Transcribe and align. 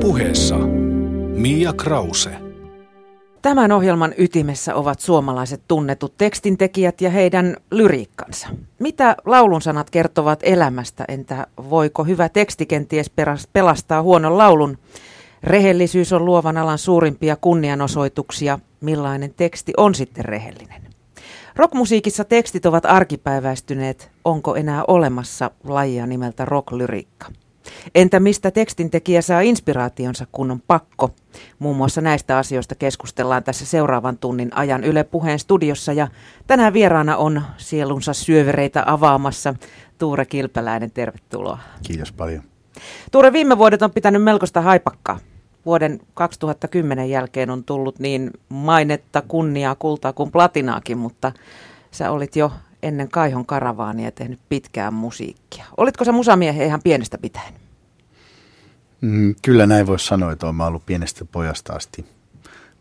puheessa 0.00 0.56
Mia 1.36 1.72
Krause. 1.72 2.30
Tämän 3.42 3.72
ohjelman 3.72 4.14
ytimessä 4.18 4.74
ovat 4.74 5.00
suomalaiset 5.00 5.62
tunnetut 5.68 6.14
tekstintekijät 6.18 7.00
ja 7.00 7.10
heidän 7.10 7.56
lyriikkansa. 7.70 8.48
Mitä 8.78 9.16
laulun 9.24 9.62
sanat 9.62 9.90
kertovat 9.90 10.40
elämästä, 10.42 11.04
entä 11.08 11.46
voiko 11.70 12.04
hyvä 12.04 12.28
teksti 12.28 12.66
kenties 12.66 13.10
pelastaa 13.52 14.02
huonon 14.02 14.38
laulun? 14.38 14.78
Rehellisyys 15.42 16.12
on 16.12 16.24
luovan 16.24 16.56
alan 16.56 16.78
suurimpia 16.78 17.36
kunnianosoituksia. 17.36 18.58
Millainen 18.80 19.34
teksti 19.36 19.72
on 19.76 19.94
sitten 19.94 20.24
rehellinen? 20.24 20.82
Rockmusiikissa 21.56 22.24
tekstit 22.24 22.66
ovat 22.66 22.86
arkipäiväistyneet. 22.86 24.10
Onko 24.24 24.56
enää 24.56 24.84
olemassa 24.88 25.50
lajia 25.64 26.06
nimeltä 26.06 26.44
rocklyriikka? 26.44 27.26
Entä 27.94 28.20
mistä 28.20 28.50
tekstintekijä 28.50 29.22
saa 29.22 29.40
inspiraationsa, 29.40 30.26
kun 30.32 30.50
on 30.50 30.62
pakko? 30.66 31.10
Muun 31.58 31.76
muassa 31.76 32.00
näistä 32.00 32.38
asioista 32.38 32.74
keskustellaan 32.74 33.44
tässä 33.44 33.66
seuraavan 33.66 34.18
tunnin 34.18 34.56
ajan 34.56 34.84
Yle 34.84 35.04
Puheen 35.04 35.38
studiossa 35.38 35.92
ja 35.92 36.08
tänään 36.46 36.72
vieraana 36.72 37.16
on 37.16 37.42
sielunsa 37.56 38.12
syövereitä 38.12 38.82
avaamassa 38.86 39.54
Tuure 39.98 40.26
Kilpäläinen. 40.26 40.90
Tervetuloa. 40.90 41.58
Kiitos 41.86 42.12
paljon. 42.12 42.42
Tuure, 43.12 43.32
viime 43.32 43.58
vuodet 43.58 43.82
on 43.82 43.90
pitänyt 43.90 44.22
melkoista 44.22 44.60
haipakkaa. 44.60 45.18
Vuoden 45.66 46.00
2010 46.14 47.10
jälkeen 47.10 47.50
on 47.50 47.64
tullut 47.64 47.98
niin 47.98 48.30
mainetta, 48.48 49.22
kunniaa, 49.28 49.74
kultaa 49.74 50.12
kuin 50.12 50.32
platinaakin, 50.32 50.98
mutta 50.98 51.32
sä 51.90 52.10
olit 52.10 52.36
jo 52.36 52.52
ennen 52.82 53.08
Kaihon 53.08 53.46
karavaania 53.46 54.12
tehnyt 54.12 54.40
pitkään 54.48 54.94
musiikkia. 54.94 55.64
Olitko 55.76 56.04
sä 56.04 56.12
musamiehen 56.12 56.66
ihan 56.66 56.80
pienestä 56.84 57.18
pitäen? 57.18 57.54
Mm, 59.00 59.34
kyllä 59.42 59.66
näin 59.66 59.86
voisi 59.86 60.06
sanoa, 60.06 60.32
että 60.32 60.46
olen 60.46 60.60
ollut 60.60 60.86
pienestä 60.86 61.24
pojasta 61.24 61.72
asti. 61.72 62.06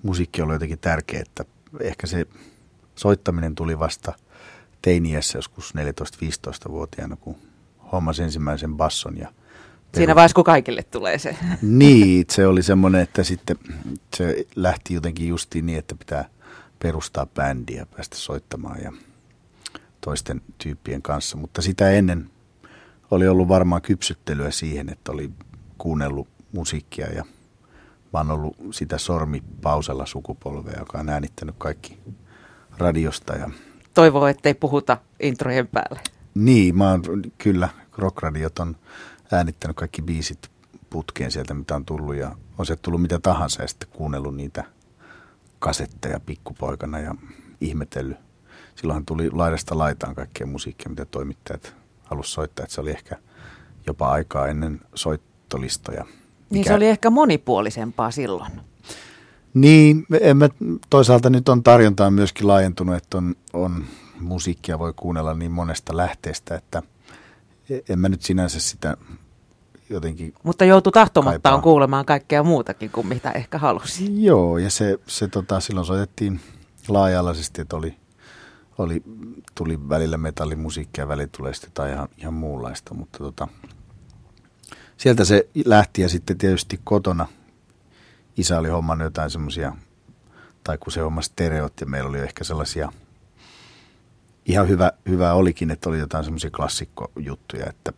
Musiikki 0.04 0.42
on 0.42 0.50
jotenkin 0.50 0.80
tärkeää, 0.80 1.22
että 1.22 1.46
ehkä 1.82 2.08
se 2.08 2.26
soittaminen 2.96 3.56
tuli 3.56 3.80
vasta 3.80 4.14
teiniässä 4.82 5.38
joskus 5.38 5.74
14-15-vuotiaana, 5.76 7.16
kun 7.16 7.36
hommasin 7.92 8.26
ensimmäisen 8.26 8.78
basson 8.78 9.18
ja 9.18 9.32
Siinä 9.96 10.16
vaiheessa, 10.16 10.36
kun 10.36 10.44
kaikille 10.44 10.84
tulee 10.84 11.18
se. 11.20 11.36
Niin, 11.62 12.26
se 12.32 12.48
oli 12.48 12.64
semmoinen, 12.64 13.02
että 13.02 13.24
sitten 13.24 13.58
se 14.18 14.46
lähti 14.56 14.94
jotenkin 14.94 15.28
justiin 15.28 15.66
niin, 15.66 15.80
että 15.80 15.96
pitää 15.96 16.30
perustaa 16.80 17.26
bändiä, 17.26 17.86
päästä 17.96 18.16
soittamaan 18.16 18.82
ja 18.84 18.94
toisten 20.02 20.42
tyyppien 20.58 21.02
kanssa. 21.02 21.38
Mutta 21.38 21.62
sitä 21.62 21.92
ennen 21.92 22.30
oli 23.12 23.28
ollut 23.28 23.48
varmaan 23.48 23.82
kypsyttelyä 23.82 24.52
siihen, 24.52 24.90
että 24.90 25.12
oli 25.12 25.32
kuunnellut 25.78 26.28
musiikkia 26.52 27.08
ja 27.08 27.26
vaan 28.14 28.32
ollut 28.32 28.56
sitä 28.72 28.98
sormipausella 28.98 30.06
sukupolvea, 30.06 30.80
joka 30.80 31.00
on 31.00 31.10
äänittänyt 31.10 31.56
kaikki 31.58 32.00
radiosta. 32.78 33.36
Ja... 33.36 33.50
Toivoo, 33.94 34.28
ettei 34.28 34.54
puhuta 34.54 34.98
introjen 35.20 35.68
päälle. 35.68 36.00
Niin, 36.36 36.78
mä 36.78 36.92
oon, 36.92 37.02
kyllä, 37.38 37.70
rockradiot 37.98 38.60
on 38.60 38.76
äänittänyt 39.32 39.78
kaikki 39.78 40.02
biisit 40.02 40.50
putkeen 40.90 41.32
sieltä, 41.32 41.54
mitä 41.54 41.76
on 41.76 41.86
tullut 41.86 42.16
ja 42.16 42.36
on 42.58 42.66
se 42.66 42.76
tullut 42.76 43.02
mitä 43.02 43.20
tahansa 43.20 43.62
ja 43.62 43.68
sitten 43.68 43.90
kuunnellut 43.90 44.36
niitä 44.36 44.64
kasetteja 45.60 46.20
pikkupoikana 46.20 47.00
ja 47.00 47.16
ihmetellyt. 47.62 48.18
Silloinhan 48.76 49.06
tuli 49.06 49.32
laidasta 49.32 49.78
laitaan 49.78 50.16
kaikkea 50.16 50.48
musiikkia, 50.48 50.90
mitä 50.90 51.06
toimittajat 51.06 51.76
halusivat 52.04 52.34
soittaa, 52.34 52.64
että 52.64 52.76
se 52.76 52.82
oli 52.82 52.92
ehkä 52.92 53.18
jopa 53.88 54.12
aikaa 54.12 54.48
ennen 54.48 54.82
soittolistoja. 55.48 56.06
Niin 56.50 56.66
se 56.66 56.74
oli 56.74 56.88
ehkä 56.88 57.10
monipuolisempaa 57.10 58.12
silloin. 58.12 58.52
Niin, 59.54 60.06
en 60.22 60.38
mä, 60.38 60.50
toisaalta 60.90 61.30
nyt 61.30 61.50
on 61.50 61.64
tarjontaa 61.64 62.12
myöskin 62.12 62.48
laajentunut, 62.48 62.96
että 62.96 63.18
on, 63.18 63.36
on 63.54 63.86
musiikkia 64.20 64.80
voi 64.80 64.94
kuunnella 64.96 65.34
niin 65.34 65.52
monesta 65.52 65.98
lähteestä, 65.98 66.56
että– 66.56 66.84
en 67.90 68.00
mä 68.00 68.10
nyt 68.10 68.22
sinänsä 68.22 68.60
sitä 68.60 68.98
jotenkin 69.90 70.34
Mutta 70.44 70.66
joutuu 70.66 70.92
tahtomattaan 70.92 71.62
kuulemaan 71.62 72.06
kaikkea 72.06 72.44
muutakin 72.44 72.92
kuin 72.92 73.08
mitä 73.08 73.32
ehkä 73.32 73.58
halusi. 73.58 74.24
Joo, 74.24 74.58
ja 74.58 74.70
se, 74.70 75.00
se 75.08 75.28
tota, 75.28 75.60
silloin 75.60 75.86
soitettiin 75.86 76.40
laaja-alaisesti, 76.88 77.62
että 77.62 77.76
oli, 77.76 77.96
oli, 78.78 79.04
tuli 79.56 79.90
välillä 79.90 80.18
metallimusiikkia 80.18 81.08
välillä 81.08 81.30
tulee 81.38 81.54
sitten 81.54 81.72
tai 81.74 81.92
ihan, 81.92 82.08
ihan 82.18 82.34
muunlaista, 82.34 82.94
mutta 82.94 83.18
tota, 83.18 83.48
sieltä 84.98 85.26
se 85.26 85.50
lähti 85.66 86.02
ja 86.02 86.10
sitten 86.10 86.38
tietysti 86.38 86.80
kotona 86.84 87.28
isä 88.38 88.60
oli 88.60 88.70
hommannut 88.70 89.06
jotain 89.06 89.30
semmoisia, 89.30 89.76
tai 90.64 90.78
kun 90.78 90.92
se 90.92 91.02
homma 91.02 91.22
stereot 91.22 91.74
ja 91.82 91.86
meillä 91.86 92.10
oli 92.10 92.20
ehkä 92.20 92.44
sellaisia– 92.44 92.92
ihan 94.48 94.68
hyvä, 94.68 94.92
hyvä 95.10 95.34
olikin, 95.34 95.72
että 95.72 95.90
oli 95.90 96.00
jotain 96.00 96.24
semmoisia 96.24 96.52
klassikkojuttuja, 96.52 97.66
että 97.70 97.94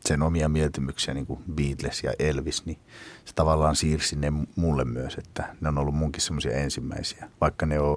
sen 0.00 0.22
omia 0.22 0.48
mieltymyksiä, 0.48 1.14
niin 1.14 1.26
kuin 1.26 1.44
Beatles 1.54 2.04
ja 2.04 2.12
Elvis, 2.18 2.66
niin 2.66 2.78
se 3.24 3.34
tavallaan 3.34 3.76
siirsi 3.76 4.16
ne 4.16 4.32
mulle 4.56 4.84
myös, 4.84 5.14
että 5.14 5.54
ne 5.60 5.68
on 5.68 5.78
ollut 5.78 5.94
munkin 5.94 6.22
semmoisia 6.22 6.52
ensimmäisiä, 6.52 7.30
vaikka 7.40 7.66
ne 7.66 7.80
on 7.80 7.96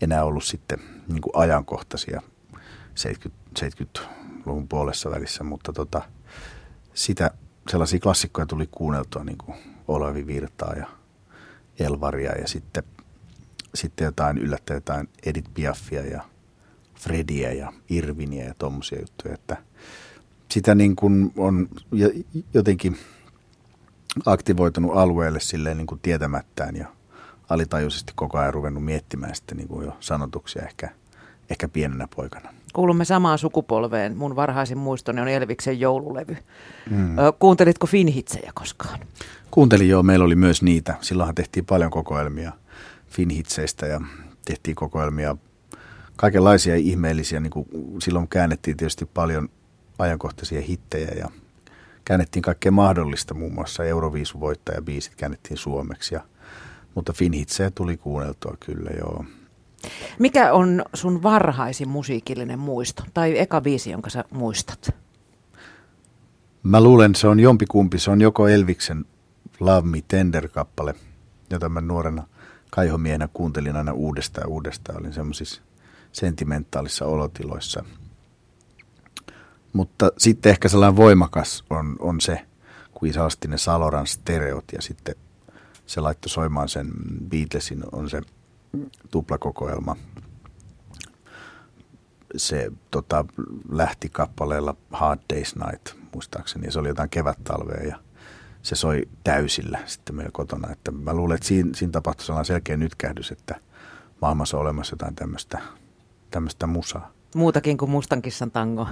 enää 0.00 0.24
ollut 0.24 0.44
sitten 0.44 0.78
niin 1.08 1.20
kuin 1.20 1.32
ajankohtaisia 1.36 2.22
70, 2.94 3.66
70-luvun 3.66 4.68
puolessa 4.68 5.10
välissä, 5.10 5.44
mutta 5.44 5.72
tota, 5.72 6.02
sitä, 6.94 7.30
sellaisia 7.68 8.00
klassikkoja 8.00 8.46
tuli 8.46 8.68
kuunneltua 8.70 9.24
niin 9.24 9.38
kuin 9.38 9.58
Olavi 9.88 10.26
Virtaa 10.26 10.74
ja 10.74 10.86
Elvaria 11.78 12.32
ja 12.32 12.48
sitten, 12.48 12.82
sitten 13.74 14.04
jotain 14.04 14.38
yllättäen 14.38 14.76
jotain 14.76 15.08
Edith 15.26 15.50
Piaffia 15.54 16.06
ja 16.06 16.22
Frediä 16.94 17.52
ja 17.52 17.72
Irviniä 17.88 18.44
ja 18.44 18.54
tuommoisia 18.58 19.00
juttuja, 19.00 19.34
että 19.34 19.56
sitä 20.50 20.74
niin 20.74 20.96
kuin 20.96 21.32
on 21.36 21.68
jotenkin 22.54 22.98
aktivoitunut 24.26 24.96
alueelle 24.96 25.40
silleen 25.40 25.76
niin 25.76 25.86
kuin 25.86 26.00
tietämättään 26.00 26.76
ja 26.76 26.86
alitajuisesti 27.48 28.12
koko 28.16 28.38
ajan 28.38 28.54
ruvennut 28.54 28.84
miettimään 28.84 29.34
sitten 29.34 29.56
niin 29.56 29.68
kuin 29.68 29.86
jo 29.86 29.96
sanotuksia 30.00 30.62
ehkä, 30.62 30.90
ehkä 31.50 31.68
pienenä 31.68 32.08
poikana. 32.16 32.54
Kuulumme 32.76 33.04
samaan 33.04 33.38
sukupolveen. 33.38 34.16
Mun 34.16 34.36
varhaisin 34.36 34.78
muistoni 34.78 35.20
on 35.20 35.28
Elviksen 35.28 35.80
joululevy. 35.80 36.36
Mm. 36.90 37.16
Kuuntelitko 37.38 37.86
Finhitsejä 37.86 38.52
koskaan? 38.54 38.98
Kuuntelin 39.50 39.88
joo, 39.88 40.02
meillä 40.02 40.24
oli 40.24 40.36
myös 40.36 40.62
niitä. 40.62 40.94
Silloinhan 41.00 41.34
tehtiin 41.34 41.64
paljon 41.66 41.90
kokoelmia 41.90 42.52
Finhitseistä 43.06 43.86
ja 43.86 44.00
tehtiin 44.44 44.74
kokoelmia 44.74 45.36
kaikenlaisia 46.16 46.76
ihmeellisiä, 46.76 47.40
niin 47.40 47.50
kuin 47.50 47.68
silloin 48.02 48.28
käännettiin 48.28 48.76
tietysti 48.76 49.06
paljon 49.06 49.48
ajankohtaisia 49.98 50.60
hittejä 50.60 51.10
ja 51.18 51.28
käännettiin 52.04 52.42
kaikkea 52.42 52.72
mahdollista, 52.72 53.34
muun 53.34 53.54
muassa 53.54 53.84
Euroviisun 53.84 54.40
voittajabiisit 54.40 55.14
käännettiin 55.14 55.58
suomeksi, 55.58 56.14
ja, 56.14 56.20
mutta 56.94 57.12
Finhitsejä 57.12 57.70
tuli 57.70 57.96
kuunneltua 57.96 58.56
kyllä 58.60 58.90
joo. 58.98 59.24
Mikä 60.18 60.52
on 60.52 60.84
sun 60.94 61.22
varhaisin 61.22 61.88
musiikillinen 61.88 62.58
muisto 62.58 63.02
tai 63.14 63.38
eka 63.38 63.60
biisi, 63.60 63.90
jonka 63.90 64.10
sä 64.10 64.24
muistat? 64.30 64.94
Mä 66.62 66.80
luulen, 66.80 67.14
se 67.14 67.28
on 67.28 67.40
jompikumpi. 67.40 67.98
Se 67.98 68.10
on 68.10 68.20
joko 68.20 68.48
Elviksen 68.48 69.04
Love 69.60 69.88
Me 69.88 69.98
Tender-kappale, 70.08 70.94
jota 71.50 71.68
mä 71.68 71.80
nuorena 71.80 72.26
kaihomiehenä 72.70 73.28
kuuntelin 73.32 73.76
aina 73.76 73.92
uudestaan 73.92 74.48
uudestaan. 74.48 75.00
Olin 75.00 75.12
semmoisissa 75.12 75.62
sentimentaalissa 76.12 77.06
olotiloissa. 77.06 77.84
Mutta 79.72 80.12
sitten 80.18 80.50
ehkä 80.50 80.68
sellainen 80.68 80.96
voimakas 80.96 81.64
on, 81.70 81.96
on 81.98 82.20
se, 82.20 82.46
kun 82.94 83.08
isä 83.08 83.28
ne 83.48 83.58
Saloran 83.58 84.06
stereot 84.06 84.64
ja 84.72 84.82
sitten 84.82 85.14
se 85.86 86.00
laittoi 86.00 86.30
soimaan 86.30 86.68
sen 86.68 86.86
Beatlesin, 87.28 87.82
on 87.92 88.10
se 88.10 88.22
tuplakokoelma. 89.10 89.96
Se 92.36 92.72
tota, 92.90 93.24
lähti 93.70 94.08
kappaleella 94.08 94.76
Hard 94.90 95.20
Day's 95.32 95.66
Night, 95.66 95.98
muistaakseni, 96.14 96.66
ja 96.66 96.72
se 96.72 96.78
oli 96.78 96.88
jotain 96.88 97.10
kevättalvea 97.10 97.82
ja 97.82 97.98
se 98.62 98.76
soi 98.76 99.08
täysillä 99.24 99.78
sitten 99.86 100.16
meillä 100.16 100.32
kotona. 100.32 100.72
Että 100.72 100.90
mä 100.90 101.14
luulen, 101.14 101.34
että 101.34 101.48
siinä, 101.48 101.70
siinä 101.74 101.92
tapahtui 101.92 102.26
sellainen 102.26 102.46
selkeä 102.46 102.76
nytkähdys, 102.76 103.30
että 103.30 103.60
maailmassa 104.22 104.56
on 104.56 104.60
olemassa 104.60 104.94
jotain 104.94 105.14
tämmöistä 105.14 105.58
tämmöistä 106.30 106.66
musaa. 106.66 107.12
Muutakin 107.34 107.78
kuin 107.78 107.90
Mustan 107.90 108.22
kissan 108.22 108.50
tango. 108.50 108.88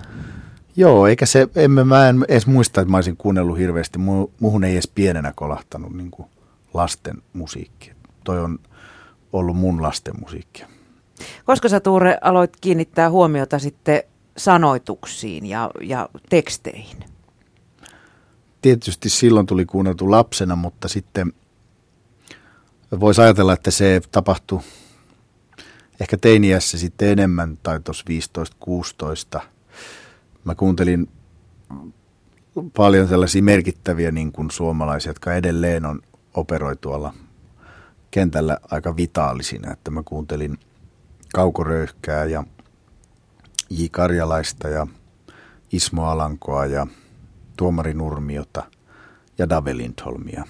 Joo, 0.77 1.07
eikä 1.07 1.27
se, 1.27 1.49
emme, 1.57 1.85
mä 1.85 2.09
en 2.09 2.25
edes 2.29 2.47
muista, 2.47 2.81
että 2.81 2.91
mä 2.91 2.97
olisin 2.97 3.17
kuunnellut 3.17 3.59
hirveästi. 3.59 3.99
Muhun 4.41 4.65
ei 4.65 4.73
edes 4.73 4.89
pienenä 4.95 5.33
kolahtanut 5.37 5.93
niin 5.93 6.11
kuin 6.11 6.29
lasten 6.75 7.23
musiikki. 7.33 7.93
Toi 8.25 8.41
on 8.41 8.59
ollut 9.35 9.57
mun 9.57 9.83
lasten 9.83 10.15
musiikkia. 10.21 10.69
Koska 11.45 11.69
sä 11.69 11.81
Tuure 11.81 12.19
aloit 12.21 12.57
kiinnittää 12.61 13.11
huomiota 13.11 13.59
sitten 13.59 14.03
sanoituksiin 14.37 15.47
ja, 15.47 15.71
ja 15.81 16.09
teksteihin? 16.29 17.05
tietysti 18.65 19.09
silloin 19.09 19.47
tuli 19.47 19.67
kuunneltu 19.67 20.11
lapsena, 20.11 20.57
mutta 20.57 20.89
sitten 20.89 21.33
voisi 23.01 23.21
ajatella, 23.21 23.53
että 23.53 23.71
se 23.71 24.01
tapahtui 24.13 24.61
ehkä 26.01 26.17
teiniässä 26.17 26.79
sitten 26.79 27.09
enemmän, 27.09 27.59
tai 27.63 27.81
tuossa 27.81 28.05
15-16. 29.39 29.41
Mä 30.45 30.55
kuuntelin 30.55 31.09
paljon 32.77 33.09
sellaisia 33.09 33.43
merkittäviä 33.43 34.11
niin 34.11 34.33
kuin 34.33 34.51
suomalaisia, 34.51 35.11
jotka 35.11 35.35
edelleen 35.35 35.85
on 35.85 36.03
operoi 36.35 36.77
tuolla 36.77 37.15
kentällä 38.15 38.59
aika 38.71 38.97
vitaalisina. 38.97 39.73
Että 39.73 39.91
mä 39.91 40.03
kuuntelin 40.05 40.59
Kauko 41.35 41.65
Röyhkää 41.65 42.25
ja 42.25 42.45
J. 43.71 43.85
Karjalaista 43.91 44.69
ja 44.69 44.87
Ismo 45.73 46.05
Alankoa 46.05 46.67
ja 46.67 46.87
Tuomari 47.57 47.95
Nurmiota 47.95 48.65
ja 49.39 49.49
Dave 49.49 49.77
Lindholmia. 49.77 50.45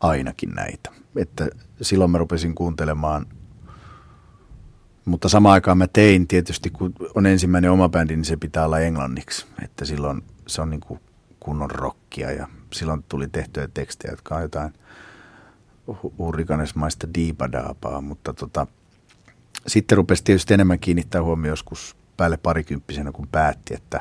Ainakin 0.00 0.50
näitä. 0.50 0.90
Että 1.16 1.48
silloin 1.82 2.10
mä 2.10 2.18
rupesin 2.18 2.54
kuuntelemaan, 2.54 3.26
mutta 5.04 5.28
samaan 5.28 5.52
aikaan 5.52 5.78
mä 5.78 5.86
tein 5.86 6.28
tietysti, 6.28 6.70
kun 6.70 6.92
on 7.14 7.26
ensimmäinen 7.26 7.70
oma 7.70 7.88
bändi, 7.88 8.16
niin 8.16 8.24
se 8.24 8.36
pitää 8.36 8.64
olla 8.64 8.78
englanniksi. 8.78 9.46
Että 9.64 9.84
silloin 9.84 10.22
se 10.46 10.62
on 10.62 10.70
niin 10.70 10.80
kuin 10.80 11.00
kunnon 11.40 11.70
rockia 11.70 12.32
ja 12.32 12.48
silloin 12.72 13.02
tuli 13.02 13.28
tehtyä 13.28 13.68
tekstejä, 13.74 14.12
jotka 14.12 14.36
on 14.36 14.42
jotain 14.42 14.72
hurrikanesmaista 16.18 17.14
diipadaapaa, 17.14 18.00
mutta 18.00 18.34
tota, 18.34 18.66
sitten 19.66 19.96
rupesi 19.96 20.24
tietysti 20.24 20.54
enemmän 20.54 20.78
kiinnittää 20.78 21.22
huomioon 21.22 21.52
joskus 21.52 21.96
päälle 22.16 22.36
parikymppisenä, 22.36 23.12
kun 23.12 23.28
päätti, 23.32 23.74
että, 23.74 24.00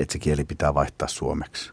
että 0.00 0.12
se 0.12 0.18
kieli 0.18 0.44
pitää 0.44 0.74
vaihtaa 0.74 1.08
suomeksi. 1.08 1.72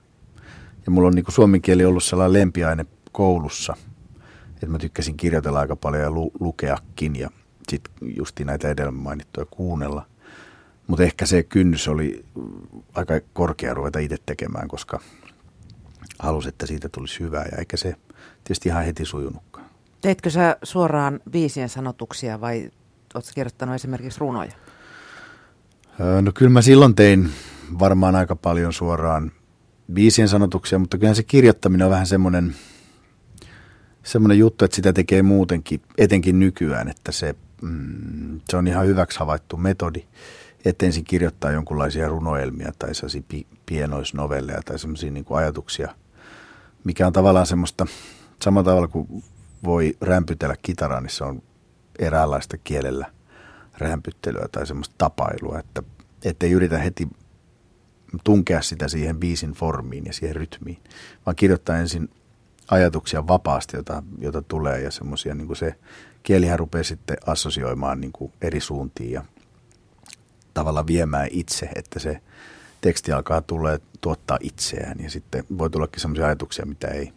Ja 0.86 0.92
mulla 0.92 1.07
on 1.07 1.15
niin 1.15 1.25
suomen 1.30 1.62
kieli 1.62 1.86
ollut 1.86 2.03
sellainen 2.03 2.33
lempiaine 2.33 2.86
koulussa, 3.12 3.75
että 4.53 4.68
mä 4.68 4.77
tykkäsin 4.77 5.18
kirjoitella 5.18 5.59
aika 5.59 5.75
paljon 5.75 6.03
ja 6.03 6.12
lu- 6.12 6.31
lukeakin 6.39 7.15
ja 7.15 7.30
sitten 7.69 7.94
justi 8.01 8.45
näitä 8.45 8.69
edellä 8.69 8.92
mainittuja 8.92 9.45
kuunnella. 9.45 10.06
Mutta 10.88 11.03
ehkä 11.03 11.25
se 11.25 11.44
kynnys 11.44 11.88
oli 11.88 12.25
aika 12.94 13.13
korkea 13.33 13.74
ruveta 13.74 14.00
itse 14.00 14.18
tekemään, 14.25 14.68
koska 14.68 15.00
halusi, 16.19 16.50
että 16.50 16.65
siitä 16.65 16.89
tulisi 16.89 17.19
hyvää 17.19 17.45
ja 17.51 17.57
eikä 17.57 17.77
se 17.77 17.95
tietysti 18.45 18.69
ihan 18.69 18.86
heti 18.86 19.06
sujunutkaan. 19.06 19.65
Teitkö 20.01 20.30
sä 20.30 20.57
suoraan 20.63 21.19
viisien 21.33 21.69
sanotuksia 21.69 22.42
vai 22.42 22.71
oletko 23.15 23.31
kirjoittanut 23.36 23.75
esimerkiksi 23.75 24.19
runoja? 24.19 24.51
No 26.21 26.31
kyllä 26.36 26.51
mä 26.51 26.62
silloin 26.62 26.95
tein 26.95 27.30
varmaan 27.80 28.15
aika 28.15 28.36
paljon 28.36 28.74
suoraan 28.74 29.31
viisien 29.95 30.30
sanotuksia, 30.30 30.80
mutta 30.80 30.97
kyllä 30.97 31.13
se 31.13 31.24
kirjoittaminen 31.24 31.86
on 31.86 31.92
vähän 31.92 32.07
semmoinen, 32.07 32.56
semmoinen 34.03 34.39
juttu, 34.39 34.65
että 34.65 34.75
sitä 34.75 34.94
tekee 34.94 35.21
muutenkin, 35.21 35.81
etenkin 35.97 36.39
nykyään, 36.39 36.88
että 36.88 37.12
se, 37.12 37.36
mm, 37.62 38.42
se 38.50 38.57
on 38.57 38.68
ihan 38.68 38.88
hyväksi 38.88 39.19
havaittu 39.19 39.57
metodi, 39.57 40.03
että 40.65 40.86
ensin 40.86 41.03
kirjoittaa 41.03 41.51
jonkunlaisia 41.51 42.07
runoelmia 42.07 42.71
tai 42.80 42.95
sellaisia 42.95 43.24
pi, 43.27 43.47
pienoisnovelleja 43.65 44.62
tai 44.65 44.80
semmoisia 44.80 45.12
niin 45.12 45.25
ajatuksia, 45.30 45.95
mikä 46.83 47.07
on 47.07 47.13
tavallaan 47.13 47.45
semmoista, 47.45 47.88
samalla 48.41 48.65
tavalla 48.65 48.87
kuin 48.87 49.23
voi 49.63 49.97
rämpytellä 50.01 50.55
kitaraa, 50.61 51.01
niin 51.01 51.09
se 51.09 51.23
on 51.23 51.41
eräänlaista 51.99 52.57
kielellä 52.57 53.11
rämpyttelyä 53.77 54.47
tai 54.51 54.67
semmoista 54.67 54.95
tapailua, 54.97 55.59
että 55.59 55.83
ettei 56.25 56.51
yritä 56.51 56.77
heti 56.77 57.07
tunkea 58.23 58.61
sitä 58.61 58.87
siihen 58.87 59.19
biisin 59.19 59.51
formiin 59.51 60.05
ja 60.05 60.13
siihen 60.13 60.35
rytmiin, 60.35 60.79
vaan 61.25 61.35
kirjoittaa 61.35 61.77
ensin 61.77 62.09
ajatuksia 62.71 63.27
vapaasti, 63.27 63.77
jota, 63.77 64.03
jota 64.19 64.41
tulee 64.41 64.81
ja 64.81 64.91
semmoisia, 64.91 65.35
niin 65.35 65.47
kuin 65.47 65.57
se 65.57 65.75
kielihän 66.23 66.59
rupeaa 66.59 66.83
sitten 66.83 67.17
assosioimaan 67.25 68.01
niin 68.01 68.11
kuin 68.11 68.33
eri 68.41 68.59
suuntiin 68.59 69.11
ja 69.11 69.25
tavalla 70.53 70.87
viemään 70.87 71.27
itse, 71.31 71.69
että 71.75 71.99
se 71.99 72.21
teksti 72.81 73.11
alkaa 73.11 73.41
tulla 73.41 73.69
tuottaa 74.01 74.37
itseään 74.41 74.99
ja 74.99 75.09
sitten 75.09 75.43
voi 75.57 75.69
tullakin 75.69 76.01
semmoisia 76.01 76.25
ajatuksia, 76.25 76.65
mitä 76.65 76.87
ei, 76.87 77.13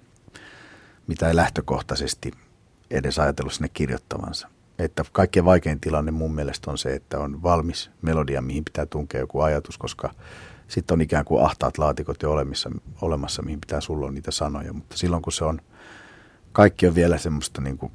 mitä 1.08 1.28
ei 1.28 1.37
lähtökohtaisesti 1.37 2.32
edes 2.90 3.19
ajatellut 3.19 3.52
sinne 3.52 3.69
kirjoittavansa 3.69 4.49
että 4.78 5.05
kaikkein 5.12 5.44
vaikein 5.44 5.81
tilanne 5.81 6.10
mun 6.10 6.34
mielestä 6.34 6.70
on 6.70 6.78
se, 6.78 6.94
että 6.94 7.19
on 7.19 7.43
valmis 7.43 7.90
melodia, 8.02 8.43
mihin 8.43 8.64
pitää 8.64 8.87
tunkea 8.87 9.20
joku 9.20 9.40
ajatus, 9.40 9.78
koska 9.78 10.14
sitten 10.69 10.94
on 10.94 11.00
ikään 11.00 11.25
kuin 11.25 11.44
ahtaat 11.44 11.78
laatikot 11.78 12.22
jo 12.22 12.32
olemassa, 12.32 12.70
olemassa, 13.00 13.43
mihin 13.43 13.60
pitää 13.60 13.81
sulla 13.81 14.10
niitä 14.10 14.31
sanoja. 14.31 14.72
Mutta 14.72 14.96
silloin 14.96 15.22
kun 15.22 15.32
se 15.32 15.44
on, 15.44 15.60
kaikki 16.52 16.87
on 16.87 16.94
vielä 16.94 17.19
semmoista 17.19 17.61
niin 17.61 17.78
kuin 17.78 17.93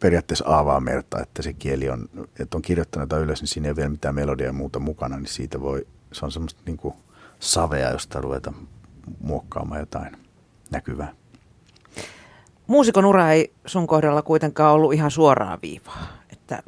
periaatteessa 0.00 0.48
aavaa 0.48 0.80
merta, 0.80 1.20
että 1.20 1.42
se 1.42 1.52
kieli 1.52 1.90
on, 1.90 2.08
että 2.38 2.56
on 2.56 2.62
kirjoittanut 2.62 3.04
jotain 3.04 3.22
ylös, 3.22 3.40
niin 3.40 3.48
siinä 3.48 3.66
ei 3.66 3.70
ole 3.70 3.76
vielä 3.76 3.88
mitään 3.88 4.14
melodiaa 4.14 4.46
ja 4.46 4.52
muuta 4.52 4.78
mukana, 4.78 5.16
niin 5.16 5.26
siitä 5.26 5.60
voi, 5.60 5.86
se 6.12 6.24
on 6.24 6.32
semmoista 6.32 6.60
niin 6.66 6.76
kuin 6.76 6.94
savea, 7.38 7.90
josta 7.90 8.20
ruveta 8.20 8.52
muokkaamaan 9.20 9.80
jotain 9.80 10.16
näkyvää. 10.70 11.19
Muusikon 12.70 13.04
ura 13.04 13.32
ei 13.32 13.52
sun 13.66 13.86
kohdalla 13.86 14.22
kuitenkaan 14.22 14.74
ollut 14.74 14.92
ihan 14.92 15.10
suoraa 15.10 15.58
viivaa. 15.62 16.06
Että 16.32 16.62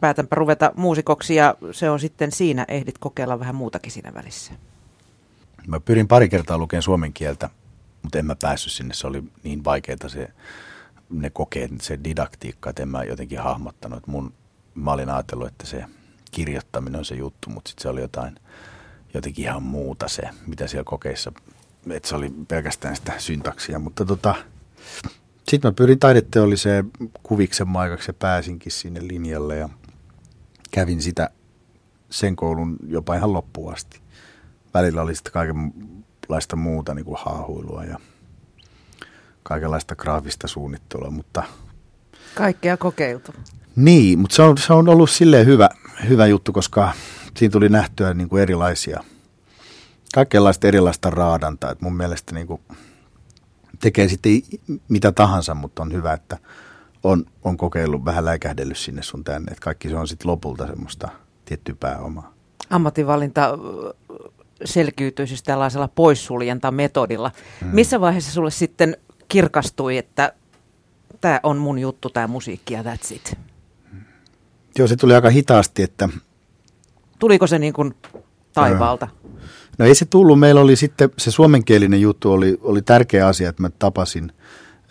päätänpä 0.00 0.36
ruveta 0.36 0.72
muusikoksi 0.76 1.34
ja 1.34 1.54
se 1.72 1.90
on 1.90 2.00
sitten 2.00 2.32
siinä, 2.32 2.64
ehdit 2.68 2.98
kokeilla 2.98 3.40
vähän 3.40 3.54
muutakin 3.54 3.92
siinä 3.92 4.14
välissä. 4.14 4.52
Mä 5.66 5.80
pyrin 5.80 6.08
pari 6.08 6.28
kertaa 6.28 6.58
lukemaan 6.58 6.82
suomen 6.82 7.12
kieltä, 7.12 7.50
mutta 8.02 8.18
en 8.18 8.26
mä 8.26 8.36
päässyt 8.42 8.72
sinne. 8.72 8.94
Se 8.94 9.06
oli 9.06 9.22
niin 9.42 9.64
vaikeaa 9.64 10.08
se, 10.08 10.28
ne 11.10 11.30
kokeet, 11.30 11.80
se 11.80 11.98
didaktiikka, 12.04 12.70
että 12.70 12.82
en 12.82 12.88
mä 12.88 13.04
jotenkin 13.04 13.38
hahmottanut. 13.38 13.96
Että 13.96 14.10
mun, 14.10 14.32
mä 14.74 14.92
olin 14.92 15.10
ajatellut, 15.10 15.48
että 15.48 15.66
se 15.66 15.84
kirjoittaminen 16.30 16.98
on 16.98 17.04
se 17.04 17.14
juttu, 17.14 17.50
mutta 17.50 17.68
sitten 17.68 17.82
se 17.82 17.88
oli 17.88 18.00
jotain 18.00 18.36
jotenkin 19.14 19.44
ihan 19.44 19.62
muuta 19.62 20.08
se, 20.08 20.22
mitä 20.46 20.66
siellä 20.66 20.84
kokeissa, 20.84 21.32
että 21.90 22.08
se 22.08 22.16
oli 22.16 22.32
pelkästään 22.48 22.96
sitä 22.96 23.12
syntaksia, 23.18 23.78
mutta 23.78 24.04
tota, 24.04 24.34
sitten 25.48 25.68
mä 25.68 25.72
pyrin 25.72 25.98
taideteolliseen 25.98 26.90
kuviksen 27.22 27.68
maikaksi 27.68 28.10
ja 28.10 28.14
pääsinkin 28.14 28.72
sinne 28.72 29.00
linjalle 29.02 29.56
ja 29.56 29.68
kävin 30.70 31.02
sitä 31.02 31.30
sen 32.10 32.36
koulun 32.36 32.76
jopa 32.86 33.14
ihan 33.14 33.32
loppuun 33.32 33.72
asti. 33.72 34.00
Välillä 34.74 35.02
oli 35.02 35.14
sitten 35.14 35.32
kaikenlaista 35.32 36.56
muuta 36.56 36.94
niin 36.94 37.04
kuin 37.04 37.18
haahuilua 37.20 37.84
ja 37.84 37.98
kaikenlaista 39.42 39.96
graafista 39.96 40.48
suunnittelua, 40.48 41.10
mutta... 41.10 41.42
Kaikkea 42.34 42.76
kokeiltu. 42.76 43.34
Niin, 43.76 44.18
mutta 44.18 44.36
se 44.36 44.42
on, 44.42 44.58
se 44.58 44.72
on 44.72 44.88
ollut 44.88 45.10
silleen 45.10 45.46
hyvä, 45.46 45.68
hyvä 46.08 46.26
juttu, 46.26 46.52
koska 46.52 46.92
siinä 47.36 47.52
tuli 47.52 47.68
nähtyä 47.68 48.14
niin 48.14 48.28
kuin 48.28 48.42
erilaisia, 48.42 49.04
kaikenlaista 50.14 50.68
erilaista 50.68 51.10
raadantaa. 51.10 51.70
Et 51.70 51.80
mun 51.80 51.96
mielestä 51.96 52.34
niin 52.34 52.46
kuin 52.46 52.60
tekee 53.80 54.08
sitten 54.08 54.32
mitä 54.88 55.12
tahansa, 55.12 55.54
mutta 55.54 55.82
on 55.82 55.92
hyvä, 55.92 56.12
että 56.12 56.38
on, 57.02 57.24
on 57.44 57.56
kokeillut 57.56 58.04
vähän 58.04 58.24
läikähdellyt 58.24 58.78
sinne 58.78 59.02
sun 59.02 59.24
tänne, 59.24 59.52
että 59.52 59.64
kaikki 59.64 59.88
se 59.88 59.96
on 59.96 60.08
sitten 60.08 60.30
lopulta 60.30 60.66
semmoista 60.66 61.08
tiettyä 61.44 61.74
pääomaa. 61.80 62.34
Ammatinvalinta 62.70 63.58
selkiytyy 64.64 65.26
siis 65.26 65.42
tällaisella 65.42 65.88
poissuljenta-metodilla. 65.88 67.30
Hmm. 67.60 67.70
Missä 67.74 68.00
vaiheessa 68.00 68.32
sulle 68.32 68.50
sitten 68.50 68.96
kirkastui, 69.28 69.98
että 69.98 70.32
tämä 71.20 71.40
on 71.42 71.56
mun 71.56 71.78
juttu, 71.78 72.10
tämä 72.10 72.26
musiikki 72.26 72.74
ja 72.74 72.82
that's 72.82 73.14
it? 73.14 73.38
Joo, 74.78 74.88
se 74.88 74.96
tuli 74.96 75.14
aika 75.14 75.30
hitaasti, 75.30 75.82
että... 75.82 76.08
Tuliko 77.18 77.46
se 77.46 77.58
niin 77.58 77.72
kuin 77.72 77.94
taivaalta? 78.52 79.08
No 79.78 79.84
ei 79.84 79.94
se 79.94 80.04
tullut. 80.04 80.38
Meillä 80.38 80.60
oli 80.60 80.76
sitten 80.76 81.10
se 81.18 81.30
suomenkielinen 81.30 82.00
juttu 82.00 82.32
oli, 82.32 82.58
oli 82.62 82.82
tärkeä 82.82 83.26
asia, 83.26 83.48
että 83.48 83.62
mä 83.62 83.70
tapasin 83.78 84.32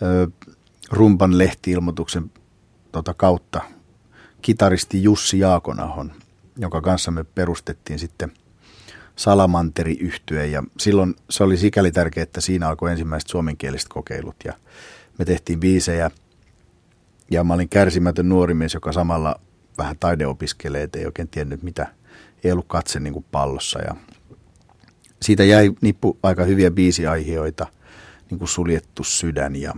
ö, 0.02 0.28
Rumpan 0.90 1.38
lehtiilmoituksen 1.38 2.30
tota, 2.92 3.14
kautta 3.14 3.60
kitaristi 4.42 5.02
Jussi 5.02 5.38
Jaakonahon, 5.38 6.12
jonka 6.58 6.80
kanssa 6.80 7.10
me 7.10 7.24
perustettiin 7.24 7.98
sitten 7.98 8.32
salamanteri 9.16 9.98
ja 10.50 10.62
silloin 10.78 11.14
se 11.30 11.44
oli 11.44 11.56
sikäli 11.56 11.92
tärkeää, 11.92 12.22
että 12.22 12.40
siinä 12.40 12.68
alkoi 12.68 12.90
ensimmäiset 12.90 13.28
suomenkieliset 13.28 13.88
kokeilut 13.88 14.36
ja 14.44 14.52
me 15.18 15.24
tehtiin 15.24 15.60
biisejä. 15.60 16.10
Ja 17.30 17.44
mä 17.44 17.54
olin 17.54 17.68
kärsimätön 17.68 18.28
nuori 18.28 18.54
mies, 18.54 18.74
joka 18.74 18.92
samalla 18.92 19.40
vähän 19.78 19.96
taideopiskelee, 20.00 20.88
ei 20.96 21.06
oikein 21.06 21.28
tiennyt 21.28 21.62
mitä, 21.62 21.86
ei 22.44 22.52
ollut 22.52 22.68
katse 22.68 23.00
niin 23.00 23.12
kuin 23.12 23.24
pallossa. 23.30 23.78
Ja 23.78 23.94
siitä 25.24 25.44
jäi 25.44 25.72
nippu 25.80 26.18
aika 26.22 26.44
hyviä 26.44 26.70
biisiaiheita, 26.70 27.66
niin 28.30 28.38
kuin 28.38 28.48
Suljettu 28.48 29.04
sydän 29.04 29.56
ja 29.56 29.74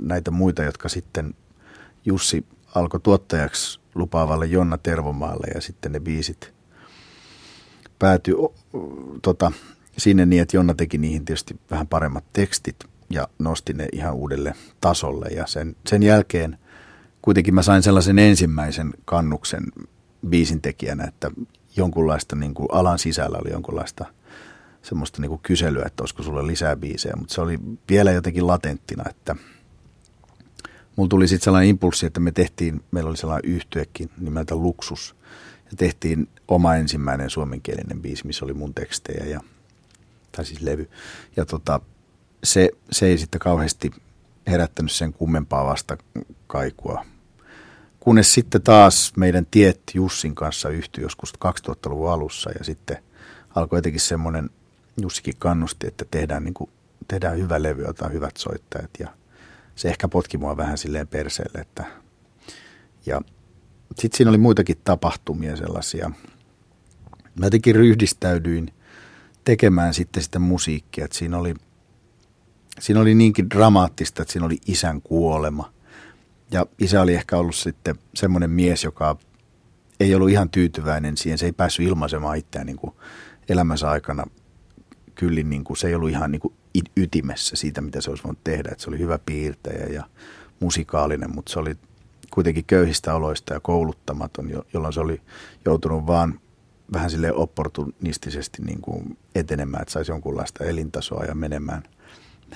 näitä 0.00 0.30
muita, 0.30 0.62
jotka 0.62 0.88
sitten 0.88 1.34
Jussi 2.04 2.46
alkoi 2.74 3.00
tuottajaksi 3.00 3.80
lupaavalle 3.94 4.46
Jonna 4.46 4.78
Tervomaalle 4.78 5.46
ja 5.54 5.60
sitten 5.60 5.92
ne 5.92 6.00
biisit 6.00 6.54
päätyi 7.98 8.34
tota, 9.22 9.52
sinne 9.98 10.26
niin, 10.26 10.42
että 10.42 10.56
Jonna 10.56 10.74
teki 10.74 10.98
niihin 10.98 11.24
tietysti 11.24 11.60
vähän 11.70 11.86
paremmat 11.86 12.24
tekstit 12.32 12.76
ja 13.10 13.28
nosti 13.38 13.72
ne 13.72 13.88
ihan 13.92 14.14
uudelle 14.14 14.54
tasolle. 14.80 15.26
Ja 15.26 15.46
sen, 15.46 15.76
sen 15.86 16.02
jälkeen 16.02 16.58
kuitenkin 17.22 17.54
mä 17.54 17.62
sain 17.62 17.82
sellaisen 17.82 18.18
ensimmäisen 18.18 18.94
kannuksen 19.04 19.62
biisin 20.28 20.60
tekijänä, 20.60 21.04
että 21.04 21.30
jonkunlaista 21.76 22.36
niin 22.36 22.54
kuin 22.54 22.68
alan 22.72 22.98
sisällä 22.98 23.38
oli 23.38 23.50
jonkunlaista 23.50 24.04
semmoista 24.84 25.20
niin 25.20 25.28
kuin 25.28 25.40
kyselyä, 25.42 25.84
että 25.86 26.02
olisiko 26.02 26.22
sulle 26.22 26.46
lisää 26.46 26.76
biisejä, 26.76 27.14
mutta 27.16 27.34
se 27.34 27.40
oli 27.40 27.58
vielä 27.90 28.12
jotenkin 28.12 28.46
latenttina, 28.46 29.04
että 29.10 29.36
mulla 30.96 31.08
tuli 31.08 31.28
sitten 31.28 31.44
sellainen 31.44 31.70
impulssi, 31.70 32.06
että 32.06 32.20
me 32.20 32.32
tehtiin, 32.32 32.84
meillä 32.90 33.10
oli 33.10 33.16
sellainen 33.16 33.50
yhtyekin 33.50 34.10
nimeltä 34.18 34.56
Luksus, 34.56 35.16
ja 35.70 35.76
tehtiin 35.76 36.28
oma 36.48 36.74
ensimmäinen 36.74 37.30
suomenkielinen 37.30 38.02
biisi, 38.02 38.26
missä 38.26 38.44
oli 38.44 38.54
mun 38.54 38.74
tekstejä, 38.74 39.24
ja, 39.24 39.40
tai 40.32 40.44
siis 40.44 40.60
levy, 40.60 40.90
ja 41.36 41.44
tota, 41.44 41.80
se, 42.44 42.70
se 42.92 43.06
ei 43.06 43.18
sitten 43.18 43.38
kauheasti 43.38 43.90
herättänyt 44.46 44.92
sen 44.92 45.12
kummempaa 45.12 45.66
vasta 45.66 45.96
kaikua. 46.46 47.04
Kunnes 48.00 48.34
sitten 48.34 48.62
taas 48.62 49.12
meidän 49.16 49.46
tiet 49.50 49.80
Jussin 49.94 50.34
kanssa 50.34 50.68
yhtyi 50.68 51.02
joskus 51.02 51.32
2000-luvun 51.68 52.10
alussa 52.10 52.50
ja 52.58 52.64
sitten 52.64 52.98
alkoi 53.54 53.78
jotenkin 53.78 54.00
semmoinen, 54.00 54.50
Jussikin 55.02 55.34
kannusti, 55.38 55.86
että 55.86 56.04
tehdään, 56.10 56.44
niin 56.44 56.54
kuin, 56.54 56.70
tehdään 57.08 57.38
hyvä 57.38 57.62
levy, 57.62 57.84
otetaan 57.84 58.12
hyvät 58.12 58.36
soittajat 58.36 58.90
ja 58.98 59.08
se 59.74 59.88
ehkä 59.88 60.08
potki 60.08 60.38
mua 60.38 60.56
vähän 60.56 60.78
silleen 60.78 61.08
perseelle, 61.08 61.60
että 61.60 61.84
ja 63.06 63.20
sitten 63.98 64.16
siinä 64.16 64.30
oli 64.30 64.38
muitakin 64.38 64.80
tapahtumia 64.84 65.56
sellaisia. 65.56 66.10
Mä 67.40 67.46
jotenkin 67.46 67.74
ryhdistäydyin 67.74 68.72
tekemään 69.44 69.94
sitten 69.94 70.22
sitä 70.22 70.38
musiikkia, 70.38 71.04
että 71.04 71.18
siinä 71.18 71.38
oli– 71.38 71.54
siinä 72.80 73.00
oli 73.00 73.14
niinkin 73.14 73.50
dramaattista, 73.50 74.22
että 74.22 74.32
siinä 74.32 74.46
oli 74.46 74.58
isän 74.66 75.02
kuolema. 75.02 75.72
Ja 76.50 76.66
isä 76.78 77.02
oli 77.02 77.14
ehkä 77.14 77.36
ollut 77.36 77.54
sitten 77.54 77.96
semmoinen 78.14 78.50
mies, 78.50 78.84
joka 78.84 79.16
ei 80.00 80.14
ollut 80.14 80.30
ihan 80.30 80.50
tyytyväinen 80.50 81.16
siihen. 81.16 81.38
Se 81.38 81.46
ei 81.46 81.52
päässyt 81.52 81.86
ilmaisemaan 81.86 82.36
itseään 82.36 82.66
niin 82.66 82.78
elämänsä 83.48 83.90
aikana 83.90 84.26
kyllin, 85.14 85.50
niin 85.50 85.64
kuin, 85.64 85.76
se 85.76 85.88
ei 85.88 85.94
ollut 85.94 86.10
ihan 86.10 86.32
niin 86.32 86.40
kuin 86.40 86.54
ytimessä 86.96 87.56
siitä, 87.56 87.80
mitä 87.80 88.00
se 88.00 88.10
olisi 88.10 88.24
voinut 88.24 88.44
tehdä. 88.44 88.68
Että 88.72 88.84
se 88.84 88.90
oli 88.90 88.98
hyvä 88.98 89.18
piirtäjä 89.26 89.86
ja 89.86 90.04
musikaalinen, 90.60 91.34
mutta 91.34 91.52
se 91.52 91.58
oli 91.58 91.76
kuitenkin 92.30 92.64
köyhistä 92.64 93.14
oloista 93.14 93.54
ja 93.54 93.60
kouluttamaton, 93.60 94.50
jolloin 94.74 94.92
se 94.92 95.00
oli 95.00 95.20
joutunut 95.64 96.06
vaan 96.06 96.40
vähän 96.92 97.10
sille 97.10 97.32
opportunistisesti 97.32 98.62
niin 98.62 98.80
kuin 98.80 99.18
etenemään, 99.34 99.82
että 99.82 99.92
saisi 99.92 100.12
jonkunlaista 100.12 100.64
elintasoa 100.64 101.24
ja 101.24 101.34
menemään– 101.34 101.82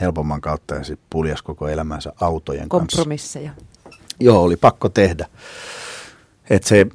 helpomman 0.00 0.41
kautta 0.41 0.75
ja 0.75 0.85
sitten 0.85 1.07
puljas 1.11 1.43
koko 1.43 1.69
elämänsä 1.69 2.12
autojen 2.21 2.69
Kompromisseja. 2.69 3.53
kanssa. 3.85 4.03
Joo, 4.21 4.43
oli 4.43 4.57
pakko 4.57 4.88
tehdä. 4.88 5.27
Et 6.50 6.65
se 6.65 6.87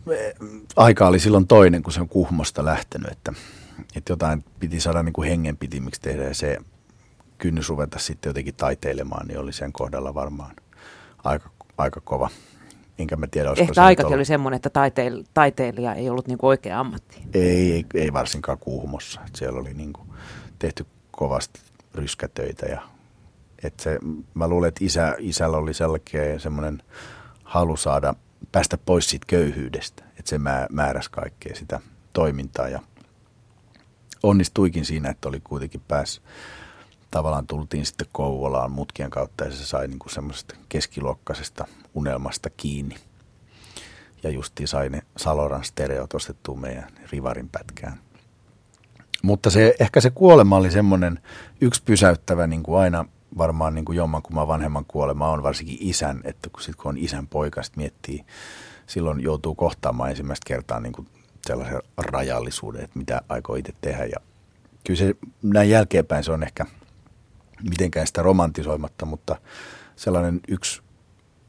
aika 0.76 1.08
oli 1.08 1.20
silloin 1.20 1.48
toinen, 1.48 1.84
kun 1.84 1.94
se 1.94 2.02
on 2.02 2.10
Kuhmosta 2.10 2.66
lähtenyt, 2.66 3.12
että, 3.12 3.34
että 3.96 4.14
jotain 4.14 4.44
piti 4.60 4.80
saada 4.80 5.04
niin 5.04 5.14
kuin 5.14 5.30
hengenpitimiksi 5.30 6.02
tehdä 6.02 6.24
ja 6.24 6.36
se 6.36 6.58
kynnys 7.38 7.70
ruveta 7.70 8.00
sitten 8.00 8.30
jotenkin 8.30 8.56
taiteilemaan, 8.56 9.28
niin 9.28 9.40
oli 9.40 9.54
sen 9.54 9.74
kohdalla 9.74 10.14
varmaan 10.14 10.56
aika, 11.24 11.50
aika 11.78 12.02
kova. 12.02 12.30
Enkä 13.00 13.16
mä 13.16 13.28
tiedä, 13.28 13.54
Ehkä 13.58 13.84
aikakin 13.84 14.16
oli 14.16 14.26
semmoinen, 14.26 14.56
että 14.56 14.70
taiteil, 14.70 15.24
taiteilija 15.34 15.94
ei 15.94 16.10
ollut 16.10 16.28
niin 16.28 16.38
kuin 16.38 16.48
oikea 16.48 16.80
ammatti. 16.80 17.22
Ei, 17.34 17.72
ei, 17.72 17.86
ei 17.94 18.14
varsinkaan 18.14 18.58
Kuhmossa. 18.58 19.22
Siellä 19.36 19.60
oli 19.60 19.74
niin 19.74 19.94
kuin 19.94 20.08
tehty 20.60 20.86
kovasti 21.12 21.60
ryskätöitä 21.94 22.66
ja 22.66 22.82
et 23.64 23.80
se, 23.80 24.00
mä 24.34 24.48
luulen, 24.48 24.68
että 24.68 24.86
isä, 24.86 25.16
isällä 25.20 25.58
oli 25.58 25.74
selkeä 25.74 26.40
semmoinen 26.40 26.84
halu 27.44 27.78
saada 27.78 28.14
päästä 28.52 28.78
pois 28.78 29.10
siitä 29.10 29.26
köyhyydestä, 29.28 30.04
että 30.20 30.30
se 30.30 30.40
määräsi 30.72 31.12
kaikkea 31.12 31.56
sitä 31.56 31.80
toimintaa 32.14 32.68
ja 32.68 32.80
onnistuikin 34.24 34.86
siinä, 34.86 35.10
että 35.10 35.30
oli 35.30 35.40
kuitenkin 35.40 35.82
pääs 35.88 36.22
tavallaan 37.12 37.48
tultiin 37.48 37.86
sitten 37.86 38.08
Kouvolaan 38.12 38.72
mutkien 38.72 39.10
kautta 39.10 39.44
ja 39.44 39.52
se 39.52 39.66
sai 39.66 39.88
niin 39.88 40.00
semmoisesta 40.10 40.56
keskiluokkaisesta 40.70 41.66
unelmasta 41.94 42.50
kiinni. 42.50 42.96
Ja 44.24 44.30
justiin 44.30 44.68
sai 44.68 44.90
ne 44.90 45.02
Saloran 45.18 45.64
stereot 45.64 46.14
ostettua 46.14 46.56
meidän 46.56 46.88
rivarin 47.12 47.50
pätkään. 47.50 48.00
Mutta 49.22 49.50
se, 49.50 49.76
ehkä 49.80 50.02
se 50.02 50.10
kuolema 50.10 50.58
oli 50.58 50.72
semmoinen 50.72 51.20
yksi 51.62 51.84
pysäyttävä 51.84 52.48
niin 52.48 52.64
kuin 52.64 52.80
aina 52.80 53.06
varmaan 53.38 53.76
niin 53.76 53.86
kuin 53.86 53.96
jommankumman 53.96 54.48
vanhemman 54.48 54.86
kuolema 54.86 55.30
on 55.30 55.44
varsinkin 55.44 55.78
isän, 55.80 56.22
että 56.24 56.50
kun, 56.50 56.62
sit 56.62 56.76
kun 56.76 56.90
on 56.90 56.98
isän 56.98 57.28
poika, 57.28 57.64
sit 57.64 57.78
miettii, 57.78 58.26
silloin 58.88 59.20
joutuu 59.20 59.56
kohtaamaan 59.56 60.10
ensimmäistä 60.10 60.48
kertaa 60.48 60.80
niin 60.80 60.94
kuin 60.94 61.08
sellaisen 61.48 61.82
rajallisuuden, 61.98 62.84
että 62.84 63.00
mitä 63.00 63.22
aikoo 63.30 63.56
itse 63.56 63.74
tehdä. 63.82 64.06
Ja 64.06 64.18
kyllä 64.88 64.98
se 64.98 65.14
näin 65.44 65.70
jälkeenpäin 65.70 66.24
se 66.24 66.32
on 66.32 66.44
ehkä 66.44 66.66
mitenkään 67.70 68.08
sitä 68.08 68.22
romantisoimatta, 68.22 69.06
mutta 69.06 69.36
sellainen 69.96 70.40
yksi, 70.48 70.82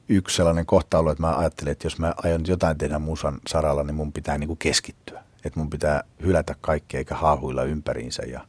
yksi 0.08 0.36
sellainen 0.36 0.66
kohta 0.66 0.98
ollut, 0.98 1.12
että 1.12 1.22
mä 1.22 1.36
ajattelin, 1.36 1.72
että 1.72 1.86
jos 1.86 1.98
mä 1.98 2.14
aion 2.16 2.44
jotain 2.46 2.78
tehdä 2.78 2.98
musan 2.98 3.38
saralla, 3.48 3.84
niin 3.84 3.94
mun 3.94 4.12
pitää 4.12 4.38
niin 4.38 4.48
kuin 4.48 4.58
keskittyä. 4.58 5.24
Että 5.44 5.60
mun 5.60 5.70
pitää 5.70 6.04
hylätä 6.22 6.54
kaikkea 6.60 6.98
eikä 6.98 7.14
haahuilla 7.14 7.62
ympäriinsä 7.62 8.22
ja 8.22 8.46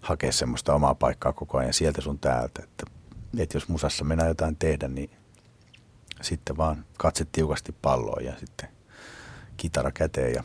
hakea 0.00 0.32
semmoista 0.32 0.74
omaa 0.74 0.94
paikkaa 0.94 1.32
koko 1.32 1.58
ajan 1.58 1.72
sieltä 1.72 2.00
sun 2.00 2.18
täältä. 2.18 2.62
Että, 2.62 2.86
että 3.38 3.56
jos 3.56 3.68
musassa 3.68 4.04
mennään 4.04 4.28
jotain 4.28 4.56
tehdä, 4.56 4.88
niin 4.88 5.10
sitten 6.22 6.56
vaan 6.56 6.84
katse 6.98 7.26
tiukasti 7.32 7.74
palloon 7.82 8.24
ja 8.24 8.32
sitten 8.38 8.68
kitara 9.56 9.92
käteen 9.92 10.34
ja 10.34 10.44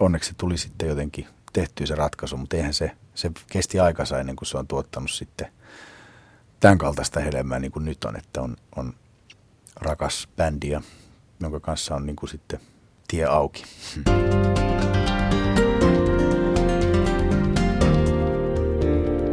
onneksi 0.00 0.28
se 0.28 0.34
tuli 0.38 0.58
sitten 0.58 0.88
jotenkin 0.88 1.26
tehtyä 1.52 1.86
se 1.86 1.94
ratkaisu, 1.94 2.36
mutta 2.36 2.56
eihän 2.56 2.74
se, 2.74 2.90
se 3.14 3.30
kesti 3.52 3.80
aikansa 3.80 4.18
ennen 4.18 4.36
kuin 4.36 4.46
se 4.46 4.58
on 4.58 4.66
tuottanut 4.66 5.10
sitten 5.10 5.52
tämän 6.60 6.78
kaltaista 6.78 7.20
hedelmää 7.20 7.58
niin 7.58 7.72
kuin 7.72 7.84
nyt 7.84 8.04
on, 8.04 8.16
että 8.16 8.42
on, 8.42 8.56
on 8.76 8.94
rakas 9.76 10.28
bändi, 10.36 10.68
ja, 10.68 10.82
jonka 11.40 11.60
kanssa 11.60 11.94
on 11.94 12.06
niin 12.06 12.16
kuin 12.16 12.30
sitten 12.30 12.60
tie 13.08 13.24
auki. 13.24 13.64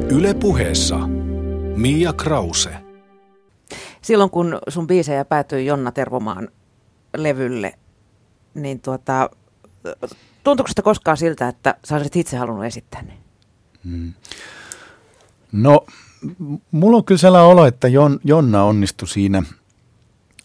Yle 0.09 0.33
puheessa 0.33 0.97
Mia 1.75 2.13
Krause. 2.13 2.69
Silloin 4.01 4.29
kun 4.29 4.59
sun 4.69 4.87
biisejä 4.87 5.25
päätyi 5.25 5.65
Jonna 5.65 5.91
Tervomaan 5.91 6.49
levylle, 7.17 7.73
niin 8.53 8.79
tuota, 8.79 9.29
tuntuuko 10.43 10.67
sitä 10.67 10.81
koskaan 10.81 11.17
siltä, 11.17 11.47
että 11.47 11.75
sä 11.85 11.95
olisit 11.95 12.15
itse 12.15 12.37
halunnut 12.37 12.65
esittää 12.65 13.01
ne? 13.01 13.13
Hmm. 13.83 14.13
No, 15.51 15.85
mulla 16.71 16.97
on 16.97 17.05
kyllä 17.05 17.19
sellainen 17.19 17.49
olo, 17.49 17.65
että 17.65 17.87
Jon, 17.87 18.19
Jonna 18.23 18.63
onnistui 18.63 19.07
siinä. 19.07 19.43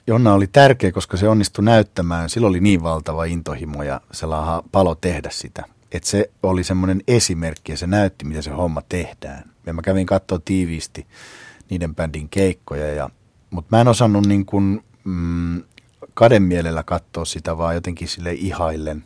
Jonna 0.07 0.33
oli 0.33 0.47
tärkeä, 0.47 0.93
koska 0.93 1.17
se 1.17 1.29
onnistui 1.29 1.65
näyttämään. 1.65 2.31
Sillä 2.31 2.49
oli 2.49 2.61
niin 2.61 2.83
valtava 2.83 3.25
intohimo 3.25 3.83
ja 3.83 4.01
sellainen 4.13 4.71
palo 4.73 4.95
tehdä 4.95 5.31
sitä. 5.33 5.65
Että 5.93 6.09
se 6.09 6.31
oli 6.43 6.65
semmoinen 6.65 7.03
esimerkki 7.09 7.73
ja 7.73 7.77
se 7.79 7.87
näytti, 7.87 8.25
miten 8.25 8.43
se 8.43 8.51
homma 8.51 8.83
tehdään. 8.89 9.51
Ja 9.67 9.73
mä 9.73 9.83
kävin 9.83 10.07
katsoa 10.07 10.41
tiiviisti 10.45 11.07
niiden 11.71 11.95
bändin 11.95 12.29
keikkoja, 12.29 12.95
ja, 12.95 13.11
mutta 13.51 13.77
mä 13.77 13.81
en 13.81 13.89
osannut 13.89 14.27
niin 14.27 14.47
kuin, 14.47 14.85
mm, 15.05 15.63
kademielellä 16.15 16.83
katsoa 16.83 17.25
sitä, 17.25 17.59
vaan 17.59 17.75
jotenkin 17.75 18.09
sille 18.09 18.33
ihaillen. 18.33 19.05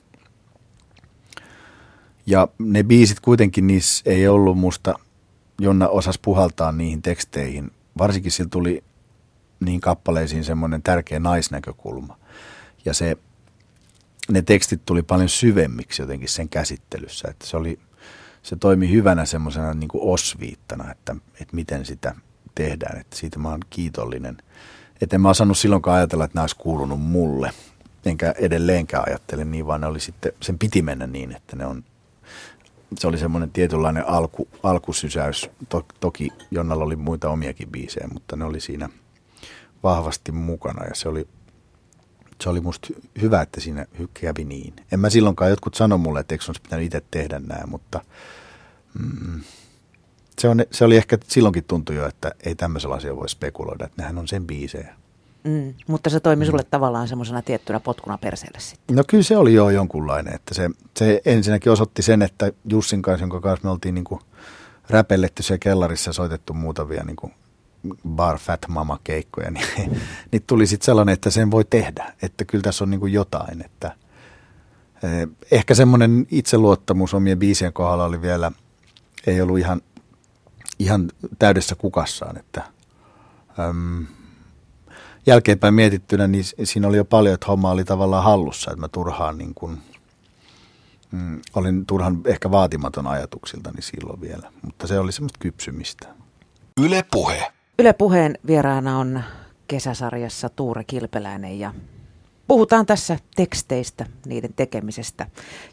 Ja 2.27 2.49
ne 2.59 2.83
biisit 2.83 3.21
kuitenkin 3.21 3.67
niissä 3.67 4.03
ei 4.07 4.29
ollut 4.29 4.59
musta, 4.59 4.95
Jonna 5.61 5.89
osas 5.89 6.19
puhaltaa 6.19 6.73
niihin 6.73 7.03
teksteihin. 7.03 7.71
Varsinkin 7.99 8.33
sillä 8.33 8.49
tuli 8.51 8.85
niin 9.61 9.81
kappaleisiin 9.81 10.45
semmoinen 10.45 10.83
tärkeä 10.83 11.19
naisnäkökulma. 11.19 12.19
Ja 12.85 12.95
se, 12.95 13.17
ne 14.31 14.43
tekstit 14.43 14.81
tuli 14.87 15.03
paljon 15.03 15.29
syvemmiksi 15.29 16.03
jotenkin 16.03 16.29
sen 16.29 16.49
käsittelyssä. 16.49 17.29
Että 17.31 17.47
se 17.47 17.57
oli, 17.57 17.79
se 18.43 18.57
toimi 18.57 18.91
hyvänä 18.91 19.25
semmoisena 19.25 19.75
niin 19.75 19.91
osviittana, 19.95 20.91
että, 20.91 21.17
että 21.41 21.57
miten 21.57 21.85
sitä 21.85 22.15
tehdään. 22.55 23.01
Että 23.01 23.17
siitä 23.17 23.39
mä 23.39 23.49
oon 23.49 23.61
kiitollinen. 23.71 24.37
Että 25.01 25.17
en 25.17 25.21
mä 25.21 25.31
osannut 25.31 25.59
silloinkaan 25.59 25.97
ajatella, 25.97 26.25
että 26.25 26.35
nämä 26.35 26.43
olisi 26.43 26.57
kuulunut 26.57 27.01
mulle. 27.01 27.51
Enkä 28.05 28.35
edelleenkään 28.39 29.05
ajattele 29.07 29.45
niin, 29.45 29.67
vaan 29.67 29.81
ne 29.81 29.87
oli 29.87 30.01
sitten, 30.01 30.33
sen 30.43 30.59
piti 30.59 30.83
mennä 30.83 31.07
niin, 31.07 31.37
että 31.37 31.57
ne 31.57 31.67
on, 31.67 31.85
se 32.99 33.07
oli 33.07 33.19
semmoinen 33.19 33.51
tietynlainen 33.51 34.09
alku, 34.09 34.49
alkusysäys. 34.63 35.51
To, 35.69 35.87
toki 36.01 36.31
Jonnalla 36.51 36.85
oli 36.85 36.97
muita 36.97 37.31
omiakin 37.31 37.69
biisejä, 37.69 38.09
mutta 38.13 38.37
ne 38.37 38.45
oli 38.45 38.61
siinä 38.61 38.89
vahvasti 39.83 40.33
mukana 40.33 40.85
ja 40.85 40.95
se 40.95 41.09
oli, 41.09 41.29
se 42.41 42.49
oli 42.49 42.61
musta 42.61 42.89
hyvä, 43.23 43.43
että 43.43 43.61
siinä 43.61 43.87
kävi 44.15 44.45
niin. 44.45 44.75
En 44.93 45.01
mä 45.01 45.11
silloinkaan, 45.11 45.51
jotkut 45.51 45.75
sano 45.75 45.99
mulle, 45.99 46.21
että 46.21 46.35
eikö 46.35 46.45
olisi 46.49 46.63
pitänyt 46.63 46.87
itse 46.87 47.03
tehdä 47.11 47.39
nämä, 47.39 47.67
mutta 47.67 48.05
mm, 48.99 49.41
se, 50.39 50.49
on, 50.49 50.65
se 50.71 50.85
oli 50.85 50.97
ehkä 50.97 51.19
silloinkin 51.29 51.65
tuntui 51.65 51.97
jo, 51.97 52.09
että 52.09 52.33
ei 52.45 52.55
tämmöisellä 52.55 52.95
asialla 52.95 53.21
voi 53.21 53.29
spekuloida, 53.29 53.85
että 53.85 54.03
nehän 54.03 54.19
on 54.19 54.29
sen 54.29 54.47
biisejä. 54.47 54.95
Mm, 55.45 55.75
mutta 55.87 56.11
se 56.11 56.21
toimi 56.21 56.47
sulle 56.47 56.65
tavallaan 56.71 57.09
semmoisena 57.09 57.43
tiettynä 57.43 57.81
potkuna 57.81 58.19
perseelle 58.19 58.61
sitten. 58.61 58.97
No 58.97 59.05
kyllä 59.09 59.23
se 59.23 59.37
oli 59.37 59.55
jo 59.55 59.71
jonkunlainen, 59.71 60.35
että 60.35 60.55
se, 60.55 60.71
se 60.97 61.21
ensinnäkin 61.25 61.73
osoitti 61.73 62.03
sen, 62.03 62.23
että 62.23 62.53
Jussin 62.69 63.03
kanssa, 63.03 63.23
jonka 63.23 63.41
kanssa 63.41 63.65
me 63.67 63.71
oltiin 63.71 63.95
niin 63.95 64.05
kuin 64.05 64.21
räpelletty 64.91 65.43
siellä 65.43 65.59
kellarissa 65.59 66.13
soitettu 66.13 66.55
muutamia 66.55 67.05
niin 67.05 67.17
kuin 67.17 67.35
bar 68.09 68.39
fat 68.39 68.61
mama 68.69 68.99
keikkoja, 69.05 69.51
niin, 69.77 70.01
niin 70.33 70.43
tuli 70.47 70.67
sitten 70.67 70.87
sellainen, 70.87 71.13
että 71.13 71.31
sen 71.31 71.51
voi 71.51 71.65
tehdä, 71.65 72.13
että 72.23 72.45
kyllä 72.45 72.63
tässä 72.63 72.85
on 72.85 72.91
niin 72.91 73.01
kuin 73.01 73.13
jotain, 73.13 73.65
että 73.65 73.97
eh, 75.03 75.29
ehkä 75.51 75.75
semmoinen 75.75 76.27
itseluottamus 76.31 77.15
omien 77.15 77.39
biisien 77.39 77.73
kohdalla 77.73 78.05
oli 78.05 78.23
vielä, 78.23 78.53
ei 79.27 79.41
ollut 79.41 79.59
ihan, 79.59 79.81
ihan 80.79 81.11
täydessä 81.39 81.75
kukassaan, 81.75 82.37
että 82.37 82.63
äm, 83.59 84.07
jälkeenpäin 85.27 85.75
mietittynä, 85.75 86.27
niin 86.27 86.45
siinä 86.65 86.89
oli 86.89 86.97
jo 86.97 87.05
paljon, 87.05 87.35
että 87.35 87.47
homma 87.47 87.71
oli 87.71 87.85
tavallaan 87.85 88.25
hallussa, 88.25 88.71
että 88.71 88.81
mä 88.81 88.89
turhaan 88.89 89.39
niin 89.39 89.55
kuin, 89.55 89.79
mm, 91.11 91.41
olin 91.55 91.87
turhan 91.87 92.21
ehkä 92.25 92.51
vaatimaton 92.51 93.07
ajatuksiltani 93.07 93.83
silloin 93.83 94.21
vielä, 94.21 94.53
mutta 94.63 94.87
se 94.87 94.99
oli 94.99 95.13
semmoista 95.13 95.39
kypsymistä. 95.39 96.09
Yle 96.81 97.05
Puhe. 97.11 97.53
Yle 97.79 97.93
Puheen 97.93 98.39
vieraana 98.47 98.99
on 98.99 99.23
kesäsarjassa 99.69 100.49
Tuure 100.49 100.85
Kilpeläinen 100.85 101.59
ja 101.59 101.75
puhutaan 102.49 102.87
tässä 102.87 103.19
teksteistä, 103.37 104.07
niiden 104.27 104.55
tekemisestä 104.57 105.27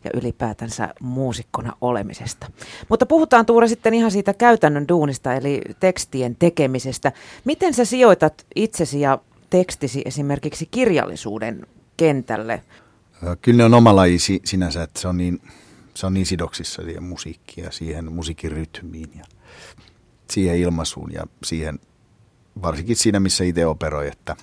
ja 0.04 0.12
ylipäätänsä 0.14 0.94
muusikkona 1.02 1.74
olemisesta. 1.82 2.48
Mutta 2.90 3.06
puhutaan 3.06 3.46
Tuure 3.46 3.68
sitten 3.68 3.94
ihan 3.94 4.12
siitä 4.12 4.34
käytännön 4.34 4.88
duunista 4.88 5.34
eli 5.34 5.62
tekstien 5.80 6.36
tekemisestä. 6.40 7.12
Miten 7.46 7.74
sä 7.74 7.86
sijoitat 7.86 8.46
itsesi 8.56 9.02
ja 9.02 9.20
tekstisi 9.52 10.02
esimerkiksi 10.06 10.66
kirjallisuuden 10.66 11.68
kentälle? 11.98 12.64
Kyllä 13.42 13.58
ne 13.58 13.64
on 13.64 13.74
oma 13.74 13.96
laji 13.96 14.18
sinänsä, 14.46 14.84
että 14.84 15.00
se 15.00 15.08
on 15.08 15.18
niin, 15.18 15.42
se 15.94 16.06
on 16.06 16.14
niin 16.14 16.26
sidoksissa 16.26 16.84
siihen 16.84 17.04
musiikkiin 17.04 17.66
ja 17.66 17.72
siihen 17.72 18.14
musiikin 18.14 18.52
rytmiin 18.52 19.12
ja 19.18 19.26
siihen 20.32 20.58
ilmaisuun 20.58 21.14
ja 21.14 21.24
siihen, 21.44 21.80
varsinkin 22.62 22.96
siinä 22.96 23.20
missä 23.20 23.44
itse 23.44 23.66
operoi, 23.66 24.08
että 24.08 24.36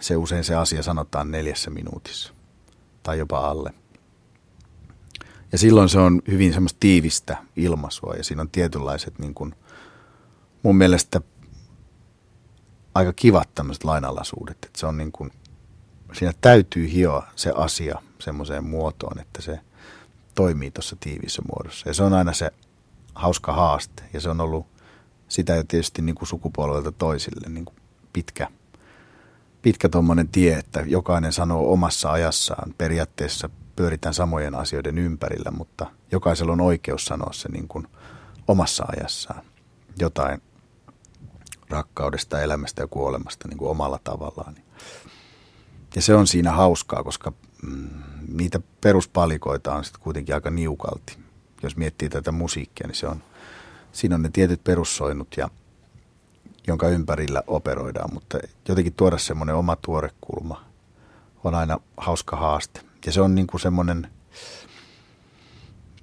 se 0.00 0.16
usein 0.16 0.44
se 0.44 0.54
asia 0.54 0.82
sanotaan 0.82 1.30
neljässä 1.30 1.70
minuutissa 1.70 2.34
tai 3.02 3.18
jopa 3.18 3.38
alle. 3.38 3.70
Ja 5.52 5.58
silloin 5.58 5.88
se 5.88 5.98
on 5.98 6.22
hyvin 6.28 6.52
semmoista 6.52 6.76
tiivistä 6.80 7.36
ilmaisua 7.56 8.14
ja 8.16 8.24
siinä 8.24 8.42
on 8.42 8.50
tietynlaiset 8.50 9.18
niin 9.18 9.34
kuin, 9.34 9.54
mun 10.62 10.76
mielestä 10.76 11.20
aika 12.98 13.12
kivat 13.12 13.54
tämmöiset 13.54 13.84
lainalaisuudet. 13.84 14.56
Että 14.66 14.78
se 14.78 14.86
on 14.86 14.96
niin 14.96 15.12
kuin, 15.12 15.30
siinä 16.12 16.32
täytyy 16.40 16.92
hioa 16.92 17.26
se 17.36 17.52
asia 17.54 17.98
semmoiseen 18.18 18.64
muotoon, 18.64 19.20
että 19.20 19.42
se 19.42 19.60
toimii 20.34 20.70
tuossa 20.70 20.96
tiivissä 21.00 21.42
muodossa. 21.52 21.88
Ja 21.88 21.94
se 21.94 22.02
on 22.02 22.12
aina 22.12 22.32
se 22.32 22.50
hauska 23.14 23.52
haaste. 23.52 24.02
Ja 24.12 24.20
se 24.20 24.28
on 24.28 24.40
ollut 24.40 24.66
sitä 25.28 25.54
jo 25.54 25.64
tietysti 25.64 26.02
niin 26.02 26.14
kuin 26.14 26.28
sukupolvelta 26.28 26.92
toisille 26.92 27.48
niin 27.48 27.64
kuin 27.64 27.76
pitkä, 28.12 28.48
pitkä 29.62 29.88
tuommoinen 29.88 30.28
tie, 30.28 30.58
että 30.58 30.80
jokainen 30.86 31.32
sanoo 31.32 31.72
omassa 31.72 32.12
ajassaan. 32.12 32.74
Periaatteessa 32.78 33.50
pyöritään 33.76 34.14
samojen 34.14 34.54
asioiden 34.54 34.98
ympärillä, 34.98 35.50
mutta 35.50 35.86
jokaisella 36.12 36.52
on 36.52 36.60
oikeus 36.60 37.04
sanoa 37.04 37.32
se 37.32 37.48
niin 37.48 37.68
kuin 37.68 37.86
omassa 38.48 38.84
ajassaan 38.96 39.44
jotain 39.98 40.42
rakkaudesta, 41.70 42.42
elämästä 42.42 42.82
ja 42.82 42.86
kuolemasta 42.86 43.48
niin 43.48 43.58
kuin 43.58 43.70
omalla 43.70 44.00
tavallaan. 44.04 44.54
Ja 45.94 46.02
se 46.02 46.14
on 46.14 46.26
siinä 46.26 46.52
hauskaa, 46.52 47.04
koska 47.04 47.32
mm, 47.62 47.88
niitä 48.28 48.60
peruspalikoita 48.80 49.74
on 49.74 49.84
sitten 49.84 50.02
kuitenkin 50.02 50.34
aika 50.34 50.50
niukalti. 50.50 51.18
Jos 51.62 51.76
miettii 51.76 52.08
tätä 52.08 52.32
musiikkia, 52.32 52.86
niin 52.86 52.96
se 52.96 53.06
on, 53.06 53.22
siinä 53.92 54.14
on 54.14 54.22
ne 54.22 54.30
tietyt 54.32 54.64
perussoinut, 54.64 55.28
ja, 55.36 55.50
jonka 56.66 56.88
ympärillä 56.88 57.42
operoidaan, 57.46 58.14
mutta 58.14 58.38
jotenkin 58.68 58.94
tuoda 58.94 59.18
semmoinen 59.18 59.54
oma 59.54 59.76
tuorekulma 59.76 60.64
on 61.44 61.54
aina 61.54 61.80
hauska 61.96 62.36
haaste. 62.36 62.80
Ja 63.06 63.12
se 63.12 63.20
on 63.20 63.34
niin 63.34 63.46
kuin 63.46 63.60
semmoinen, 63.60 64.08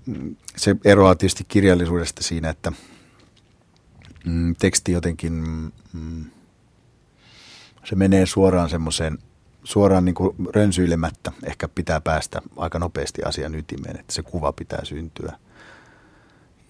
mm, 0.05 0.35
se 0.55 0.75
eroaa 0.83 1.15
tietysti 1.15 1.43
kirjallisuudesta 1.47 2.23
siinä, 2.23 2.49
että– 2.49 2.71
mm, 4.25 4.55
teksti 4.59 4.91
jotenkin, 4.91 5.33
mm, 5.93 6.25
se 7.83 7.95
menee 7.95 8.25
suoraan 8.25 8.69
semmoiseen, 8.69 9.17
suoraan 9.63 10.05
niin 10.05 10.15
kuin 10.15 10.35
rönsyilemättä. 10.55 11.31
Ehkä 11.43 11.67
pitää 11.67 12.01
päästä 12.01 12.41
aika 12.57 12.79
nopeasti 12.79 13.21
asian 13.23 13.55
ytimeen, 13.55 13.99
että 13.99 14.13
se 14.13 14.21
kuva 14.21 14.51
pitää 14.51 14.85
syntyä. 14.85 15.39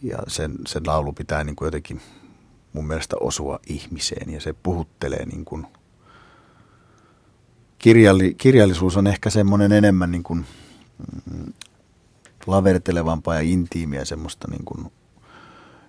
Ja 0.01 0.17
sen, 0.27 0.55
sen 0.67 0.87
laulu 0.87 1.13
pitää 1.13 1.43
niin 1.43 1.55
kuin 1.55 1.67
jotenkin 1.67 2.01
mun 2.73 2.87
mielestä 2.87 3.15
osua 3.19 3.59
ihmiseen 3.67 4.33
ja 4.33 4.41
se 4.41 4.53
puhuttelee 4.53 5.25
niin 5.25 5.45
kuin 5.45 5.67
kirjalli, 7.79 8.33
kirjallisuus 8.37 8.97
on 8.97 9.07
ehkä 9.07 9.29
semmoinen 9.29 9.71
enemmän 9.71 10.11
niin 10.11 10.23
kuin, 10.23 10.45
mm, 11.33 11.53
lavertelevampaa 12.47 13.35
ja 13.35 13.41
intiimiä 13.41 14.05
semmoista 14.05 14.47
niin 14.51 14.65
kuin 14.65 14.91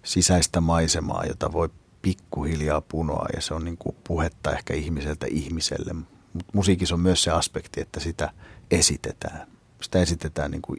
sisäistä 0.07 0.61
maisemaa, 0.61 1.25
jota 1.25 1.53
voi 1.53 1.69
pikkuhiljaa 2.03 2.81
punoa 2.81 3.27
ja 3.35 3.41
se 3.41 3.55
on 3.55 3.65
niin 3.65 3.77
kuin 3.77 3.97
puhetta 4.05 4.53
ehkä 4.53 4.75
ihmiseltä 4.75 5.27
ihmiselle. 5.31 5.93
Mutta 5.93 6.53
musiikissa 6.53 6.95
on 6.95 7.01
myös 7.01 7.23
se 7.23 7.31
aspekti, 7.31 7.81
että 7.81 8.01
sitä 8.01 8.31
esitetään. 8.71 9.47
Sitä 9.83 10.01
esitetään 10.01 10.51
niin 10.51 10.63
kuin 10.63 10.79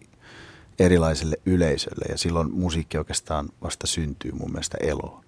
erilaiselle 0.79 1.35
yleisölle 1.45 2.05
ja 2.09 2.17
silloin 2.17 2.51
musiikki 2.51 2.97
oikeastaan 2.97 3.49
vasta 3.61 3.87
syntyy 3.87 4.31
mun 4.31 4.51
mielestä 4.51 4.77
eloon. 4.81 5.25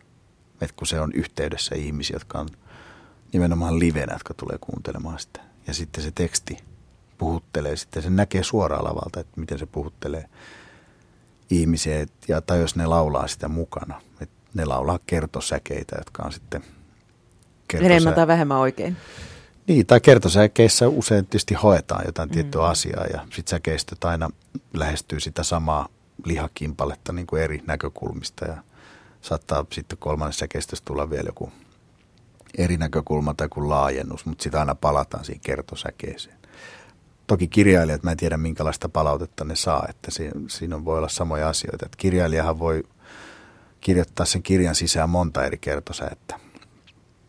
Et 0.61 0.71
kun 0.71 0.87
se 0.87 0.99
on 0.99 1.11
yhteydessä 1.13 1.75
ihmisiä, 1.75 2.15
jotka 2.15 2.39
on 2.39 2.49
nimenomaan 3.33 3.79
livenä, 3.79 4.13
jotka 4.13 4.33
tulee 4.33 4.57
kuuntelemaan 4.61 5.19
sitä. 5.19 5.41
Ja 5.67 5.73
sitten 5.73 6.03
se 6.03 6.11
teksti 6.11 6.57
puhuttelee, 7.17 7.75
sitten 7.75 8.03
se 8.03 8.09
näkee 8.09 8.43
suoraan 8.43 8.83
lavalta, 8.83 9.19
että 9.19 9.39
miten 9.39 9.59
se 9.59 9.65
puhuttelee 9.65 10.25
ihmisiä, 11.49 12.05
ja, 12.27 12.41
tai 12.41 12.59
jos 12.59 12.75
ne 12.75 12.85
laulaa 12.85 13.27
sitä 13.27 13.47
mukana. 13.47 14.01
Et 14.21 14.29
ne 14.53 14.65
laulaa 14.65 14.99
kertosäkeitä, 15.05 15.95
jotka 15.97 16.23
on 16.23 16.31
sitten 16.31 16.63
kertosä... 17.67 17.93
Enemmän 17.93 18.13
tai 18.13 18.27
vähemmän 18.27 18.57
oikein. 18.57 18.97
Niin, 19.67 19.85
tai 19.85 20.01
kertosäkeissä 20.01 20.87
usein 20.87 21.25
tietysti 21.25 21.53
hoetaan 21.53 22.03
jotain 22.05 22.29
mm. 22.29 22.33
tiettyä 22.33 22.63
asiaa 22.63 23.05
ja 23.05 23.21
sitten 23.21 23.49
säkeistöt 23.49 24.03
aina 24.03 24.29
lähestyy 24.73 25.19
sitä 25.19 25.43
samaa 25.43 25.87
lihakimpaletta 26.25 27.13
niin 27.13 27.27
kuin 27.27 27.41
eri 27.41 27.63
näkökulmista 27.67 28.45
ja 28.45 28.57
saattaa 29.21 29.65
sitten 29.71 29.97
kolmannessa 29.97 30.39
säkeistössä 30.39 30.85
tulla 30.85 31.09
vielä 31.09 31.27
joku 31.27 31.51
eri 32.57 32.77
näkökulma 32.77 33.33
tai 33.33 33.49
kuin 33.49 33.69
laajennus, 33.69 34.25
mutta 34.25 34.43
sitä 34.43 34.59
aina 34.59 34.75
palataan 34.75 35.25
siihen 35.25 35.41
kertosäkeeseen 35.45 36.38
toki 37.29 37.47
kirjailijat, 37.47 38.03
mä 38.03 38.11
en 38.11 38.17
tiedä 38.17 38.37
minkälaista 38.37 38.89
palautetta 38.89 39.43
ne 39.45 39.55
saa, 39.55 39.85
että 39.89 40.11
siinä, 40.11 40.41
siinä 40.47 40.85
voi 40.85 40.97
olla 40.97 41.09
samoja 41.09 41.49
asioita. 41.49 41.85
Että 41.85 41.97
kirjailijahan 41.97 42.59
voi 42.59 42.83
kirjoittaa 43.81 44.25
sen 44.25 44.43
kirjan 44.43 44.75
sisään 44.75 45.09
monta 45.09 45.45
eri 45.45 45.57
kertosäettä. 45.57 46.39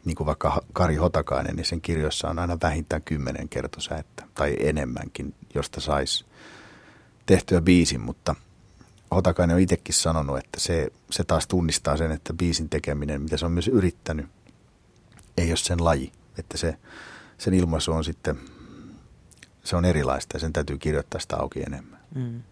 Niin 0.04 0.16
kuin 0.16 0.26
vaikka 0.26 0.62
Kari 0.72 0.96
Hotakainen, 0.96 1.56
niin 1.56 1.64
sen 1.64 1.80
kirjoissa 1.80 2.28
on 2.28 2.38
aina 2.38 2.58
vähintään 2.62 3.02
kymmenen 3.02 3.48
kertosäettä 3.48 4.24
tai 4.34 4.56
enemmänkin, 4.60 5.34
josta 5.54 5.80
saisi 5.80 6.24
tehtyä 7.26 7.60
biisin, 7.60 8.00
mutta 8.00 8.34
Hotakainen 9.14 9.54
on 9.54 9.62
itsekin 9.62 9.94
sanonut, 9.94 10.38
että 10.38 10.60
se, 10.60 10.88
se 11.10 11.24
taas 11.24 11.46
tunnistaa 11.46 11.96
sen, 11.96 12.10
että 12.12 12.34
biisin 12.34 12.68
tekeminen, 12.68 13.22
mitä 13.22 13.36
se 13.36 13.46
on 13.46 13.52
myös 13.52 13.68
yrittänyt, 13.68 14.26
ei 15.36 15.50
ole 15.50 15.56
sen 15.56 15.84
laji. 15.84 16.12
Että 16.38 16.58
se, 16.58 16.76
sen 17.38 17.54
ilmaisu 17.54 17.92
on 17.92 18.04
sitten 18.04 18.38
se 19.64 19.77
on 19.77 19.85
erilaista 19.85 20.37
ja 20.37 20.40
sen 20.40 20.53
täytyy 20.53 20.79
kirjoittaa 20.79 21.20
sitä 21.20 21.37
auki 21.37 21.62
enemmän. 21.62 22.01
Mm. 22.14 22.42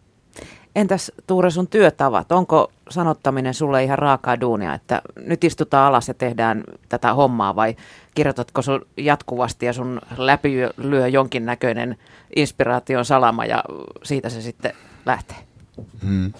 Entäs 0.76 1.12
Tuure 1.26 1.50
sun 1.50 1.68
työtavat? 1.68 2.32
Onko 2.32 2.72
sanottaminen 2.90 3.54
sulle 3.54 3.84
ihan 3.84 3.98
raakaa 3.98 4.40
duunia, 4.40 4.74
että 4.74 5.02
nyt 5.16 5.44
istutaan 5.44 5.86
alas 5.86 6.08
ja 6.08 6.14
tehdään 6.14 6.64
tätä 6.88 7.14
hommaa 7.14 7.56
vai 7.56 7.76
kirjoitatko 8.14 8.62
sun 8.62 8.86
jatkuvasti 8.96 9.66
ja 9.66 9.72
sun 9.72 10.00
läpi 10.16 10.54
lyö 10.76 11.08
jonkinnäköinen 11.08 11.96
inspiraation 12.36 13.04
salama 13.04 13.44
ja 13.44 13.64
siitä 14.02 14.28
se 14.28 14.42
sitten 14.42 14.72
lähtee? 15.06 15.36
Hmm. 16.04 16.32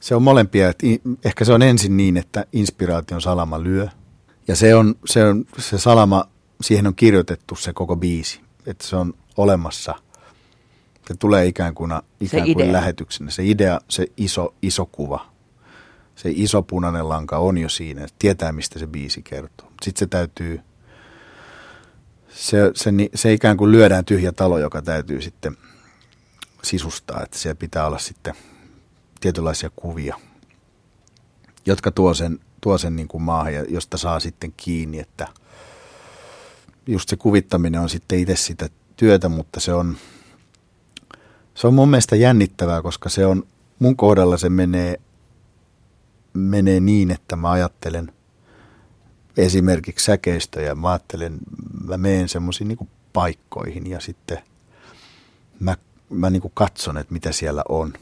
Se 0.00 0.14
on 0.14 0.22
molempia. 0.22 0.68
Että 0.68 0.86
ehkä 1.24 1.44
se 1.44 1.52
on 1.52 1.62
ensin 1.62 1.96
niin, 1.96 2.16
että 2.16 2.44
inspiraation 2.52 3.20
salama 3.20 3.62
lyö 3.62 3.88
ja 4.48 4.56
se 4.56 4.74
on 4.74 4.94
se, 5.04 5.24
on, 5.24 5.44
se 5.58 5.78
salama, 5.78 6.24
siihen 6.60 6.86
on 6.86 6.94
kirjoitettu 6.94 7.56
se 7.56 7.72
koko 7.72 7.96
biisi. 7.96 8.40
Että 8.66 8.86
se 8.86 8.96
on 8.96 9.14
olemassa. 9.36 9.94
Se 11.08 11.14
tulee 11.18 11.46
ikään 11.46 11.74
kuin, 11.74 11.92
ikään 12.20 12.52
kuin 12.54 12.72
lähetyksenä. 12.72 13.30
Se 13.30 13.44
idea, 13.44 13.80
se 13.88 14.06
iso, 14.16 14.54
iso 14.62 14.86
kuva, 14.86 15.26
se 16.16 16.30
iso 16.34 16.62
punainen 16.62 17.08
lanka 17.08 17.38
on 17.38 17.58
jo 17.58 17.68
siinä, 17.68 18.06
tietää 18.18 18.52
mistä 18.52 18.78
se 18.78 18.86
biisi 18.86 19.22
kertoo. 19.22 19.72
Sitten 19.82 19.98
se 19.98 20.06
täytyy, 20.06 20.60
se, 22.28 22.58
se, 22.74 22.90
se 23.14 23.32
ikään 23.32 23.56
kuin 23.56 23.72
lyödään 23.72 24.04
tyhjä 24.04 24.32
talo, 24.32 24.58
joka 24.58 24.82
täytyy 24.82 25.20
sitten 25.22 25.56
sisustaa, 26.62 27.22
että 27.22 27.38
siellä 27.38 27.58
pitää 27.58 27.86
olla 27.86 27.98
sitten 27.98 28.34
tietynlaisia 29.20 29.70
kuvia, 29.76 30.16
jotka 31.66 31.90
tuo 31.90 32.14
sen, 32.14 32.38
tuo 32.60 32.78
sen 32.78 32.96
niin 32.96 33.08
kuin 33.08 33.22
maahan 33.22 33.54
ja 33.54 33.64
josta 33.68 33.96
saa 33.96 34.20
sitten 34.20 34.52
kiinni, 34.56 34.98
että 34.98 35.28
just 36.88 37.08
se 37.08 37.16
kuvittaminen 37.16 37.80
on 37.80 37.88
sitten 37.88 38.18
itse 38.18 38.36
sitä 38.36 38.68
työtä, 38.96 39.28
mutta 39.28 39.60
se 39.60 39.72
on, 39.72 39.96
se 41.54 41.66
on 41.66 41.74
mun 41.74 41.88
mielestä 41.88 42.16
jännittävää, 42.16 42.82
koska 42.82 43.08
se 43.08 43.26
on, 43.26 43.46
mun 43.78 43.96
kohdalla 43.96 44.36
se 44.36 44.48
menee, 44.48 45.00
menee 46.34 46.80
niin, 46.80 47.10
että 47.10 47.36
mä 47.36 47.50
ajattelen 47.50 48.12
esimerkiksi 49.36 50.04
säkeistöjä, 50.04 50.74
mä 50.74 50.90
ajattelen, 50.90 51.38
mä 51.86 51.96
menen 51.96 52.28
semmoisiin 52.28 52.68
niin 52.68 52.90
paikkoihin 53.12 53.90
ja 53.90 54.00
sitten 54.00 54.38
mä, 55.60 55.76
mä 56.10 56.30
niin 56.30 56.42
kuin 56.42 56.52
katson, 56.54 56.98
että 56.98 57.12
mitä 57.12 57.32
siellä 57.32 57.62
on, 57.68 57.92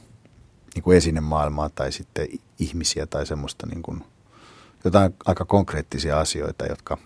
niin 0.74 0.82
kuin 0.82 0.96
esinemaailmaa 0.96 1.68
tai 1.68 1.92
sitten 1.92 2.28
ihmisiä 2.58 3.06
tai 3.06 3.26
semmoista 3.26 3.66
niin 3.66 3.82
kuin, 3.82 4.04
jotain 4.84 5.14
aika 5.26 5.44
konkreettisia 5.44 6.20
asioita, 6.20 6.66
jotka, 6.66 6.98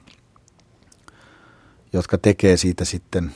jotka 1.93 2.19
tekee 2.19 2.57
siitä 2.57 2.85
sitten– 2.85 3.31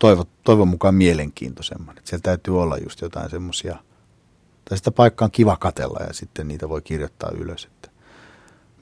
toivo, 0.00 0.24
toivon 0.44 0.68
mukaan 0.68 0.94
mielenkiintoisemman. 0.94 1.98
Että 1.98 2.10
siellä 2.10 2.22
täytyy 2.22 2.62
olla 2.62 2.76
just 2.76 3.00
jotain 3.00 3.30
semmoisia, 3.30 3.76
tai 4.64 4.78
sitä 4.78 4.90
paikkaa 4.90 5.26
on 5.26 5.30
kiva 5.30 5.56
katella 5.56 6.04
ja 6.06 6.12
sitten 6.12 6.48
niitä 6.48 6.68
voi 6.68 6.82
kirjoittaa 6.82 7.30
ylös, 7.36 7.64
että 7.64 7.90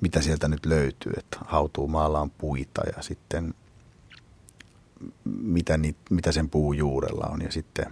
mitä 0.00 0.20
sieltä 0.22 0.48
nyt 0.48 0.66
löytyy, 0.66 1.12
että 1.16 1.38
hautuu 1.44 1.88
maalla 1.88 2.20
on 2.20 2.30
puita 2.30 2.82
ja 2.96 3.02
sitten 3.02 3.54
mitä, 5.24 5.76
ni, 5.76 5.94
mitä 6.10 6.32
sen 6.32 6.50
puu 6.50 6.72
juurella 6.72 7.26
on 7.32 7.42
ja 7.42 7.52
sitten 7.52 7.86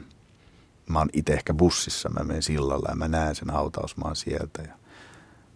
mä 0.88 0.98
oon 0.98 1.08
itse 1.12 1.32
ehkä 1.32 1.54
bussissa, 1.54 2.08
mä 2.08 2.24
menen 2.24 2.42
sillalla 2.42 2.88
ja 2.88 2.96
mä 2.96 3.08
näen 3.08 3.34
sen 3.34 3.50
hautausmaan 3.50 4.16
sieltä 4.16 4.62
ja 4.62 4.74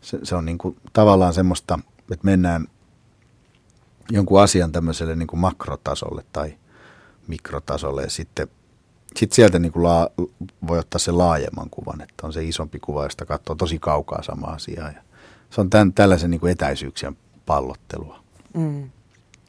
se, 0.00 0.18
se 0.22 0.34
on 0.34 0.44
niin 0.44 0.58
kuin 0.58 0.76
tavallaan 0.92 1.34
semmoista, 1.34 1.78
että 1.98 2.24
mennään 2.24 2.66
jonkun 4.10 4.42
asian 4.42 4.72
tämmöiselle 4.72 5.16
niin 5.16 5.26
kuin 5.26 5.40
makrotasolle 5.40 6.24
tai– 6.32 6.54
mikrotasolle 7.30 8.02
ja 8.02 8.10
sitten 8.10 8.48
sit 9.16 9.32
sieltä 9.32 9.58
niin 9.58 9.72
kuin 9.72 9.82
laa, 9.82 10.08
voi 10.66 10.78
ottaa 10.78 10.98
sen 10.98 11.18
laajemman 11.18 11.70
kuvan, 11.70 12.00
että 12.00 12.26
on 12.26 12.32
se 12.32 12.44
isompi 12.44 12.78
kuva, 12.78 13.02
josta 13.02 13.26
katsoo 13.26 13.54
tosi 13.54 13.78
kaukaa 13.78 14.22
sama 14.22 14.46
asiaa. 14.46 14.88
Ja 14.88 15.02
se 15.50 15.60
on 15.60 15.70
tämän, 15.70 15.92
tällaisen 15.92 16.30
niin 16.30 16.40
kuin 16.40 16.52
etäisyyksien 16.52 17.16
pallottelua. 17.46 18.20
Mm. 18.54 18.90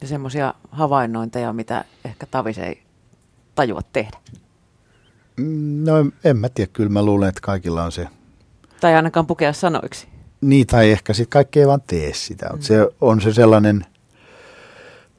Ja 0.00 0.08
semmoisia 0.08 0.54
havainnointeja, 0.70 1.52
mitä 1.52 1.84
ehkä 2.04 2.26
Tavis 2.26 2.58
ei 2.58 2.82
tajua 3.54 3.80
tehdä. 3.92 4.18
Mm, 5.36 5.84
no 5.84 5.92
en 6.24 6.36
mä 6.36 6.48
tiedä, 6.48 6.70
kyllä 6.72 6.90
mä 6.90 7.02
luulen, 7.02 7.28
että 7.28 7.40
kaikilla 7.40 7.84
on 7.84 7.92
se. 7.92 8.08
Tai 8.80 8.94
ainakaan 8.94 9.26
pukea 9.26 9.52
sanoiksi. 9.52 10.08
Niin, 10.40 10.66
tai 10.66 10.90
ehkä 10.90 11.12
sitten 11.12 11.30
kaikki 11.30 11.60
ei 11.60 11.66
vaan 11.66 11.82
tee 11.86 12.14
sitä. 12.14 12.50
Mm. 12.52 12.60
Se 12.60 12.88
on 13.00 13.20
se 13.20 13.32
sellainen– 13.32 13.86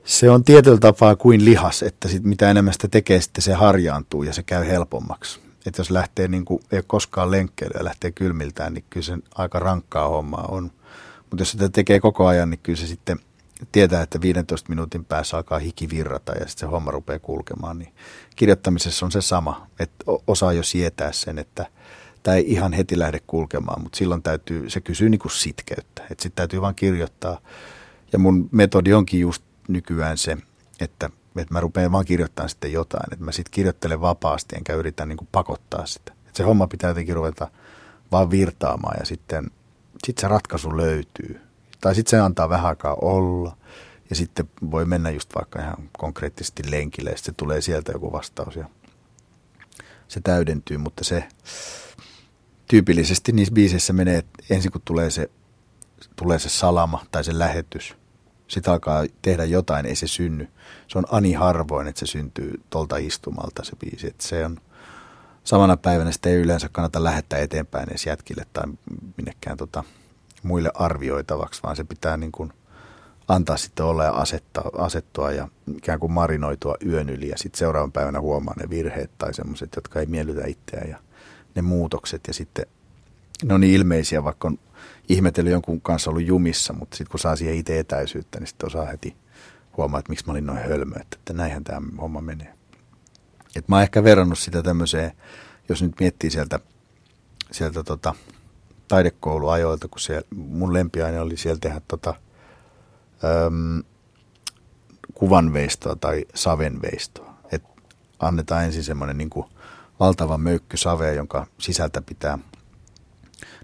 se 0.05 0.29
on 0.29 0.43
tietyllä 0.43 0.77
tapaa 0.77 1.15
kuin 1.15 1.45
lihas, 1.45 1.83
että 1.83 2.07
sit 2.07 2.23
mitä 2.23 2.51
enemmän 2.51 2.73
sitä 2.73 2.87
tekee, 2.87 3.21
sitten 3.21 3.41
se 3.41 3.53
harjaantuu 3.53 4.23
ja 4.23 4.33
se 4.33 4.43
käy 4.43 4.67
helpommaksi. 4.67 5.39
Että 5.65 5.79
jos 5.79 5.91
lähtee, 5.91 6.27
niin 6.27 6.45
kuin, 6.45 6.63
ei 6.71 6.81
koskaan 6.87 7.31
lenkkeilyä 7.31 7.83
lähtee 7.83 8.11
kylmiltään, 8.11 8.73
niin 8.73 8.85
kyllä 8.89 9.05
se 9.05 9.17
aika 9.35 9.59
rankkaa 9.59 10.07
hommaa 10.07 10.45
on. 10.51 10.71
Mutta 11.19 11.41
jos 11.41 11.51
sitä 11.51 11.69
tekee 11.69 11.99
koko 11.99 12.27
ajan, 12.27 12.49
niin 12.49 12.59
kyllä 12.63 12.79
se 12.79 12.87
sitten 12.87 13.19
tietää, 13.71 14.01
että 14.01 14.21
15 14.21 14.69
minuutin 14.69 15.05
päässä 15.05 15.37
alkaa 15.37 15.59
hiki 15.59 15.89
virrata 15.89 16.31
ja 16.31 16.39
sitten 16.39 16.59
se 16.59 16.65
homma 16.65 16.91
rupeaa 16.91 17.19
kulkemaan. 17.19 17.79
Niin 17.79 17.93
kirjoittamisessa 18.35 19.05
on 19.05 19.11
se 19.11 19.21
sama, 19.21 19.67
että 19.79 20.05
osaa 20.27 20.53
jo 20.53 20.63
sietää 20.63 21.11
sen, 21.11 21.39
että 21.39 21.65
tämä 22.23 22.37
ei 22.37 22.51
ihan 22.51 22.73
heti 22.73 22.99
lähde 22.99 23.19
kulkemaan, 23.27 23.81
mutta 23.81 23.97
silloin 23.97 24.23
täytyy, 24.23 24.69
se 24.69 24.81
kysyy 24.81 25.09
niin 25.09 25.19
kuin 25.19 25.31
sitkeyttä. 25.31 26.01
Että 26.01 26.23
sitten 26.23 26.35
täytyy 26.35 26.61
vaan 26.61 26.75
kirjoittaa. 26.75 27.39
Ja 28.13 28.19
mun 28.19 28.49
metodi 28.51 28.93
onkin 28.93 29.19
just 29.19 29.43
nykyään 29.67 30.17
se, 30.17 30.38
että, 30.80 31.10
että 31.36 31.54
mä 31.54 31.60
rupean 31.60 31.91
vaan 31.91 32.06
kirjoittamaan 32.06 32.49
sitten 32.49 32.71
jotain. 32.71 33.13
Että 33.13 33.26
mä 33.26 33.32
sitten 33.32 33.52
kirjoittelen 33.52 34.02
vapaasti 34.02 34.56
enkä 34.56 34.73
yritä 34.73 35.06
niin 35.06 35.17
kuin 35.17 35.28
pakottaa 35.32 35.86
sitä. 35.86 36.12
Että 36.12 36.38
se 36.38 36.43
homma 36.43 36.67
pitää 36.67 36.89
jotenkin 36.89 37.15
ruveta 37.15 37.52
vaan 38.12 38.32
virtaamaan 38.32 38.95
ja 38.99 39.06
sitten 39.06 39.52
sit 40.08 40.17
se 40.17 40.28
ratkaisu 40.28 40.78
löytyy. 40.78 41.41
Tai 41.82 41.95
sitten 41.95 42.10
se 42.10 42.19
antaa 42.19 42.49
vähän 42.49 42.65
aikaa 42.65 42.97
olla 43.02 43.58
ja 44.10 44.15
sitten 44.15 44.49
voi 44.71 44.86
mennä 44.86 45.10
just 45.10 45.36
vaikka 45.36 45.62
ihan 45.62 45.89
konkreettisesti 45.97 46.71
lenkille 46.71 47.10
ja 47.10 47.17
sitten 47.17 47.36
tulee 47.36 47.62
sieltä 47.62 47.91
joku 47.91 48.12
vastaus 48.12 48.56
ja 48.56 48.65
se 50.08 50.21
täydentyy, 50.21 50.78
mutta 50.78 51.04
se 51.04 51.28
tyypillisesti 52.67 53.32
niissä 53.32 53.54
biiseissä 53.54 53.93
menee, 53.93 54.17
että 54.17 54.43
ensin 54.49 54.71
kun 54.71 54.82
tulee 54.86 55.10
se, 55.10 55.30
tulee 56.15 56.39
se 56.39 56.49
salama 56.49 57.06
tai 57.12 57.23
se 57.23 57.39
lähetys– 57.39 57.95
sitten 58.47 58.73
alkaa 58.73 59.06
tehdä 59.21 59.45
jotain, 59.45 59.86
ei 59.86 59.95
se 59.95 60.08
synny. 60.08 60.47
Se 60.88 60.97
on 60.97 61.06
ani 61.12 61.34
harvoin, 61.34 61.88
että 61.88 61.99
se 61.99 62.06
syntyy 62.06 62.62
tuolta 62.69 62.97
istumalta 62.97 63.63
se 63.63 63.75
biisi. 63.75 64.08
Että 64.08 64.27
se 64.27 64.45
on 64.45 64.58
samana 65.43 65.77
päivänä 65.77 66.12
sitä 66.12 66.29
ei 66.29 66.36
yleensä 66.36 66.69
kannata 66.71 67.03
lähettää 67.03 67.39
eteenpäin 67.39 67.89
edes 67.89 68.06
jätkille 68.06 68.45
tai 68.53 68.63
minnekään 69.17 69.58
tota, 69.58 69.84
muille 70.43 70.71
arvioitavaksi, 70.73 71.63
vaan 71.63 71.75
se 71.75 71.84
pitää 71.84 72.17
niin 72.17 72.32
kuin 72.32 72.53
antaa 73.27 73.58
sitten 73.58 73.86
olla 73.86 74.03
ja 74.03 74.12
asettaa, 74.12 74.69
asettua 74.77 75.32
ja 75.32 75.47
ikään 75.77 75.99
kuin 75.99 76.12
marinoitua 76.12 76.75
yön 76.86 77.10
yli 77.10 77.29
ja 77.29 77.38
sitten 77.38 77.60
seuraavan 77.60 77.91
päivänä 77.91 78.21
huomaa 78.21 78.53
ne 78.60 78.69
virheet 78.69 79.12
tai 79.17 79.34
semmoiset, 79.34 79.75
jotka 79.75 79.99
ei 79.99 80.06
miellytä 80.06 80.47
itseään 80.47 80.89
ja 80.89 80.97
ne 81.56 81.62
muutokset 81.62 82.21
ja 82.27 82.34
sitten 82.34 82.65
ne 83.43 83.53
on 83.53 83.62
niin 83.62 83.73
ilmeisiä, 83.73 84.23
vaikka 84.23 84.47
on 84.47 84.60
ihmetellyt 85.09 85.51
jonkun 85.51 85.81
kanssa 85.81 86.09
ollut 86.09 86.25
jumissa, 86.25 86.73
mutta 86.73 86.97
sitten 86.97 87.11
kun 87.11 87.19
saa 87.19 87.35
siihen 87.35 87.55
itse 87.55 87.79
etäisyyttä, 87.79 88.39
niin 88.39 88.47
sitten 88.47 88.67
osaa 88.67 88.85
heti 88.85 89.15
huomaa, 89.77 89.99
että 89.99 90.09
miksi 90.09 90.25
mä 90.25 90.31
olin 90.31 90.45
noin 90.45 90.59
hölmö, 90.59 90.95
että, 91.01 91.17
että 91.19 91.33
näinhän 91.33 91.63
tämä 91.63 91.81
homma 92.01 92.21
menee. 92.21 92.53
Et 93.55 93.67
mä 93.67 93.75
oon 93.75 93.83
ehkä 93.83 94.03
verrannut 94.03 94.39
sitä 94.39 94.63
tämmöiseen, 94.63 95.11
jos 95.69 95.83
nyt 95.83 95.93
miettii 95.99 96.29
sieltä, 96.31 96.59
sieltä 97.51 97.83
tota, 97.83 98.15
taidekouluajoilta, 98.87 99.87
kun 99.87 99.99
siellä, 99.99 100.27
mun 100.35 100.73
lempiaine 100.73 101.19
oli 101.19 101.37
siellä 101.37 101.59
tehdä 101.59 101.81
tota, 101.87 102.13
äm, 103.45 103.83
kuvanveistoa 105.13 105.95
tai 105.95 106.25
savenveistoa. 106.35 107.33
Et 107.51 107.63
annetaan 108.19 108.65
ensin 108.65 108.83
semmoinen 108.83 109.17
niin 109.17 109.29
valtava 109.99 110.37
möykky 110.37 110.77
savea, 110.77 111.13
jonka 111.13 111.47
sisältä 111.57 112.01
pitää– 112.01 112.37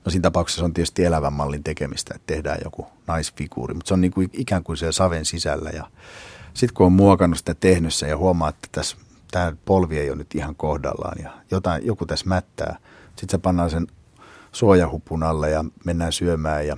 No 0.06 0.12
siinä 0.12 0.22
tapauksessa 0.22 0.66
on 0.66 0.74
tietysti 0.74 1.06
elävän 1.06 1.34
mallin 1.34 1.64
tekemistä, 1.64 2.14
että 2.16 2.34
tehdään 2.34 2.58
joku 2.64 2.88
naisfiguuri, 3.08 3.74
mutta 3.74 3.88
se 3.88 3.94
on 3.94 4.02
niin 4.02 4.12
kuin 4.12 4.30
ikään 4.34 4.64
kuin 4.64 4.78
siellä 4.78 4.92
saven 4.92 5.26
sisällä. 5.26 5.70
Ja 5.70 5.88
sitten 6.54 6.74
kun 6.74 6.86
on 6.86 6.92
muokannut 6.92 7.38
sitä 7.38 7.54
tehnyt 7.54 7.94
ja 8.08 8.18
huomaa, 8.18 8.50
että 8.50 8.68
tässä 8.72 8.98
tämä 9.32 9.54
polvi 9.66 10.00
ei 10.00 10.10
ole 10.10 10.18
nyt 10.18 10.36
ihan 10.36 10.56
kohdallaan 10.56 11.18
ja 11.24 11.32
jotain, 11.52 11.86
joku 11.86 12.06
tässä 12.06 12.26
mättää, 12.26 12.78
sitten 13.16 13.30
se 13.30 13.38
pannaan 13.38 13.70
sen 13.70 13.88
suojahupun 14.52 15.24
alle 15.24 15.50
ja 15.50 15.66
mennään 15.86 16.12
syömään 16.12 16.68
ja 16.68 16.78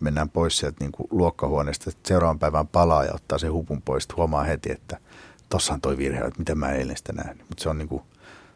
mennään 0.00 0.28
pois 0.28 0.58
sieltä 0.58 0.76
niin 0.80 0.92
kuin 0.92 1.08
luokkahuoneesta. 1.10 1.90
Seuraavan 2.06 2.38
päivän 2.38 2.68
palaa 2.68 3.04
ja 3.04 3.14
ottaa 3.14 3.38
sen 3.38 3.52
hupun 3.52 3.82
pois, 3.82 4.08
huomaa 4.16 4.44
heti, 4.44 4.72
että 4.72 4.98
tossahan 5.48 5.80
toi 5.80 5.96
virhe, 5.96 6.18
että 6.18 6.38
miten 6.38 6.58
mä 6.58 6.72
eilen 6.72 6.96
sitä 6.96 7.12
näin. 7.12 7.38
Mutta 7.38 7.62
se 7.62 7.68
on 7.68 7.78
niin 7.78 7.88
kuin 7.88 8.02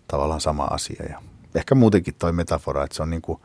tavallaan 0.09 0.41
sama 0.41 0.65
asia 0.65 1.05
ja 1.09 1.23
ehkä 1.55 1.75
muutenkin 1.75 2.15
toi 2.19 2.33
metafora, 2.33 2.85
että 2.85 2.97
se 2.97 3.03
on, 3.03 3.11
niin 3.11 3.23
kuin, 3.23 3.41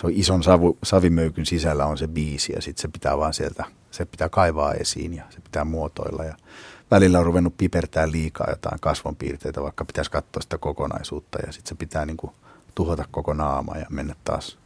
se 0.00 0.06
on 0.06 0.12
ison 0.12 0.42
savu, 0.42 0.78
savimöykyn 0.82 1.46
sisällä 1.46 1.86
on 1.86 1.98
se 1.98 2.08
biisi 2.08 2.52
ja 2.52 2.62
sitten 2.62 2.82
se 2.82 2.88
pitää 2.88 3.18
vaan 3.18 3.34
sieltä, 3.34 3.64
se 3.90 4.04
pitää 4.04 4.28
kaivaa 4.28 4.74
esiin 4.74 5.14
ja 5.14 5.24
se 5.30 5.40
pitää 5.40 5.64
muotoilla 5.64 6.24
ja 6.24 6.36
välillä 6.90 7.18
on 7.18 7.24
ruvennut 7.24 7.56
pipertää 7.56 8.10
liikaa 8.10 8.46
jotain 8.50 8.80
kasvonpiirteitä, 8.80 9.62
vaikka 9.62 9.84
pitäisi 9.84 10.10
katsoa 10.10 10.42
sitä 10.42 10.58
kokonaisuutta 10.58 11.38
ja 11.46 11.52
sitten 11.52 11.68
se 11.68 11.74
pitää 11.74 12.06
niin 12.06 12.16
kuin 12.16 12.32
tuhota 12.74 13.04
koko 13.10 13.34
naama 13.34 13.76
ja 13.76 13.86
mennä 13.90 14.14
taas 14.24 14.58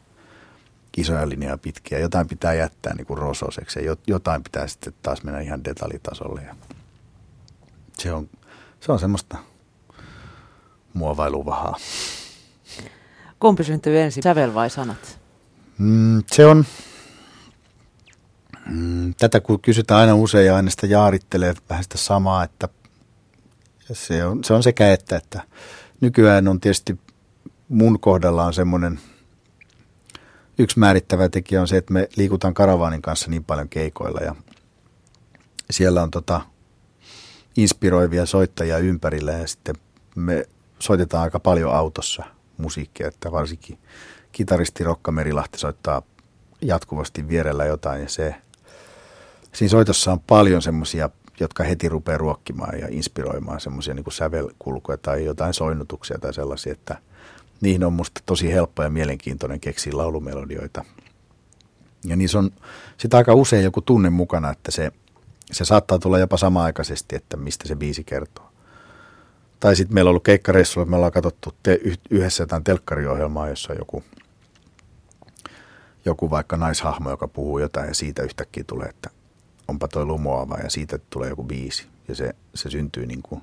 isoja 0.96 1.28
linjoja 1.28 1.58
pitkiä. 1.58 1.98
Jotain 1.98 2.28
pitää 2.28 2.54
jättää 2.54 2.94
niin 2.94 3.06
kuin 3.06 3.18
rososeksi 3.18 3.84
ja 3.84 3.96
jotain 4.06 4.42
pitää 4.42 4.66
sitten 4.66 4.94
taas 5.02 5.22
mennä 5.22 5.40
ihan 5.40 5.64
detaljitasolle 5.64 6.42
ja 6.42 6.54
se 7.98 8.12
on, 8.12 8.28
se 8.80 8.92
on 8.92 8.98
semmoista 8.98 9.38
muovailuvahaa. 10.92 11.76
Kumpi 13.40 13.64
syntyy 13.64 14.00
ensin, 14.00 14.22
sävel 14.22 14.54
vai 14.54 14.70
sanat? 14.70 15.23
Mm, 15.78 16.22
se 16.32 16.46
on, 16.46 16.64
mm, 18.66 19.14
tätä 19.14 19.40
kun 19.40 19.60
kysytään 19.60 20.00
aina 20.00 20.14
usein 20.14 20.46
ja 20.46 20.56
aina 20.56 20.70
sitä 20.70 20.86
jaarittelee 20.86 21.54
vähän 21.70 21.82
sitä 21.82 21.98
samaa, 21.98 22.44
että 22.44 22.68
se 23.92 24.24
on, 24.24 24.44
se 24.44 24.54
on 24.54 24.62
sekä 24.62 24.92
että, 24.92 25.16
että 25.16 25.42
nykyään 26.00 26.48
on 26.48 26.60
tietysti 26.60 26.98
mun 27.68 28.00
kohdalla 28.00 28.44
on 28.44 28.54
semmoinen 28.54 29.00
yksi 30.58 30.78
määrittävä 30.78 31.28
tekijä 31.28 31.60
on 31.60 31.68
se, 31.68 31.76
että 31.76 31.92
me 31.92 32.08
liikutaan 32.16 32.54
karavaanin 32.54 33.02
kanssa 33.02 33.30
niin 33.30 33.44
paljon 33.44 33.68
keikoilla 33.68 34.20
ja 34.20 34.34
siellä 35.70 36.02
on 36.02 36.10
tota, 36.10 36.40
inspiroivia 37.56 38.26
soittajia 38.26 38.78
ympärillä 38.78 39.32
ja 39.32 39.46
sitten 39.46 39.74
me 40.16 40.46
soitetaan 40.78 41.22
aika 41.22 41.40
paljon 41.40 41.74
autossa 41.74 42.24
musiikkia, 42.56 43.08
että 43.08 43.32
varsinkin 43.32 43.78
kitaristi 44.34 44.84
Rokka 44.84 45.12
Merilahti 45.12 45.58
soittaa 45.58 46.02
jatkuvasti 46.62 47.28
vierellä 47.28 47.64
jotain 47.64 48.02
ja 48.02 48.08
se, 48.08 48.34
siinä 49.52 49.70
soitossa 49.70 50.12
on 50.12 50.20
paljon 50.20 50.62
semmoisia, 50.62 51.10
jotka 51.40 51.64
heti 51.64 51.88
rupeaa 51.88 52.18
ruokkimaan 52.18 52.78
ja 52.78 52.86
inspiroimaan 52.90 53.60
semmoisia 53.60 53.94
niin 53.94 54.12
sävelkulkuja 54.12 54.98
tai 54.98 55.24
jotain 55.24 55.54
soinnutuksia 55.54 56.18
tai 56.18 56.34
sellaisia, 56.34 56.72
että 56.72 56.98
niihin 57.60 57.84
on 57.84 57.92
musta 57.92 58.20
tosi 58.26 58.52
helppo 58.52 58.82
ja 58.82 58.90
mielenkiintoinen 58.90 59.60
keksiä 59.60 59.96
laulumelodioita. 59.96 60.84
Ja 62.04 62.16
niissä 62.16 62.38
on 62.38 62.50
sitä 62.96 63.16
aika 63.16 63.34
usein 63.34 63.64
joku 63.64 63.80
tunne 63.80 64.10
mukana, 64.10 64.50
että 64.50 64.70
se, 64.70 64.92
se 65.52 65.64
saattaa 65.64 65.98
tulla 65.98 66.18
jopa 66.18 66.36
samaaikaisesti, 66.36 67.16
että 67.16 67.36
mistä 67.36 67.68
se 67.68 67.76
biisi 67.76 68.04
kertoo. 68.04 68.50
Tai 69.60 69.76
sitten 69.76 69.94
meillä 69.94 70.08
on 70.08 70.10
ollut 70.10 70.24
keikkareissulla, 70.24 70.86
me 70.86 70.96
ollaan 70.96 71.12
katsottu 71.12 71.52
te, 71.62 71.80
yhdessä 72.10 72.42
jotain 72.42 72.64
telkkariohjelmaa, 72.64 73.48
jossa 73.48 73.72
on 73.72 73.78
joku, 73.78 74.04
joku 76.04 76.30
vaikka 76.30 76.56
naishahmo, 76.56 77.10
joka 77.10 77.28
puhuu 77.28 77.58
jotain 77.58 77.88
ja 77.88 77.94
siitä 77.94 78.22
yhtäkkiä 78.22 78.64
tulee, 78.66 78.88
että 78.88 79.10
onpa 79.68 79.88
toi 79.88 80.04
lumoava 80.04 80.58
ja 80.62 80.70
siitä 80.70 80.98
tulee 81.10 81.28
joku 81.28 81.44
biisi. 81.44 81.86
Ja 82.08 82.14
se, 82.14 82.34
se 82.54 82.70
syntyy 82.70 83.06
niin 83.06 83.22
kuin 83.22 83.42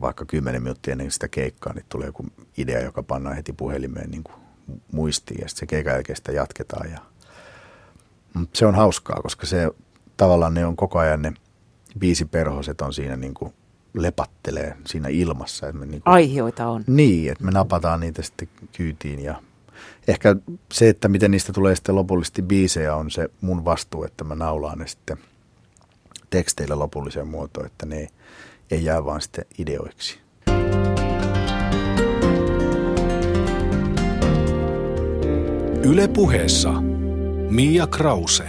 vaikka 0.00 0.24
kymmenen 0.24 0.62
minuuttia 0.62 0.92
ennen 0.92 1.10
sitä 1.10 1.28
keikkaa, 1.28 1.72
niin 1.72 1.84
tulee 1.88 2.06
joku 2.06 2.26
idea, 2.56 2.82
joka 2.82 3.02
pannaan 3.02 3.36
heti 3.36 3.52
puhelimeen 3.52 4.10
niin 4.10 4.24
kuin 4.24 4.36
muistiin 4.92 5.40
ja 5.40 5.48
sitten 5.48 5.60
se 5.60 5.66
keikan 5.66 5.92
jälkeen 5.92 6.16
sitä 6.16 6.32
jatketaan. 6.32 6.90
Ja, 6.90 6.98
se 8.54 8.66
on 8.66 8.74
hauskaa, 8.74 9.20
koska 9.22 9.46
se 9.46 9.70
tavallaan 10.16 10.54
ne 10.54 10.66
on 10.66 10.76
koko 10.76 10.98
ajan 10.98 11.22
ne 11.22 11.32
biisiperhoset 11.98 12.80
on 12.80 12.92
siinä 12.92 13.16
niin 13.16 13.34
kuin 13.34 13.52
lepattelee 13.94 14.76
siinä 14.86 15.08
ilmassa. 15.08 15.68
Että 15.68 15.78
me 15.78 15.86
niin 15.86 16.02
kuin, 16.02 16.14
Aihioita 16.14 16.66
on. 16.66 16.84
Niin, 16.86 17.32
että 17.32 17.44
me 17.44 17.50
napataan 17.50 18.00
niitä 18.00 18.22
sitten 18.22 18.48
kyytiin 18.76 19.20
ja 19.20 19.42
ehkä 20.08 20.36
se, 20.72 20.88
että 20.88 21.08
miten 21.08 21.30
niistä 21.30 21.52
tulee 21.52 21.74
sitten 21.74 21.94
lopullisesti 21.94 22.42
biisejä 22.42 22.94
on 22.94 23.10
se 23.10 23.28
mun 23.40 23.64
vastuu, 23.64 24.04
että 24.04 24.24
mä 24.24 24.34
naulaan 24.34 24.78
ne 24.78 24.86
sitten 24.86 25.18
teksteillä 26.30 26.78
lopulliseen 26.78 27.28
muotoon, 27.28 27.66
että 27.66 27.86
ne 27.86 27.96
ei, 27.96 28.08
ei 28.70 28.84
jää 28.84 29.04
vaan 29.04 29.20
sitten 29.20 29.44
ideoiksi. 29.58 30.18
Yle 35.84 36.08
puheessa 36.08 36.72
Mia 37.50 37.86
Krause. 37.86 38.44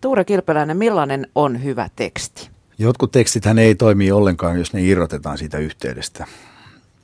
Tuure 0.00 0.24
Kilpeläinen, 0.24 0.76
millainen 0.76 1.26
on 1.34 1.64
hyvä 1.64 1.90
teksti? 1.96 2.50
Jotkut 2.78 3.12
tekstithän 3.12 3.58
ei 3.58 3.74
toimi 3.74 4.12
ollenkaan, 4.12 4.58
jos 4.58 4.72
ne 4.72 4.82
irrotetaan 4.82 5.38
siitä 5.38 5.58
yhteydestä. 5.58 6.26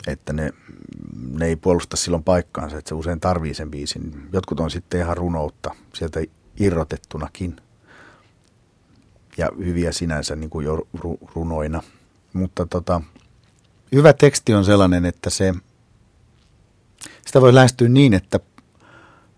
Että 0.06 0.32
ne, 0.32 0.52
ne 1.30 1.46
ei 1.46 1.56
puolusta 1.56 1.96
silloin 1.96 2.24
paikkaansa, 2.24 2.78
että 2.78 2.88
se 2.88 2.94
usein 2.94 3.20
tarvii 3.20 3.54
sen 3.54 3.70
biisin. 3.70 4.28
Jotkut 4.32 4.60
on 4.60 4.70
sitten 4.70 5.00
ihan 5.00 5.16
runoutta 5.16 5.74
sieltä 5.94 6.20
irrotettunakin. 6.60 7.56
Ja 9.36 9.50
hyviä 9.58 9.92
sinänsä 9.92 10.36
niin 10.36 10.50
kuin 10.50 10.66
jo 10.66 10.88
runoina. 11.34 11.82
Mutta 12.32 12.66
tota, 12.66 13.00
hyvä 13.94 14.12
teksti 14.12 14.54
on 14.54 14.64
sellainen, 14.64 15.04
että 15.04 15.30
se, 15.30 15.54
sitä 17.26 17.40
voi 17.40 17.54
lähestyä 17.54 17.88
niin, 17.88 18.14
että 18.14 18.40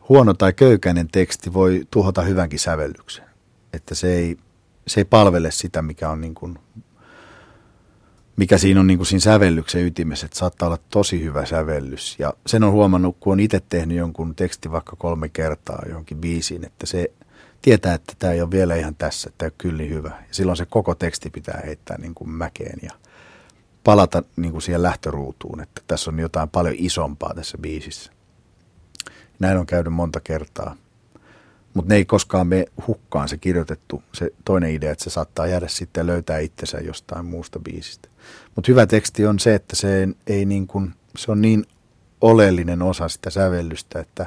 huono 0.09 0.35
tai 0.35 0.52
köykäinen 0.52 1.09
teksti 1.12 1.52
voi 1.52 1.87
tuhota 1.90 2.22
hyvänkin 2.22 2.59
sävellyksen. 2.59 3.24
Että 3.72 3.94
se 3.94 4.14
ei, 4.14 4.38
se 4.87 5.00
ei 5.00 5.05
palvele 5.05 5.50
sitä, 5.50 5.83
mikä 5.83 6.11
on 6.11 6.20
niin 6.20 6.35
kuin, 6.35 6.59
mikä 8.37 8.59
siinä 8.59 8.81
on 8.81 8.87
niin 8.87 8.99
kuin 8.99 9.07
siinä 9.07 9.20
sävellyksen 9.20 9.87
ytimessä, 9.87 10.27
että 10.27 10.38
saattaa 10.38 10.66
olla 10.66 10.79
tosi 10.90 11.25
hyvä 11.25 11.46
sävellys. 11.46 12.16
Ja 12.18 12.33
sen 12.46 12.64
on 12.64 12.72
huomannut, 12.72 13.16
kun 13.20 13.33
on 13.33 13.40
itse 13.40 13.62
tehnyt 13.68 13.96
jonkun 13.96 14.35
teksti 14.35 14.70
vaikka 14.70 14.96
kolme 14.96 15.29
kertaa 15.29 15.83
johonkin 15.88 16.18
biisiin, 16.18 16.66
että 16.66 16.87
se 16.87 17.11
tietää, 17.62 17.94
että 17.94 18.12
tämä 18.18 18.33
ei 18.33 18.40
ole 18.40 18.51
vielä 18.51 18.77
ihan 18.77 18.94
tässä, 18.94 19.29
että 19.29 19.38
tämä 19.38 19.46
on 19.46 19.59
kyllä 19.59 19.79
niin 19.79 19.90
hyvä. 19.90 20.09
Ja 20.09 20.35
silloin 20.35 20.57
se 20.57 20.66
koko 20.66 20.94
teksti 20.94 21.31
pitää 21.31 21.62
heittää 21.66 21.99
niin 21.99 22.14
kuin 22.14 22.31
mäkeen 22.31 22.79
ja 22.83 22.90
palata 23.85 24.22
niin 24.37 24.53
kuin 24.53 24.62
siihen 24.62 24.83
lähtöruutuun, 24.83 25.61
että 25.61 25.83
tässä 25.87 26.11
on 26.11 26.18
jotain 26.18 26.49
paljon 26.49 26.75
isompaa 26.79 27.35
tässä 27.35 27.59
biisissä. 27.59 28.12
Näin 29.38 29.59
on 29.59 29.66
käynyt 29.66 29.92
monta 29.92 30.20
kertaa. 30.20 30.77
Mutta 31.76 31.88
ne 31.88 31.96
ei 31.96 32.04
koskaan 32.04 32.46
me 32.46 32.66
hukkaan 32.86 33.28
se 33.28 33.36
kirjoitettu, 33.36 34.02
se 34.12 34.30
toinen 34.44 34.70
idea, 34.70 34.92
että 34.92 35.04
se 35.04 35.10
saattaa 35.10 35.46
jäädä 35.46 35.68
sitten 35.68 36.06
löytää 36.06 36.38
itsensä 36.38 36.78
jostain 36.78 37.26
muusta 37.26 37.58
biisistä. 37.60 38.08
Mutta 38.54 38.72
hyvä 38.72 38.86
teksti 38.86 39.26
on 39.26 39.38
se, 39.38 39.54
että 39.54 39.76
se, 39.76 40.08
ei 40.26 40.44
niin 40.44 40.66
kuin, 40.66 40.94
se 41.16 41.32
on 41.32 41.42
niin 41.42 41.66
oleellinen 42.20 42.82
osa 42.82 43.08
sitä 43.08 43.30
sävellystä, 43.30 44.00
että 44.00 44.26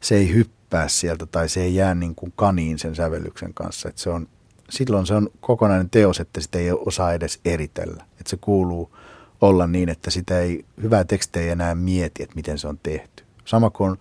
se 0.00 0.14
ei 0.14 0.34
hyppää 0.34 0.88
sieltä 0.88 1.26
tai 1.26 1.48
se 1.48 1.62
ei 1.62 1.74
jää 1.74 1.94
niin 1.94 2.14
kuin 2.14 2.32
kaniin 2.36 2.78
sen 2.78 2.94
sävellyksen 2.94 3.54
kanssa. 3.54 3.88
Että 3.88 4.00
se 4.00 4.10
on, 4.10 4.28
silloin 4.70 5.06
se 5.06 5.14
on 5.14 5.30
kokonainen 5.40 5.90
teos, 5.90 6.20
että 6.20 6.40
sitä 6.40 6.58
ei 6.58 6.72
osaa 6.72 7.12
edes 7.12 7.40
eritellä. 7.44 8.04
Että 8.10 8.30
se 8.30 8.36
kuuluu 8.40 8.96
olla 9.40 9.66
niin, 9.66 9.88
että 9.88 10.10
sitä 10.10 10.40
ei, 10.40 10.64
hyvää 10.82 11.04
tekstiä 11.04 11.42
ei 11.42 11.48
enää 11.48 11.74
mieti, 11.74 12.22
että 12.22 12.36
miten 12.36 12.58
se 12.58 12.68
on 12.68 12.78
tehty. 12.82 13.24
Sama 13.44 13.70
kuin 13.70 13.98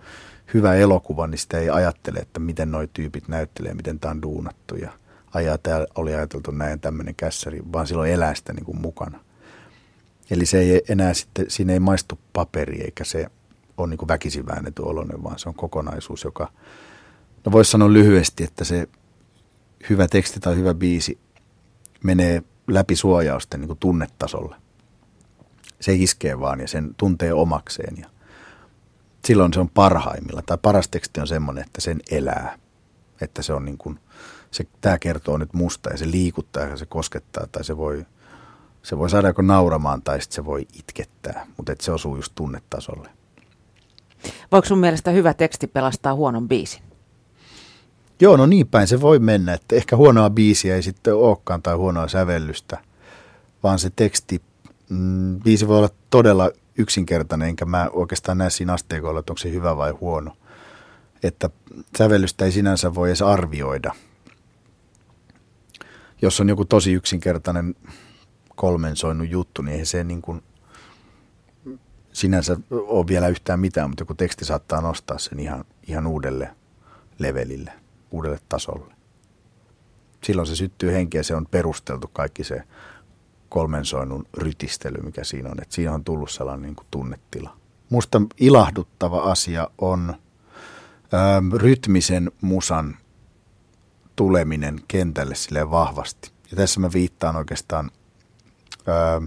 hyvä 0.53 0.75
elokuva, 0.75 1.27
niin 1.27 1.39
sitä 1.39 1.59
ei 1.59 1.69
ajattele, 1.69 2.19
että 2.19 2.39
miten 2.39 2.71
noi 2.71 2.89
tyypit 2.93 3.27
näyttelee, 3.27 3.73
miten 3.73 3.99
tämä 3.99 4.11
on 4.11 4.21
duunattu 4.21 4.75
ja 4.75 4.91
ajaa, 5.33 5.57
oli 5.95 6.15
ajateltu 6.15 6.51
näin 6.51 6.79
tämmöinen 6.79 7.15
kässäri, 7.15 7.61
vaan 7.73 7.87
silloin 7.87 8.11
elää 8.11 8.35
sitä 8.35 8.53
niin 8.53 8.65
kuin 8.65 8.81
mukana. 8.81 9.19
Eli 10.31 10.45
se 10.45 10.59
ei 10.59 10.81
enää 10.89 11.13
sitten, 11.13 11.45
siinä 11.47 11.73
ei 11.73 11.79
maistu 11.79 12.19
paperi 12.33 12.81
eikä 12.81 13.03
se 13.03 13.27
ole 13.77 13.87
niin 13.87 14.07
väkisin 14.07 14.45
väännetty 14.45 14.81
oloinen, 14.81 15.23
vaan 15.23 15.39
se 15.39 15.49
on 15.49 15.55
kokonaisuus, 15.55 16.23
joka, 16.23 16.51
no 17.45 17.51
voisi 17.51 17.71
sanoa 17.71 17.93
lyhyesti, 17.93 18.43
että 18.43 18.63
se 18.63 18.87
hyvä 19.89 20.07
teksti 20.07 20.39
tai 20.39 20.55
hyvä 20.55 20.73
biisi 20.73 21.17
menee 22.03 22.43
läpi 22.67 22.95
suojausten 22.95 23.59
niin 23.59 23.67
kuin 23.67 23.79
tunnetasolle. 23.79 24.55
Se 25.79 25.93
iskee 25.93 26.39
vaan 26.39 26.59
ja 26.59 26.67
sen 26.67 26.95
tuntee 26.97 27.33
omakseen 27.33 27.97
ja 27.97 28.09
silloin 29.27 29.53
se 29.53 29.59
on 29.59 29.69
parhaimmilla. 29.69 30.41
Tai 30.45 30.57
paras 30.61 30.89
teksti 30.89 31.21
on 31.21 31.27
semmoinen, 31.27 31.63
että 31.63 31.81
sen 31.81 31.99
elää. 32.11 32.57
Että 33.21 33.41
se 33.41 33.53
on 33.53 33.65
niin 33.65 33.77
kuin, 33.77 33.99
se, 34.51 34.67
tämä 34.81 34.99
kertoo 34.99 35.37
nyt 35.37 35.53
musta 35.53 35.89
ja 35.89 35.97
se 35.97 36.11
liikuttaa 36.11 36.63
ja 36.63 36.77
se 36.77 36.85
koskettaa 36.85 37.47
tai 37.51 37.63
se 37.63 37.77
voi, 37.77 38.05
se 38.83 38.97
voi 38.97 39.09
saada 39.09 39.27
joko 39.27 39.41
nauramaan 39.41 40.01
tai 40.01 40.21
sitten 40.21 40.35
se 40.35 40.45
voi 40.45 40.67
itkettää, 40.73 41.47
mutta 41.57 41.75
se 41.81 41.91
osuu 41.91 42.15
just 42.15 42.31
tunnetasolle. 42.35 43.09
Voiko 44.51 44.67
sun 44.67 44.79
mielestä 44.79 45.11
hyvä 45.11 45.33
teksti 45.33 45.67
pelastaa 45.67 46.15
huonon 46.15 46.47
biisin? 46.47 46.83
Joo, 48.19 48.37
no 48.37 48.45
niin 48.45 48.67
päin 48.67 48.87
se 48.87 49.01
voi 49.01 49.19
mennä, 49.19 49.53
että 49.53 49.75
ehkä 49.75 49.95
huonoa 49.95 50.29
biisiä 50.29 50.75
ei 50.75 50.83
sitten 50.83 51.15
olekaan 51.15 51.61
tai 51.61 51.75
huonoa 51.75 52.07
sävellystä, 52.07 52.77
vaan 53.63 53.79
se 53.79 53.91
teksti, 53.95 54.41
mm, 54.89 55.39
biisi 55.39 55.67
voi 55.67 55.77
olla 55.77 55.89
todella 56.09 56.51
yksinkertainen, 56.77 57.47
enkä 57.47 57.65
mä 57.65 57.89
oikeastaan 57.93 58.37
näe 58.37 58.49
siinä 58.49 58.73
asteikolla, 58.73 59.19
että 59.19 59.31
onko 59.31 59.37
se 59.37 59.51
hyvä 59.51 59.77
vai 59.77 59.91
huono. 59.91 60.37
Että 61.23 61.49
sävellystä 61.97 62.45
ei 62.45 62.51
sinänsä 62.51 62.95
voi 62.95 63.09
edes 63.09 63.21
arvioida. 63.21 63.95
Jos 66.21 66.39
on 66.39 66.49
joku 66.49 66.65
tosi 66.65 66.93
yksinkertainen 66.93 67.75
kolmen 68.55 68.95
soinnut 68.95 69.29
juttu, 69.29 69.61
niin 69.61 69.79
ei 69.79 69.85
se 69.85 70.03
niin 70.03 70.21
kuin 70.21 70.43
sinänsä 72.13 72.57
ole 72.71 73.07
vielä 73.07 73.27
yhtään 73.27 73.59
mitään, 73.59 73.89
mutta 73.89 74.01
joku 74.01 74.13
teksti 74.13 74.45
saattaa 74.45 74.81
nostaa 74.81 75.17
sen 75.17 75.39
ihan, 75.39 75.65
ihan 75.87 76.07
uudelle 76.07 76.55
levelille, 77.19 77.73
uudelle 78.11 78.39
tasolle. 78.49 78.93
Silloin 80.23 80.47
se 80.47 80.55
syttyy 80.55 80.91
henkeä, 80.91 81.23
se 81.23 81.35
on 81.35 81.45
perusteltu 81.51 82.07
kaikki 82.13 82.43
se 82.43 82.63
kolmen 83.53 83.85
soinnun 83.85 84.25
rytistely, 84.37 85.01
mikä 85.03 85.23
siinä 85.23 85.49
on. 85.49 85.61
Että 85.61 85.75
siinä 85.75 85.93
on 85.93 86.03
tullut 86.03 86.31
sellainen 86.31 86.61
niin 86.61 86.75
kuin 86.75 86.87
tunnetila. 86.91 87.57
Musta 87.89 88.21
ilahduttava 88.39 89.19
asia 89.19 89.67
on 89.77 90.13
ää, 91.11 91.37
ähm, 91.37 91.53
rytmisen 91.53 92.31
musan 92.41 92.97
tuleminen 94.15 94.79
kentälle 94.87 95.35
sille 95.35 95.71
vahvasti. 95.71 96.31
Ja 96.51 96.57
tässä 96.57 96.79
mä 96.79 96.89
viittaan 96.93 97.35
oikeastaan 97.35 97.91
ää, 98.87 99.15
ähm, 99.15 99.25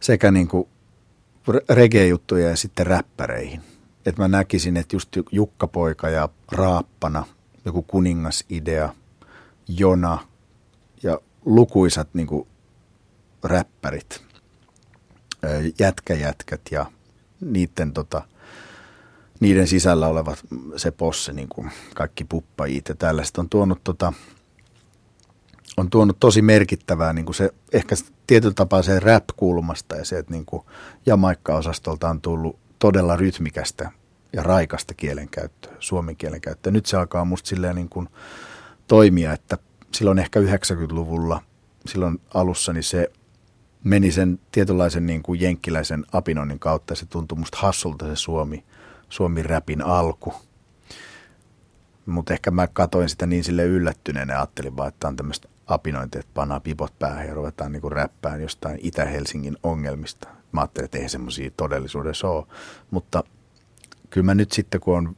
sekä 0.00 0.30
niin 0.30 0.48
kuin 0.48 0.68
reggae-juttuja 1.68 2.48
ja 2.48 2.56
sitten 2.56 2.86
räppäreihin. 2.86 3.60
Että 4.06 4.22
mä 4.22 4.28
näkisin, 4.28 4.76
että 4.76 4.96
just 4.96 5.16
Jukka 5.32 5.66
Poika 5.66 6.08
ja 6.08 6.28
Raappana, 6.52 7.26
joku 7.64 7.82
kuningasidea, 7.82 8.94
Jona 9.68 10.18
ja 11.02 11.18
lukuisat 11.44 12.08
niin 12.14 12.26
kuin 12.26 12.49
räppärit, 13.44 14.22
jätkäjätkät 15.78 16.60
ja 16.70 16.86
niiden 17.40 17.92
tota, 17.92 18.22
niiden 19.40 19.66
sisällä 19.66 20.06
olevat 20.06 20.38
se 20.76 20.90
posse, 20.90 21.32
niin 21.32 21.48
kuin 21.48 21.70
kaikki 21.94 22.24
puppajit 22.24 22.88
ja 22.88 22.94
tällaiset 22.94 23.38
on 23.38 23.48
tuonut, 23.48 23.80
tota, 23.84 24.12
on 25.76 25.90
tuonut 25.90 26.20
tosi 26.20 26.42
merkittävää 26.42 27.12
niin 27.12 27.24
kuin 27.24 27.34
se, 27.34 27.50
ehkä 27.72 27.94
tietyllä 28.26 28.54
tapaa 28.54 28.82
se 28.82 29.00
rap-kulmasta 29.00 29.96
ja 29.96 30.04
se, 30.04 30.18
että 30.18 30.32
niin 30.32 30.46
kuin 30.46 30.62
Jamaikka-osastolta 31.06 32.08
on 32.08 32.20
tullut 32.20 32.58
todella 32.78 33.16
rytmikästä 33.16 33.90
ja 34.32 34.42
raikasta 34.42 34.94
kielenkäyttöä, 34.94 35.72
suomen 35.78 36.16
kielenkäyttöä. 36.16 36.72
Nyt 36.72 36.86
se 36.86 36.96
alkaa 36.96 37.24
musta 37.24 37.48
silleen 37.48 37.76
niin 37.76 37.88
kuin 37.88 38.08
toimia, 38.86 39.32
että 39.32 39.58
silloin 39.94 40.18
ehkä 40.18 40.40
90-luvulla, 40.40 41.42
silloin 41.86 42.20
alussa, 42.34 42.72
niin 42.72 42.82
se 42.82 43.12
meni 43.84 44.12
sen 44.12 44.40
tietynlaisen 44.52 45.06
niin 45.06 45.22
kuin 45.22 45.40
jenkkiläisen 45.40 46.06
apinoinnin 46.12 46.58
kautta 46.58 46.94
se 46.94 47.06
tuntui 47.06 47.38
musta 47.38 47.58
hassulta 47.60 48.06
se 48.06 48.16
Suomi, 48.16 48.64
Suomi-räpin 49.08 49.82
alku. 49.82 50.34
Mutta 52.06 52.32
ehkä 52.32 52.50
mä 52.50 52.66
katoin 52.66 53.08
sitä 53.08 53.26
niin 53.26 53.44
sille 53.44 53.64
yllättyneenä 53.64 54.32
ja 54.32 54.38
ajattelin 54.38 54.76
vaan, 54.76 54.88
että 54.88 55.08
on 55.08 55.16
tämmöistä 55.16 55.48
apinointia, 55.66 56.20
että 56.20 56.30
pannaan 56.34 56.62
pipot 56.62 56.98
päähän 56.98 57.26
ja 57.26 57.34
ruvetaan 57.34 57.72
niin 57.72 57.80
kuin 57.80 57.92
räppään 57.92 58.42
jostain 58.42 58.78
Itä-Helsingin 58.82 59.56
ongelmista. 59.62 60.28
Mä 60.52 60.60
ajattelin, 60.60 60.84
että 60.84 60.98
ei 60.98 61.08
semmoisia 61.08 61.50
todellisuudessa 61.56 62.28
ole. 62.28 62.46
Mutta 62.90 63.24
kyllä 64.10 64.24
mä 64.24 64.34
nyt 64.34 64.52
sitten, 64.52 64.80
kun 64.80 64.96
on 64.96 65.16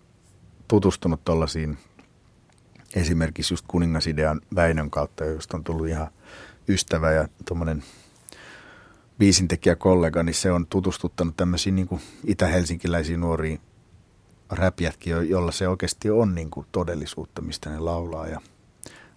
tutustunut 0.69 1.25
tuollaisiin 1.25 1.79
esimerkiksi 2.95 3.55
just 3.55 3.65
Kuningasidean 3.69 4.41
Väinön 4.55 4.91
kautta, 4.91 5.25
josta 5.25 5.57
on 5.57 5.65
tullut 5.65 5.89
ihan 5.89 6.09
ystävä 6.69 7.13
ja 7.13 7.29
tuommoinen 7.45 7.83
biisintekijäkollega, 9.23 10.23
niin 10.23 10.35
se 10.35 10.53
on 10.53 10.67
tutustuttanut 10.67 11.37
tämmöisiin 11.37 11.75
niin 11.75 12.01
itä-helsinkiläisiin 12.25 13.21
nuoriin 13.21 13.61
räpjätkin, 14.51 15.29
jolla 15.29 15.53
se 15.53 15.69
oikeasti 15.69 16.11
on 16.11 16.35
niin 16.35 16.51
kuin 16.51 16.67
todellisuutta, 16.73 17.43
mistä 17.43 17.71
ne 17.71 17.79
laulaa 17.79 18.27
ja 18.27 18.41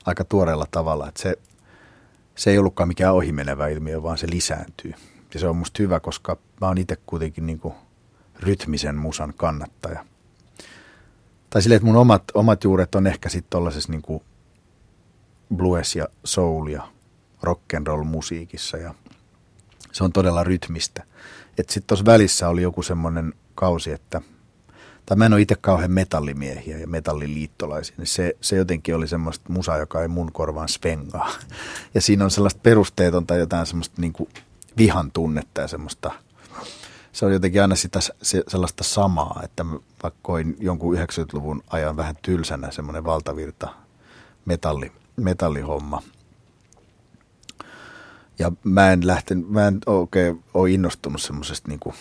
aika 0.06 0.24
tuoreella 0.24 0.68
tavalla, 0.72 1.08
että 1.08 1.22
se, 1.22 1.36
se 2.36 2.52
ei 2.52 2.58
ollutkaan 2.58 2.88
mikään 2.88 3.14
ohimenevä 3.14 3.68
ilmiö, 3.68 4.04
vaan 4.04 4.18
se 4.18 4.28
lisääntyy. 4.30 4.94
Ja 5.34 5.40
se 5.40 5.48
on 5.48 5.56
musta 5.56 5.84
hyvä, 5.84 6.00
koska 6.00 6.38
mä 6.62 6.68
oon 6.68 6.78
itse 6.78 6.98
kuitenkin 7.06 7.46
niin 7.46 7.60
kuin 7.60 7.74
rytmisen 8.40 8.96
musan 8.96 9.34
kannattaja. 9.38 10.06
Tai 11.50 11.62
silleen, 11.62 11.78
että 11.78 11.88
mun 11.88 11.96
omat, 11.96 12.24
omat 12.34 12.64
juuret 12.64 12.96
on 12.96 13.08
ehkä 13.08 13.30
sitten 13.30 13.50
tollaisessa 13.50 13.92
niin 13.92 14.02
kuin 14.02 14.24
blues 15.56 15.96
ja 15.96 16.08
soul 16.24 16.68
ja 16.68 16.88
rock'n'roll 17.46 18.04
musiikissa 18.04 18.78
ja 18.78 18.94
se 19.96 20.04
on 20.04 20.12
todella 20.12 20.44
rytmistä. 20.44 21.04
Että 21.58 21.74
sitten 21.74 21.88
tuossa 21.88 22.06
välissä 22.06 22.50
oli 22.50 22.62
joku 22.62 22.84
semmoinen 22.84 23.34
kausi, 23.56 23.92
että 23.92 24.22
tai 25.06 25.18
mä 25.18 25.26
en 25.26 25.34
ole 25.34 25.42
itse 25.42 25.56
kauhean 25.56 25.92
metallimiehiä 25.92 26.78
ja 26.78 26.88
metalliliittolaisia, 26.88 27.96
niin 27.98 28.08
se, 28.08 28.36
se 28.42 28.56
jotenkin 28.56 28.96
oli 28.96 29.08
semmoista 29.08 29.54
musaa, 29.54 29.78
joka 29.78 30.02
ei 30.02 30.08
mun 30.08 30.32
korvaan 30.32 30.70
spengaa. 30.70 31.30
Ja 31.94 32.02
siinä 32.02 32.24
on 32.24 32.32
sellaista 32.32 32.60
perusteetonta 32.64 33.36
jotain 33.36 33.66
semmoista 33.66 34.02
niin 34.02 34.14
kuin 34.14 34.30
vihan 34.78 35.12
tunnetta 35.12 35.62
ja 35.62 35.68
semmoista, 35.68 36.12
se 37.12 37.26
on 37.26 37.34
jotenkin 37.34 37.62
aina 37.62 37.76
sitä 37.76 38.00
se, 38.22 38.44
sellaista 38.48 38.84
samaa, 38.84 39.42
että 39.44 39.66
vaikka 40.04 40.20
koin 40.22 40.58
jonkun 40.60 40.96
90-luvun 40.96 41.64
ajan 41.70 41.98
vähän 41.98 42.16
tylsänä 42.22 42.72
semmoinen 42.72 43.04
valtavirta 43.04 43.70
metalli, 44.46 44.92
metallihomma. 45.16 46.02
Ja 48.40 48.52
mä 48.64 48.92
en 48.92 49.08
lähtenyt, 49.08 49.50
mä 49.50 49.68
en 49.68 49.80
oikein 49.86 50.44
ole 50.54 50.72
innostunut 50.72 51.22
semmoisesta 51.22 51.70
niin 51.70 51.80
kuin 51.80 51.96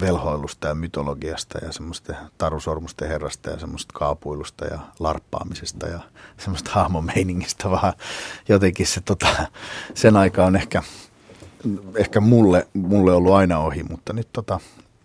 velhoilusta 0.00 0.68
ja 0.68 0.74
mytologiasta 0.74 1.58
ja 1.64 1.72
semmoista 1.72 2.14
tarusormusten 2.38 3.08
herrasta 3.08 3.50
ja 3.50 3.58
semmoista 3.58 3.98
kaapuilusta 3.98 4.64
ja 4.64 4.78
larppaamisesta 4.98 5.86
ja 5.86 6.00
semmoista 6.38 6.70
hahmomeiningistä, 6.74 7.70
vaan 7.70 7.92
jotenkin 8.48 8.86
se 8.86 9.00
tota, 9.00 9.28
sen 9.94 10.16
aika 10.16 10.44
on 10.46 10.56
ehkä, 10.56 10.82
ehkä 11.96 12.20
mulle, 12.20 12.68
mulle 12.74 13.12
ollut 13.12 13.34
aina 13.34 13.58
ohi, 13.58 13.82
mutta 13.82 14.12
nyt, 14.12 14.28
tota, 14.32 14.60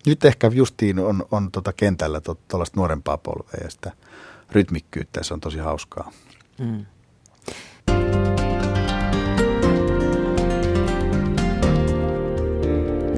nyt 0.05 0.25
ehkä 0.25 0.51
justiin 0.53 0.99
on, 0.99 1.25
on 1.31 1.51
tota 1.51 1.73
kentällä 1.73 2.21
tuollaista 2.47 2.79
nuorempaa 2.79 3.17
polvea 3.17 3.59
ja 3.63 3.69
sitä 3.69 3.91
rytmikkyyttä 4.51 5.19
ja 5.19 5.23
se 5.23 5.33
on 5.33 5.39
tosi 5.39 5.59
hauskaa. 5.59 6.11
Mm. 6.59 6.85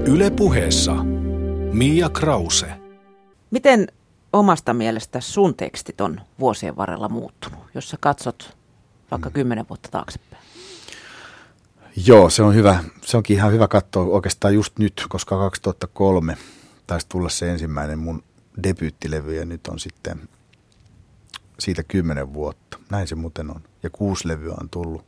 Yle 0.08 0.30
puheessa 0.30 0.94
Mia 1.74 2.10
Krause. 2.10 2.66
Miten 3.52 3.88
omasta 4.34 4.74
mielestä 4.74 5.22
sun 5.22 5.56
tekstit 5.56 6.02
on 6.02 6.22
vuosien 6.40 6.76
varrella 6.76 7.10
muuttunut, 7.10 7.60
jos 7.74 7.90
sä 7.90 7.98
katsot 8.00 8.58
vaikka 9.12 9.30
mm. 9.30 9.34
kymmenen 9.34 9.66
vuotta 9.70 9.90
taaksepäin? 9.92 10.44
Joo, 12.06 12.30
se 12.30 12.44
on 12.44 12.56
hyvä. 12.56 12.84
Se 13.02 13.18
onkin 13.18 13.38
ihan 13.38 13.52
hyvä 13.52 13.68
katsoa 13.68 14.04
oikeastaan 14.04 14.54
just 14.54 14.80
nyt, 14.80 15.06
koska 15.10 15.38
2003 15.38 16.38
taisi 16.88 17.06
tulla 17.10 17.30
se 17.30 17.52
ensimmäinen 17.52 18.00
mun 18.00 18.24
debyyttilevy 18.64 19.36
ja 19.36 19.46
nyt 19.46 19.68
on 19.68 19.80
sitten 19.80 20.30
siitä 21.60 21.84
kymmenen 21.84 22.34
vuotta. 22.34 22.80
Näin 22.90 23.08
se 23.08 23.16
muuten 23.16 23.52
on. 23.52 23.62
Ja 23.84 23.90
kuusi 23.90 24.28
levyä 24.28 24.56
on 24.62 24.70
tullut 24.70 25.06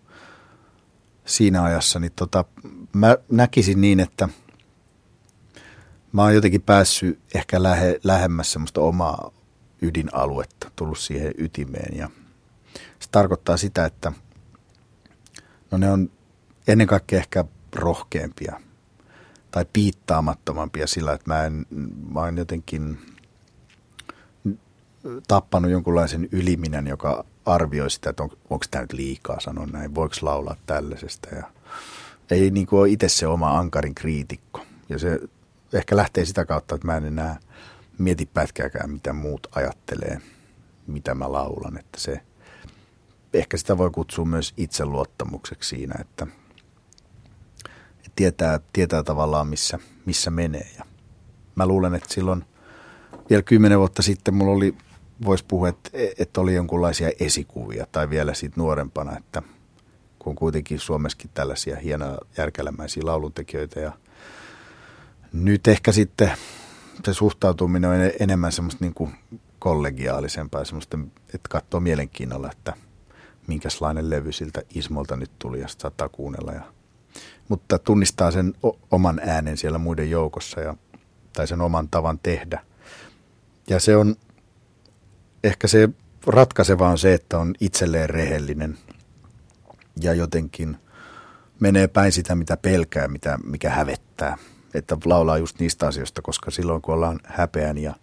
siinä 1.26 1.64
ajassa. 1.64 2.00
Niin 2.00 2.14
tota, 2.16 2.46
mä 2.94 3.18
näkisin 3.32 3.82
niin, 3.82 4.00
että– 4.00 4.30
mä 6.12 6.22
oon 6.22 6.36
jotenkin 6.36 6.62
päässyt 6.62 7.20
ehkä 7.36 7.64
lähe, 7.64 8.00
lähemmäs 8.04 8.52
semmoista 8.52 8.82
omaa 8.82 9.32
ydinaluetta, 9.82 10.72
tullut 10.76 11.00
siihen 11.00 11.34
ytimeen 11.38 11.98
ja 11.98 12.10
se 13.00 13.10
tarkoittaa 13.12 13.58
sitä, 13.58 13.86
että 13.86 14.12
no 15.72 15.78
ne 15.78 15.92
on 15.92 16.10
ennen 16.68 16.88
kaikkea 16.88 17.20
ehkä 17.20 17.46
rohkeampia 17.76 18.62
tai 19.52 19.66
piittaamattomampia 19.74 20.88
sillä, 20.88 21.14
että 21.14 21.34
mä, 21.34 21.46
en, 21.46 21.66
mä 22.14 22.20
oon 22.20 22.38
jotenkin 22.38 23.00
tappanut 25.28 25.72
jonkunlaisen 25.72 26.30
yliminän, 26.32 26.88
joka 26.88 27.26
arvioi 27.46 27.92
sitä, 27.92 28.10
että 28.10 28.24
on, 28.24 28.30
onko 28.50 28.66
tämä 28.72 28.82
nyt 28.82 28.94
liikaa 28.94 29.40
sanoa 29.40 29.66
näin, 29.66 29.96
voiko 29.96 30.16
laulaa 30.22 30.56
tällaisesta 30.66 31.36
ja 31.36 31.44
ei 32.32 32.52
niin 32.52 32.68
kuin 32.68 32.80
ole 32.80 32.90
itse 32.90 33.10
se 33.10 33.28
oma 33.28 33.60
ankarin 33.60 33.96
kriitikko. 33.96 34.66
Ja 34.90 35.00
se 35.00 35.20
ehkä 35.74 35.96
lähtee 35.96 36.26
sitä 36.26 36.46
kautta, 36.46 36.76
että 36.76 36.88
mä 36.88 36.98
en 36.98 37.06
enää 37.06 37.40
mieti 37.98 38.26
pätkääkään, 38.26 38.90
mitä 38.90 39.14
muut 39.14 39.48
ajattelee, 39.56 40.22
mitä 40.88 41.16
mä 41.16 41.32
laulan. 41.32 41.78
Että 41.78 42.00
se, 42.00 42.22
ehkä 43.34 43.58
sitä 43.58 43.78
voi 43.78 43.92
kutsua 43.92 44.26
myös 44.26 44.54
itseluottamukseksi 44.58 45.70
siinä, 45.70 45.96
että, 46.00 46.28
tietää, 48.16 48.60
tietää 48.74 49.04
tavallaan, 49.04 49.48
missä, 49.48 49.80
missä 50.06 50.32
menee. 50.32 50.68
Ja 50.78 50.86
mä 51.56 51.66
luulen, 51.66 51.96
että 51.96 52.14
silloin 52.14 52.46
vielä 53.30 53.44
kymmenen 53.44 53.80
vuotta 53.80 54.02
sitten 54.02 54.34
mulla 54.34 54.52
oli, 54.52 54.76
voisi 55.26 55.46
puhua, 55.48 55.70
että, 55.70 55.90
että 56.18 56.42
oli 56.42 56.56
jonkunlaisia 56.56 57.10
esikuvia 57.20 57.88
tai 57.92 58.10
vielä 58.10 58.34
siitä 58.34 58.56
nuorempana, 58.58 59.18
että 59.18 59.42
kun 60.20 60.36
kuitenkin 60.36 60.80
Suomessakin 60.80 61.32
tällaisia 61.34 61.76
hienoja 61.76 62.18
järkälämäisiä 62.38 63.06
lauluntekijöitä 63.06 63.80
ja– 63.80 63.92
nyt 65.34 65.68
ehkä 65.68 65.92
sitten 65.92 66.32
se 67.06 67.14
suhtautuminen 67.14 67.90
on 67.90 68.12
enemmän 68.20 68.52
semmoista 68.52 68.86
niin 68.86 68.94
kuin 68.94 69.16
kollegiaalisempaa, 69.60 70.66
semmoista, 70.66 71.00
että 71.34 71.50
katsoo 71.50 71.80
mielenkiinnolla, 71.80 72.52
että 72.52 72.74
minkälainen 73.48 74.10
levy 74.10 74.32
siltä 74.32 74.62
Ismolta 74.76 75.16
nyt 75.16 75.32
tuli 75.40 75.60
ja 75.60 75.68
saattaa 75.68 76.10
kuunnella. 76.10 76.52
Ja, 76.52 76.62
mutta 77.50 77.80
tunnistaa 77.80 78.32
sen 78.32 78.54
oman 78.92 79.22
äänen 79.26 79.58
siellä 79.58 79.78
muiden 79.78 80.10
joukossa 80.10 80.62
ja, 80.62 80.76
tai 81.34 81.48
sen 81.48 81.62
oman 81.62 81.90
tavan 81.90 82.20
tehdä. 82.24 82.62
Ja 83.70 83.80
se 83.80 83.96
on, 83.96 84.16
ehkä 85.44 85.68
se 85.68 85.90
ratkaiseva 86.28 86.90
on 86.90 86.98
se, 86.98 87.14
että 87.14 87.38
on 87.38 87.54
itselleen 87.60 88.10
rehellinen 88.10 88.78
ja 90.02 90.14
jotenkin 90.14 90.78
menee 91.60 91.88
päin 91.88 92.12
sitä, 92.12 92.36
mitä 92.36 92.58
pelkää, 92.58 93.08
mitä, 93.08 93.40
mikä 93.44 93.70
hävettää– 93.70 94.38
että 94.74 94.98
laulaa 95.06 95.38
just 95.38 95.60
niistä 95.60 95.88
asioista, 95.88 96.22
koska 96.22 96.52
silloin 96.52 96.82
kun 96.82 96.94
ollaan 96.94 97.20
häpeän 97.24 97.78
ja 97.78 97.94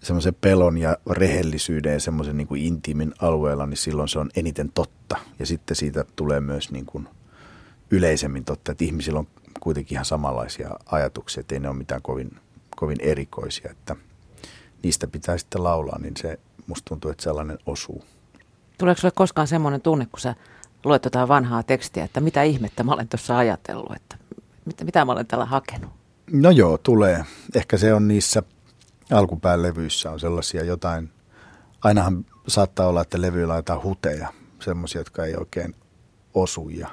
semmoisen 0.00 0.34
pelon 0.40 0.78
ja 0.78 0.96
rehellisyyden 1.10 1.92
ja 1.92 2.00
semmoisen 2.00 2.36
niin 2.36 2.46
kuin 2.46 2.62
intiimin 2.62 3.14
alueella, 3.22 3.66
niin 3.66 3.76
silloin 3.76 4.08
se 4.08 4.18
on 4.18 4.30
eniten 4.36 4.72
totta. 4.72 5.16
Ja 5.38 5.46
sitten 5.46 5.76
siitä 5.76 6.04
tulee 6.16 6.40
myös 6.40 6.70
niin 6.70 6.86
kuin 6.86 7.08
yleisemmin 7.90 8.44
totta, 8.44 8.72
että 8.72 8.84
ihmisillä 8.84 9.18
on 9.18 9.26
kuitenkin 9.60 9.96
ihan 9.96 10.04
samanlaisia 10.04 10.70
ajatuksia, 10.86 11.40
että 11.40 11.54
ei 11.54 11.60
ne 11.60 11.68
ole 11.68 11.76
mitään 11.76 12.02
kovin, 12.02 12.30
kovin 12.76 13.00
erikoisia, 13.00 13.70
että 13.70 13.96
niistä 14.82 15.06
pitää 15.06 15.38
sitten 15.38 15.64
laulaa, 15.64 15.98
niin 15.98 16.16
se 16.16 16.38
musta 16.66 16.88
tuntuu, 16.88 17.10
että 17.10 17.22
sellainen 17.22 17.58
osuu. 17.66 18.04
Tuleeko 18.78 19.00
sinulle 19.00 19.14
koskaan 19.16 19.46
semmoinen 19.46 19.80
tunne, 19.80 20.06
kun 20.06 20.20
sä 20.20 20.34
luet 20.84 21.04
jotain 21.04 21.28
vanhaa 21.28 21.62
tekstiä, 21.62 22.04
että 22.04 22.20
mitä 22.20 22.42
ihmettä 22.42 22.84
mä 22.84 22.92
olen 22.92 23.08
tuossa 23.08 23.38
ajatellut, 23.38 23.96
että 23.96 24.16
mitä, 24.66 24.84
mitä 24.84 25.04
mä 25.04 25.12
olen 25.12 25.26
tällä 25.26 25.44
hakenut? 25.44 25.90
No 26.32 26.50
joo, 26.50 26.78
tulee. 26.78 27.24
Ehkä 27.54 27.76
se 27.76 27.94
on 27.94 28.08
niissä 28.08 28.42
alkupään 29.12 29.62
levyissä 29.62 30.10
on 30.10 30.20
sellaisia 30.20 30.64
jotain, 30.64 31.10
ainahan 31.84 32.26
saattaa 32.48 32.86
olla, 32.86 33.02
että 33.02 33.20
levyillä 33.20 33.52
on 33.54 33.58
jotain 33.58 33.82
huteja, 33.82 34.32
semmoisia, 34.60 35.00
jotka 35.00 35.24
ei 35.24 35.36
oikein 35.36 35.74
osu 36.34 36.68
ja 36.68 36.88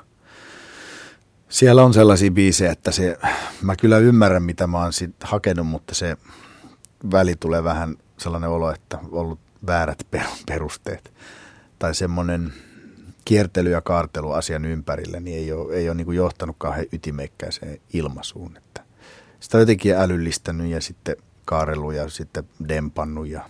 siellä 1.49 1.84
on 1.84 1.93
sellaisia 1.93 2.32
biisejä, 2.32 2.71
että 2.71 2.91
se, 2.91 3.17
mä 3.61 3.76
kyllä 3.76 3.97
ymmärrän, 3.97 4.43
mitä 4.43 4.67
mä 4.67 4.78
oon 4.78 4.93
sit 4.93 5.15
hakenut, 5.24 5.67
mutta 5.67 5.95
se 5.95 6.17
väli 7.11 7.36
tulee 7.36 7.63
vähän 7.63 7.95
sellainen 8.17 8.49
olo, 8.49 8.71
että 8.71 8.97
on 8.97 9.09
ollut 9.11 9.39
väärät 9.67 10.07
perusteet. 10.47 11.13
Tai 11.80 11.95
semmoinen 11.95 12.53
kiertely 13.26 13.69
ja 13.69 13.82
kaartelu 13.82 14.32
asian 14.32 14.65
ympärille, 14.65 15.19
niin 15.19 15.38
ei 15.38 15.51
ole, 15.51 15.76
ei 15.76 15.89
ole 15.89 15.95
niin 15.95 16.05
kuin 16.05 16.17
johtanut 16.17 16.55
kauhean 16.59 16.86
ytimekkäiseen 16.91 17.82
ilmaisuun. 17.93 18.57
Että 18.57 18.82
sitä 19.39 19.57
on 19.57 19.61
jotenkin 19.61 19.95
älyllistänyt 19.95 20.67
ja 20.67 20.82
sitten 20.82 21.15
kaarellut 21.45 21.93
ja 21.93 22.09
sitten 22.09 22.43
dempannut 22.67 23.28
ja 23.28 23.49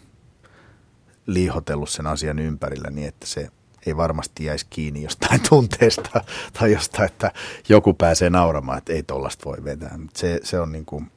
liihotellut 1.26 1.90
sen 1.90 2.08
asian 2.08 2.40
ympärillä 2.40 2.90
niin, 2.90 3.08
että 3.08 3.28
se 3.28 3.50
ei 3.86 3.98
varmasti 3.98 4.46
jäisi 4.46 4.66
kiinni 4.70 5.04
jostain 5.04 5.42
tunteesta 5.50 6.22
tai 6.60 6.72
jostain, 6.72 7.06
että 7.06 7.32
joku 7.70 7.94
pääsee 7.94 8.30
nauramaan, 8.30 8.78
että 8.78 8.94
ei 8.94 9.04
tollasta 9.04 9.46
voi 9.46 9.64
vetää. 9.64 10.00
Se, 10.16 10.40
se 10.44 10.60
on 10.60 10.72
niin 10.72 10.86
kuin, 10.86 11.12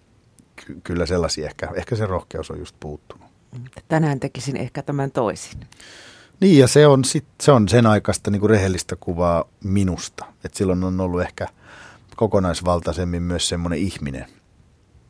ky- 0.56 0.80
kyllä 0.84 1.06
sellaisia, 1.06 1.46
ehkä, 1.46 1.68
ehkä 1.74 1.96
se 1.96 2.06
rohkeus 2.06 2.50
on 2.50 2.58
just 2.58 2.76
puuttunut. 2.80 3.26
Tänään 3.88 4.20
tekisin 4.20 4.56
ehkä 4.56 4.82
tämän 4.82 5.10
toisin. 5.10 5.60
Niin 6.40 6.58
ja 6.58 6.68
se 6.68 6.86
on, 6.86 7.04
sit, 7.04 7.24
se 7.42 7.52
on 7.52 7.68
sen 7.68 7.86
aikaista 7.86 8.30
niin 8.30 8.40
kuin 8.40 8.50
rehellistä 8.50 8.96
kuvaa 8.96 9.44
minusta. 9.64 10.24
Et 10.44 10.54
silloin 10.54 10.84
on 10.84 11.00
ollut 11.00 11.22
ehkä 11.22 11.46
kokonaisvaltaisemmin 12.16 13.22
myös 13.22 13.48
semmoinen 13.48 13.78
ihminen. 13.78 14.26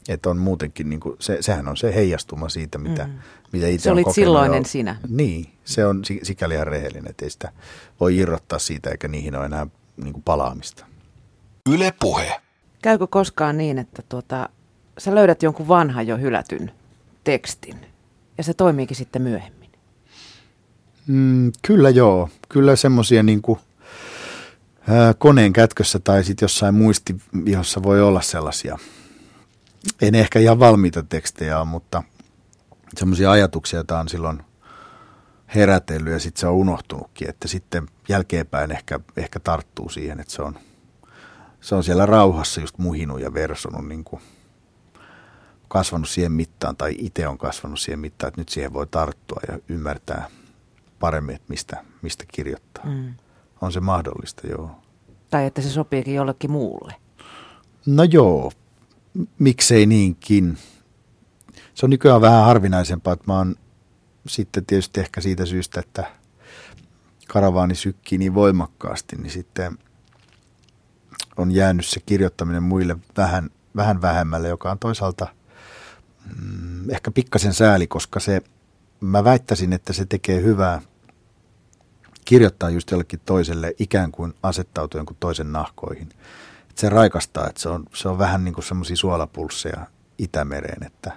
Että 0.08 0.30
on 0.30 0.38
muutenkin, 0.38 0.90
niin 0.90 1.00
kuin, 1.00 1.16
se, 1.18 1.38
sehän 1.40 1.68
on 1.68 1.76
se 1.76 1.94
heijastuma 1.94 2.48
siitä, 2.48 2.78
mitä, 2.78 3.06
mm. 3.06 3.12
mitä 3.52 3.66
itse 3.66 3.84
Se 3.84 3.90
olit 3.90 4.12
silloinen 4.12 4.64
sinä. 4.64 4.96
Niin, 5.08 5.46
se 5.64 5.86
on 5.86 6.02
sikäli 6.22 6.54
ihan 6.54 6.66
rehellinen, 6.66 7.10
että 7.10 7.24
ei 7.24 7.30
sitä 7.30 7.52
voi 8.00 8.16
irrottaa 8.16 8.58
siitä 8.58 8.90
eikä 8.90 9.08
niihin 9.08 9.36
ole 9.36 9.46
enää 9.46 9.66
niin 9.96 10.12
kuin 10.12 10.22
palaamista. 10.22 10.86
Yle 11.70 11.92
Puhe. 12.00 12.40
Käykö 12.82 13.06
koskaan 13.06 13.56
niin, 13.56 13.78
että 13.78 14.02
tuota, 14.08 14.48
sä 14.98 15.14
löydät 15.14 15.42
jonkun 15.42 15.68
vanhan 15.68 16.06
jo 16.06 16.16
hylätyn 16.16 16.72
tekstin 17.24 17.86
ja 18.38 18.44
se 18.44 18.54
toimiikin 18.54 18.96
sitten 18.96 19.22
myöhemmin? 19.22 19.55
Mm, 21.06 21.52
kyllä 21.66 21.90
joo. 21.90 22.28
Kyllä 22.48 22.76
semmoisia 22.76 23.22
niin 23.22 23.42
kuin, 23.42 23.58
koneen 25.18 25.52
kätkössä 25.52 25.98
tai 25.98 26.24
sitten 26.24 26.44
jossain 26.44 26.74
muistivihossa 26.74 27.82
voi 27.82 28.02
olla 28.02 28.20
sellaisia. 28.20 28.78
En 30.02 30.14
ehkä 30.14 30.38
ihan 30.38 30.58
valmiita 30.58 31.02
tekstejä 31.02 31.58
ole, 31.58 31.68
mutta 31.68 32.02
semmoisia 32.96 33.30
ajatuksia, 33.30 33.76
joita 33.76 33.98
on 33.98 34.08
silloin 34.08 34.42
herätellyt 35.54 36.12
ja 36.12 36.18
sitten 36.18 36.40
se 36.40 36.46
on 36.46 36.54
unohtunutkin. 36.54 37.28
Että 37.28 37.48
sitten 37.48 37.86
jälkeenpäin 38.08 38.70
ehkä, 38.70 39.00
ehkä 39.16 39.40
tarttuu 39.40 39.88
siihen, 39.88 40.20
että 40.20 40.32
se 40.32 40.42
on, 40.42 40.58
se 41.60 41.74
on 41.74 41.84
siellä 41.84 42.06
rauhassa 42.06 42.60
just 42.60 42.78
muhinut 42.78 43.20
ja 43.20 43.34
versonut 43.34 43.88
niin 43.88 44.04
kuin 44.04 44.22
kasvanut 45.68 46.08
siihen 46.08 46.32
mittaan 46.32 46.76
tai 46.76 46.94
itse 46.98 47.28
on 47.28 47.38
kasvanut 47.38 47.80
siihen 47.80 47.98
mittaan, 48.00 48.28
että 48.28 48.40
nyt 48.40 48.48
siihen 48.48 48.72
voi 48.72 48.86
tarttua 48.86 49.40
ja 49.48 49.58
ymmärtää 49.68 50.28
paremmin, 50.98 51.34
että 51.34 51.46
mistä, 51.48 51.84
mistä 52.02 52.24
kirjoittaa. 52.32 52.84
Mm. 52.84 53.14
On 53.60 53.72
se 53.72 53.80
mahdollista, 53.80 54.46
joo. 54.46 54.70
Tai 55.30 55.46
että 55.46 55.60
se 55.60 55.70
sopiikin 55.70 56.14
jollekin 56.14 56.50
muulle. 56.50 56.94
No 57.86 58.02
joo, 58.04 58.52
miksei 59.38 59.86
niinkin. 59.86 60.58
Se 61.74 61.86
on 61.86 61.90
nykyään 61.90 62.20
vähän 62.20 62.44
harvinaisempaa, 62.44 63.12
että 63.12 63.24
mä 63.26 63.38
oon 63.38 63.54
sitten 64.26 64.66
tietysti 64.66 65.00
ehkä 65.00 65.20
siitä 65.20 65.46
syystä, 65.46 65.80
että 65.80 66.12
karavaani 67.28 67.74
sykkii 67.74 68.18
niin 68.18 68.34
voimakkaasti, 68.34 69.16
niin 69.16 69.30
sitten 69.30 69.78
on 71.36 71.52
jäänyt 71.52 71.86
se 71.86 72.00
kirjoittaminen 72.06 72.62
muille 72.62 72.96
vähän, 73.16 73.50
vähän 73.76 74.02
vähemmälle, 74.02 74.48
joka 74.48 74.70
on 74.70 74.78
toisaalta 74.78 75.26
mm, 76.40 76.90
ehkä 76.90 77.10
pikkasen 77.10 77.54
sääli, 77.54 77.86
koska 77.86 78.20
se, 78.20 78.42
mä 79.00 79.24
väittäisin, 79.24 79.72
että 79.72 79.92
se 79.92 80.06
tekee 80.06 80.42
hyvää 80.42 80.82
kirjoittaa 82.24 82.70
just 82.70 82.90
jollekin 82.90 83.20
toiselle 83.24 83.74
ikään 83.78 84.12
kuin 84.12 84.34
asettautua 84.42 84.98
jonkun 84.98 85.16
toisen 85.20 85.52
nahkoihin. 85.52 86.08
Että 86.70 86.80
se 86.80 86.88
raikastaa, 86.88 87.48
että 87.48 87.60
se 87.60 87.68
on, 87.68 87.84
se 87.94 88.08
on 88.08 88.18
vähän 88.18 88.44
niin 88.44 88.54
kuin 88.54 88.64
semmoisia 88.64 88.96
suolapulsseja 88.96 89.86
Itämereen, 90.18 90.86
että 90.86 91.12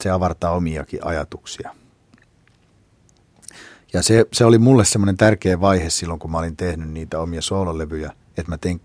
se 0.00 0.10
avartaa 0.10 0.50
omiakin 0.50 1.06
ajatuksia. 1.06 1.74
Ja 3.92 4.02
se, 4.02 4.26
se 4.32 4.44
oli 4.44 4.58
mulle 4.58 4.84
semmoinen 4.84 5.16
tärkeä 5.16 5.60
vaihe 5.60 5.90
silloin, 5.90 6.20
kun 6.20 6.30
mä 6.30 6.38
olin 6.38 6.56
tehnyt 6.56 6.90
niitä 6.90 7.20
omia 7.20 7.42
soololevyjä, 7.42 8.12
että 8.36 8.52
mä 8.52 8.58
tein, 8.58 8.80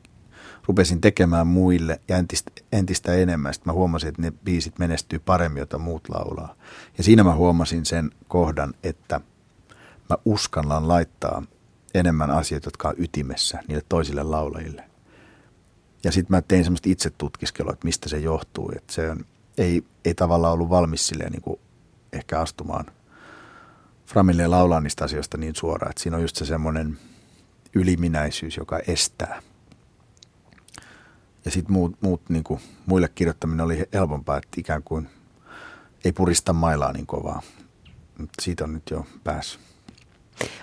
rupesin 0.67 1.01
tekemään 1.01 1.47
muille 1.47 1.99
ja 2.07 2.17
entistä, 2.17 2.51
entistä 2.71 3.13
enemmän. 3.13 3.53
Sitten 3.53 3.71
mä 3.71 3.75
huomasin, 3.75 4.09
että 4.09 4.21
ne 4.21 4.31
biisit 4.31 4.79
menestyy 4.79 5.19
paremmin, 5.19 5.59
jota 5.59 5.77
muut 5.77 6.09
laulaa. 6.09 6.55
Ja 6.97 7.03
siinä 7.03 7.23
mä 7.23 7.35
huomasin 7.35 7.85
sen 7.85 8.11
kohdan, 8.27 8.73
että 8.83 9.21
mä 10.09 10.17
uskallan 10.25 10.87
laittaa 10.87 11.43
enemmän 11.93 12.31
asioita, 12.31 12.67
jotka 12.67 12.87
on 12.87 12.95
ytimessä 12.97 13.59
niille 13.67 13.83
toisille 13.89 14.23
laulajille. 14.23 14.83
Ja 16.03 16.11
sitten 16.11 16.37
mä 16.37 16.41
tein 16.41 16.63
semmoista 16.63 16.89
itse 16.89 17.09
tutkiskelua, 17.09 17.73
että 17.73 17.85
mistä 17.85 18.09
se 18.09 18.19
johtuu. 18.19 18.71
Että 18.75 18.93
se 18.93 19.09
on, 19.09 19.25
ei, 19.57 19.83
ei 20.05 20.13
tavallaan 20.13 20.53
ollut 20.53 20.69
valmis 20.69 21.07
silleen 21.07 21.31
niin 21.31 21.41
kuin 21.41 21.59
ehkä 22.13 22.39
astumaan– 22.39 22.85
Framille 24.05 24.47
laulaa 24.47 24.79
niistä 24.79 25.05
asioista 25.05 25.37
niin 25.37 25.55
suoraan, 25.55 25.89
että 25.89 26.03
siinä 26.03 26.17
on 26.17 26.23
just 26.23 26.35
se 26.35 26.45
semmoinen 26.45 26.97
yliminäisyys, 27.75 28.57
joka 28.57 28.79
estää. 28.79 29.41
Ja 31.45 31.51
sitten 31.51 31.73
muut, 31.73 31.97
muut 32.01 32.21
niin 32.29 32.43
kuin, 32.43 32.59
muille 32.85 33.09
kirjoittaminen 33.15 33.65
oli 33.65 33.83
helpompaa, 33.93 34.37
että 34.37 34.49
ikään 34.57 34.83
kuin 34.83 35.09
ei 36.05 36.11
purista 36.11 36.53
mailaa 36.53 36.93
niin 36.93 37.05
kovaa. 37.05 37.41
Siitä 38.41 38.63
on 38.63 38.73
nyt 38.73 38.89
jo 38.91 39.05
päässyt. 39.23 39.61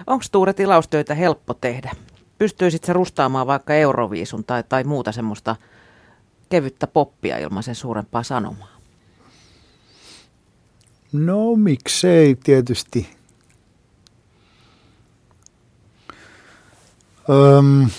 Onko 0.07 0.25
Tuure 0.33 0.53
tilaustöitä 0.53 1.15
helppo 1.15 1.55
tehdä? 1.55 1.91
Pystyisit 2.39 2.85
sä 2.85 2.93
rustaamaan 2.93 3.47
vaikka 3.47 3.75
Euroviisun 3.75 4.45
tai, 4.45 4.65
tai 4.69 4.85
muuta 4.85 5.13
semmoista 5.13 5.57
kevyttä 6.49 6.87
poppia 6.87 7.39
ilman 7.39 7.63
sen 7.63 7.75
suurempaa 7.75 8.23
sanomaa? 8.23 8.81
No 11.13 11.57
miksei 11.57 12.35
tietysti. 12.35 13.09
Öm, 17.31 17.91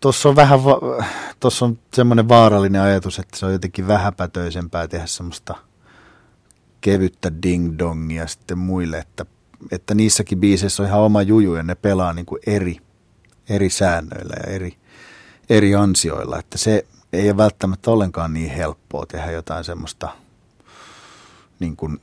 Tuossa 0.00 0.28
on 0.28 0.36
vähän, 0.36 0.64
va- 0.64 1.04
tuossa 1.40 1.64
on 1.64 1.78
semmoinen 1.94 2.28
vaarallinen 2.28 2.82
ajatus, 2.82 3.18
että 3.18 3.38
se 3.38 3.46
on 3.46 3.52
jotenkin 3.52 3.88
vähäpätöisempää 3.88 4.88
tehdä 4.88 5.06
semmoista 5.06 5.54
kevyttä 6.80 7.32
ding-dongia 7.46 8.26
sitten 8.26 8.58
muille, 8.58 8.98
että, 8.98 9.26
että 9.72 9.94
niissäkin 9.94 10.40
biiseissä 10.40 10.82
on 10.82 10.88
ihan 10.88 11.00
oma 11.00 11.22
juju 11.22 11.54
ja 11.54 11.62
ne 11.62 11.74
pelaa 11.74 12.12
niin 12.12 12.26
kuin 12.26 12.40
eri, 12.46 12.76
eri 13.48 13.70
säännöillä 13.70 14.34
ja 14.46 14.52
eri, 14.52 14.76
eri 15.50 15.74
ansioilla, 15.74 16.38
että 16.38 16.58
se 16.58 16.86
ei 17.12 17.28
ole 17.30 17.36
välttämättä 17.36 17.90
ollenkaan 17.90 18.34
niin 18.34 18.50
helppoa 18.50 19.06
tehdä 19.06 19.30
jotain 19.30 19.64
semmoista 19.64 20.08
niin 21.60 21.76
kuin 21.76 22.00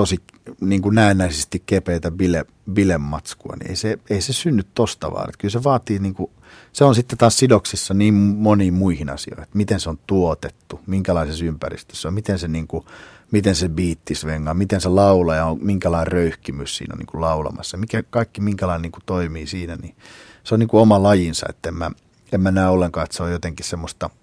tosi 0.00 0.16
niin 0.60 0.82
kuin 0.82 0.94
näennäisesti 0.94 1.62
kepeitä 1.66 2.10
bile, 2.10 2.44
bilematskua, 2.72 3.56
niin 3.56 3.70
ei 3.70 3.76
se, 3.76 3.98
ei 4.10 4.20
se 4.20 4.32
synny 4.32 4.62
tosta 4.74 5.12
vaan. 5.12 5.28
Että 5.28 5.38
kyllä 5.38 5.52
se 5.52 5.64
vaatii, 5.64 5.98
niin 5.98 6.14
kuin, 6.14 6.30
se 6.72 6.84
on 6.84 6.94
sitten 6.94 7.18
taas 7.18 7.38
sidoksissa 7.38 7.94
niin 7.94 8.14
moniin 8.14 8.74
muihin 8.74 9.10
asioihin, 9.10 9.42
että 9.42 9.56
miten 9.56 9.80
se 9.80 9.90
on 9.90 9.98
tuotettu, 10.06 10.80
minkälaisessa 10.86 11.44
ympäristössä 11.44 12.08
on, 12.08 12.14
miten 12.14 12.38
se, 12.38 12.48
niin 12.48 12.66
kuin, 12.66 12.84
miten 13.30 13.54
se 13.54 13.68
biitti 13.68 14.14
svengaa, 14.14 14.54
miten 14.54 14.80
se 14.80 14.88
laulaja 14.88 15.46
on, 15.46 15.58
minkälainen 15.62 16.12
röyhkimys 16.12 16.76
siinä 16.76 16.92
on 16.94 16.98
niin 16.98 17.06
kuin 17.06 17.20
laulamassa, 17.20 17.76
mikä, 17.76 18.02
kaikki 18.10 18.40
minkälainen 18.40 18.82
niin 18.82 18.92
kuin 18.92 19.04
toimii 19.06 19.46
siinä, 19.46 19.76
niin 19.76 19.96
se 20.44 20.54
on 20.54 20.58
niin 20.58 20.68
kuin 20.68 20.80
oma 20.80 21.02
lajinsa, 21.02 21.46
että 21.48 21.68
en 21.68 21.74
mä, 21.74 21.90
en 22.32 22.40
mä 22.40 22.50
näe 22.50 22.68
ollenkaan, 22.68 23.04
että 23.04 23.16
se 23.16 23.22
on 23.22 23.32
jotenkin 23.32 23.66
semmoista– 23.66 24.10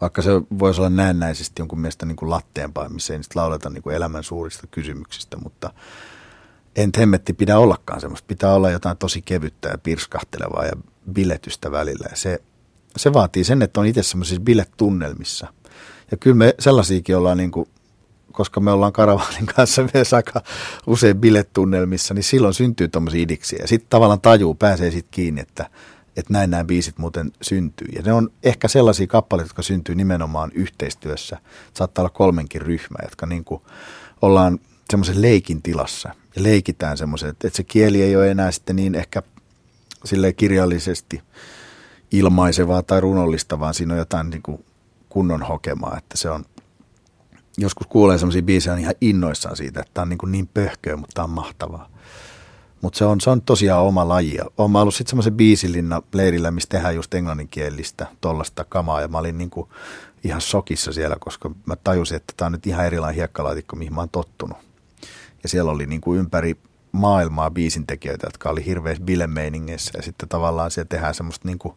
vaikka 0.00 0.22
se 0.22 0.30
voisi 0.58 0.80
olla 0.80 0.90
näennäisesti 0.90 1.62
jonkun 1.62 1.80
mielestä 1.80 2.06
niin 2.06 2.16
kuin 2.16 2.30
latteempaa, 2.30 2.88
missä 2.88 3.12
ei 3.12 3.18
nyt 3.18 3.34
lauleta 3.34 3.70
niin 3.70 3.82
kuin 3.82 3.96
elämän 3.96 4.24
suurista 4.24 4.66
kysymyksistä, 4.66 5.36
mutta 5.36 5.72
en 6.76 6.90
hemmetti 6.98 7.32
pidä 7.32 7.58
ollakaan 7.58 8.00
semmoista. 8.00 8.26
Pitää 8.26 8.54
olla 8.54 8.70
jotain 8.70 8.96
tosi 8.96 9.22
kevyttä 9.22 9.68
ja 9.68 9.78
pirskahtelevaa 9.78 10.64
ja 10.64 10.72
biletystä 11.12 11.72
välillä. 11.72 12.06
Ja 12.10 12.16
se, 12.16 12.42
se 12.96 13.12
vaatii 13.12 13.44
sen, 13.44 13.62
että 13.62 13.80
on 13.80 13.86
itse 13.86 14.02
semmoisissa 14.02 14.42
biletunnelmissa. 14.42 15.46
Ja 16.10 16.16
kyllä 16.16 16.36
me 16.36 16.54
sellaisiakin 16.58 17.16
ollaan, 17.16 17.38
niin 17.38 17.50
kuin, 17.50 17.68
koska 18.32 18.60
me 18.60 18.70
ollaan 18.70 18.92
Karavaanin 18.92 19.46
kanssa 19.46 19.88
myös 19.94 20.14
aika 20.14 20.42
usein 20.86 21.18
biletunnelmissa, 21.18 22.14
niin 22.14 22.24
silloin 22.24 22.54
syntyy 22.54 22.88
tuommoisia 22.88 23.22
idiksiä. 23.22 23.58
Ja 23.62 23.68
sitten 23.68 23.90
tavallaan 23.90 24.20
tajuu, 24.20 24.54
pääsee 24.54 24.90
sitten 24.90 25.10
kiinni, 25.10 25.40
että 25.40 25.70
että 26.16 26.32
näin 26.32 26.50
nämä 26.50 26.64
biisit 26.64 26.98
muuten 26.98 27.32
syntyy. 27.42 27.88
Ja 27.92 28.02
ne 28.02 28.12
on 28.12 28.30
ehkä 28.42 28.68
sellaisia 28.68 29.06
kappaleita, 29.06 29.48
jotka 29.48 29.62
syntyy 29.62 29.94
nimenomaan 29.94 30.50
yhteistyössä. 30.54 31.38
Saattaa 31.74 32.02
olla 32.02 32.10
kolmenkin 32.10 32.62
ryhmä, 32.62 32.98
jotka 33.02 33.26
niin 33.26 33.44
kuin 33.44 33.62
ollaan 34.22 34.58
semmoisen 34.90 35.22
leikin 35.22 35.62
tilassa 35.62 36.14
ja 36.36 36.42
leikitään 36.42 36.96
semmoisen, 36.96 37.30
että 37.30 37.50
se 37.52 37.64
kieli 37.64 38.02
ei 38.02 38.16
ole 38.16 38.30
enää 38.30 38.50
sitten 38.50 38.76
niin 38.76 38.94
ehkä 38.94 39.22
sille 40.04 40.32
kirjallisesti 40.32 41.22
ilmaisevaa 42.12 42.82
tai 42.82 43.00
runollista, 43.00 43.60
vaan 43.60 43.74
siinä 43.74 43.94
on 43.94 43.98
jotain 43.98 44.30
niin 44.30 44.42
kuin 44.42 44.64
kunnon 45.08 45.42
hokemaa, 45.42 45.98
että 45.98 46.16
se 46.16 46.30
on, 46.30 46.44
joskus 47.58 47.86
kuulee 47.86 48.18
semmoisia 48.18 48.42
biisejä 48.42 48.76
ihan 48.76 48.94
innoissaan 49.00 49.56
siitä, 49.56 49.80
että 49.80 49.90
tämä 49.94 50.02
on 50.02 50.08
niin, 50.08 50.18
kuin 50.18 50.32
niin 50.32 50.46
pöhköä, 50.46 50.96
mutta 50.96 51.14
tämä 51.14 51.24
on 51.24 51.30
mahtavaa. 51.30 51.90
Mutta 52.82 52.98
se 52.98 53.04
on, 53.04 53.20
se 53.20 53.30
on 53.30 53.42
tosiaan 53.42 53.82
oma 53.82 54.08
laji. 54.08 54.38
Olen 54.58 54.76
ollut 54.76 54.94
sitten 54.94 55.10
semmoisen 55.10 55.34
biisilinna 55.36 56.02
leirillä, 56.12 56.50
missä 56.50 56.68
tehdään 56.68 56.94
just 56.94 57.14
englanninkielistä 57.14 58.06
tollasta 58.20 58.64
kamaa. 58.64 59.00
Ja 59.00 59.08
mä 59.08 59.18
olin 59.18 59.38
niinku 59.38 59.68
ihan 60.24 60.40
sokissa 60.40 60.92
siellä, 60.92 61.16
koska 61.20 61.50
mä 61.66 61.76
tajusin, 61.76 62.16
että 62.16 62.34
tämä 62.36 62.46
on 62.46 62.52
nyt 62.52 62.66
ihan 62.66 62.86
erilainen 62.86 63.16
hiekkalaatikko, 63.16 63.76
mihin 63.76 63.94
mä 63.94 64.00
oon 64.00 64.08
tottunut. 64.08 64.58
Ja 65.42 65.48
siellä 65.48 65.70
oli 65.70 65.86
niinku 65.86 66.14
ympäri 66.14 66.56
maailmaa 66.92 67.50
biisintekijöitä, 67.50 68.26
jotka 68.26 68.50
oli 68.50 68.64
hirveässä 68.66 69.04
bilemeiningeissä. 69.04 69.92
Ja 69.96 70.02
sitten 70.02 70.28
tavallaan 70.28 70.70
siellä 70.70 70.88
tehdään 70.88 71.14
semmoista 71.14 71.48
niinku 71.48 71.76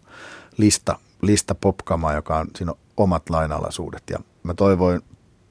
lista, 0.57 0.99
lista 1.21 1.55
popkamaa, 1.55 2.13
joka 2.13 2.37
on, 2.37 2.47
siinä 2.55 2.71
on 2.71 2.77
omat 2.97 3.29
lainalaisuudet. 3.29 4.03
Ja 4.09 4.19
mä 4.43 4.53
toivoin, 4.53 5.01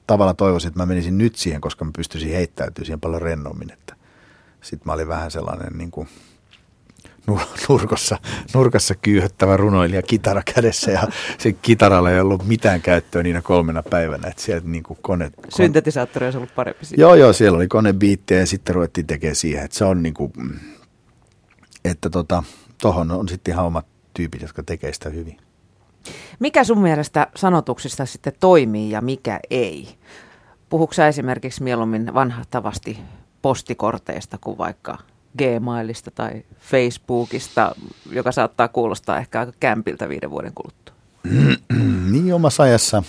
tavallaan 0.07 0.35
toivoisin, 0.35 0.67
että 0.67 0.79
mä 0.79 0.85
menisin 0.85 1.17
nyt 1.17 1.35
siihen, 1.35 1.61
koska 1.61 1.85
mä 1.85 1.91
pystyisin 1.95 2.33
heittäytymään 2.33 2.85
siihen 2.85 3.01
paljon 3.01 3.21
rennommin. 3.21 3.71
Että 3.71 3.95
sitten 4.63 4.85
mä 4.85 4.93
olin 4.93 5.07
vähän 5.07 5.31
sellainen 5.31 5.77
niin 5.77 5.91
kuin 5.91 6.07
nurkossa, 7.69 8.17
nurkassa 8.53 8.95
kyyhöttävä 8.95 9.57
runoilija 9.57 10.01
kitara 10.01 10.41
kädessä 10.55 10.91
ja 10.91 11.07
se 11.37 11.53
kitaralla 11.53 12.11
ei 12.11 12.19
ollut 12.19 12.47
mitään 12.47 12.81
käyttöä 12.81 13.23
niinä 13.23 13.41
kolmena 13.41 13.83
päivänä. 13.83 14.27
Että 14.27 14.41
sieltä 14.41 14.67
niin 14.67 14.83
kuin 14.83 14.99
kone, 15.01 15.29
kone... 15.29 15.47
Syntetisaattori 15.49 16.25
olisi 16.25 16.37
ollut 16.37 16.55
parempi. 16.55 16.85
Siitä. 16.85 17.01
Joo, 17.01 17.15
joo, 17.15 17.33
siellä 17.33 17.55
oli 17.55 17.67
konebiittejä 17.67 18.39
ja 18.39 18.45
sitten 18.45 18.75
ruvettiin 18.75 19.07
tekemään 19.07 19.35
siihen. 19.35 19.65
Että 19.65 19.77
se 19.77 19.85
on 19.85 20.03
niin 20.03 20.13
kuin, 20.13 20.33
että 21.85 22.09
tota, 22.09 22.43
tohon 22.81 23.11
on 23.11 23.29
sitten 23.29 23.53
ihan 23.53 23.65
omat 23.65 23.85
tyypit, 24.13 24.41
jotka 24.41 24.63
tekee 24.63 24.93
sitä 24.93 25.09
hyvin. 25.09 25.37
Mikä 26.39 26.63
sun 26.63 26.81
mielestä 26.81 27.27
sanotuksista 27.35 28.05
sitten 28.05 28.33
toimii 28.39 28.91
ja 28.91 29.01
mikä 29.01 29.39
ei? 29.49 29.95
Puhuuko 30.69 30.93
esimerkiksi 31.09 31.63
mieluummin 31.63 32.13
vanhahtavasti 32.13 32.99
postikorteista 33.43 34.37
kuin 34.37 34.57
vaikka 34.57 34.97
Gmailista 35.37 36.11
tai 36.11 36.43
Facebookista, 36.59 37.75
joka 38.11 38.31
saattaa 38.31 38.67
kuulostaa 38.67 39.17
ehkä 39.17 39.39
aika 39.39 39.53
kämpiltä 39.59 40.09
viiden 40.09 40.31
vuoden 40.31 40.51
kuluttua. 40.55 40.95
niin 42.11 42.33
omassa 42.33 42.63
ajassa. 42.63 43.03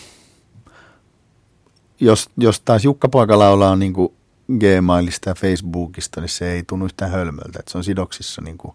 Jos, 2.00 2.30
jos 2.36 2.60
taas 2.60 2.84
Jukka 2.84 3.08
Poika 3.08 3.38
laulaa 3.38 3.76
niin 3.76 3.92
kuin 3.92 4.12
Gmailista 4.58 5.30
ja 5.30 5.34
Facebookista, 5.34 6.20
niin 6.20 6.28
se 6.28 6.52
ei 6.52 6.62
tunnu 6.62 6.84
yhtään 6.84 7.10
hölmöltä. 7.10 7.58
Että 7.58 7.72
se 7.72 7.78
on 7.78 7.84
sidoksissa 7.84 8.42
niin 8.42 8.58
kuin, 8.58 8.74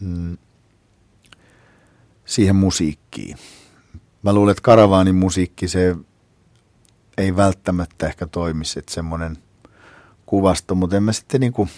mm, 0.00 0.38
siihen 2.24 2.56
musiikkiin. 2.56 3.36
Mä 4.22 4.32
luulen, 4.32 4.50
että 4.50 4.62
karavaanin 4.62 5.14
musiikki, 5.14 5.68
se 5.68 5.96
ei 7.18 7.36
välttämättä 7.36 8.06
ehkä 8.06 8.26
toimisi, 8.26 8.78
että 8.78 8.94
semmoinen– 8.94 9.38
kuvasto, 10.26 10.74
mutta 10.74 10.96
en 10.96 11.02
mä 11.02 11.12
sitten 11.12 11.40
niin 11.40 11.52
kuin, 11.52 11.68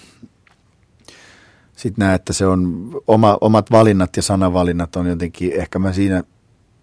sit 1.76 1.99
näe, 1.99 2.14
että 2.14 2.32
se 2.32 2.46
on 2.46 2.90
oma, 3.07 3.38
omat 3.40 3.70
valinnat 3.70 4.16
ja 4.16 4.22
sanavalinnat 4.22 4.96
on 4.96 5.07
jotenkin, 5.07 5.53
ehkä 5.53 5.78
mä 5.78 5.92
siinä, 5.92 6.22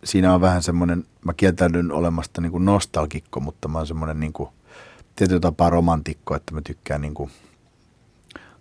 siinä 0.03 0.33
on 0.33 0.41
vähän 0.41 0.63
semmoinen, 0.63 1.03
mä 1.25 1.33
kieltäydyn 1.33 1.91
olemasta 1.91 2.41
niin 2.41 2.51
kuin 2.51 2.65
nostalgikko, 2.65 3.39
mutta 3.39 3.67
mä 3.67 3.77
oon 3.77 3.87
semmoinen 3.87 4.19
niin 4.19 4.33
kuin, 4.33 4.49
tietyllä 5.15 5.39
tapaa 5.39 5.69
romantikko, 5.69 6.35
että 6.35 6.53
mä 6.53 6.61
tykkään 6.61 7.01
niin 7.01 7.13
kuin 7.13 7.31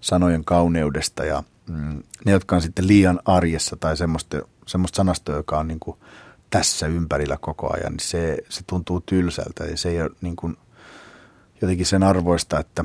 sanojen 0.01 0.45
kauneudesta 0.45 1.25
ja 1.25 1.43
mm, 1.69 2.03
ne, 2.25 2.33
jotka 2.33 2.57
on 2.57 2.63
sitten 2.63 2.89
liian 2.89 3.21
arjessa 3.25 3.77
tai 3.77 3.97
semmoista, 3.97 4.37
semmoista 4.67 4.97
sanastoa, 4.97 5.37
joka 5.37 5.59
on 5.59 5.69
niin 5.69 5.81
kuin 5.81 5.97
tässä 6.51 6.87
ympärillä 6.87 7.37
koko 7.41 7.75
ajan, 7.75 7.93
niin 7.93 8.01
se, 8.01 8.39
se 8.49 8.61
tuntuu 8.67 9.01
tylsältä 9.01 9.65
ja 9.65 9.77
se 9.77 9.89
ei 9.89 10.03
ole 10.03 10.11
niin 10.21 10.37
kuin 10.37 10.57
jotenkin 11.65 11.87
sen 11.87 12.03
arvoista, 12.03 12.61
että, 12.61 12.85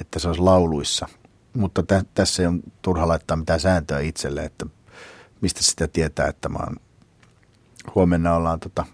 että 0.00 0.18
se 0.18 0.28
olisi 0.28 0.42
lauluissa. 0.42 1.08
Mutta 1.52 1.82
tä, 1.82 2.04
tässä 2.14 2.42
ei 2.42 2.46
ole 2.46 2.58
turha 2.82 3.08
laittaa 3.08 3.36
mitään 3.36 3.60
sääntöä 3.60 4.00
itselle, 4.00 4.44
että 4.44 4.66
mistä 5.40 5.62
sitä 5.62 5.88
tietää, 5.88 6.28
että 6.28 6.48
mä 6.48 6.58
oon, 6.58 6.76
huomenna 7.94 8.34
ollaan 8.34 8.60
tota, 8.60 8.86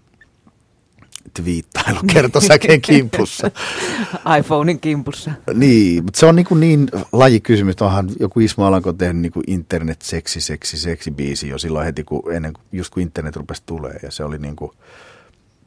twiittailu 1.34 1.98
kertosäkeen 2.12 2.80
kimpussa. 2.80 3.50
iPhonein 4.38 4.80
kimpussa. 4.80 5.30
Niin, 5.54 6.04
mutta 6.04 6.20
se 6.20 6.26
on 6.26 6.36
niin, 6.36 6.46
kuin 6.46 6.60
niin 6.60 6.88
lajikysymys. 7.12 7.82
Onhan 7.82 8.10
joku 8.20 8.40
Ismo 8.40 8.64
Alanko 8.64 8.92
tehnyt 8.92 9.22
niin 9.22 9.32
kuin 9.32 9.44
internet 9.46 10.02
seksi, 10.02 10.40
seksi, 10.40 10.78
seksi 10.78 11.10
biisi 11.10 11.48
jo 11.48 11.58
silloin 11.58 11.84
heti, 11.84 12.04
kun 12.04 12.32
ennen, 12.32 12.52
just 12.72 12.94
kun 12.94 13.02
internet 13.02 13.36
rupesi 13.36 13.62
tulee. 13.66 13.98
Ja 14.02 14.10
se 14.10 14.24
oli 14.24 14.38
niin 14.38 14.56
kuin, 14.56 14.72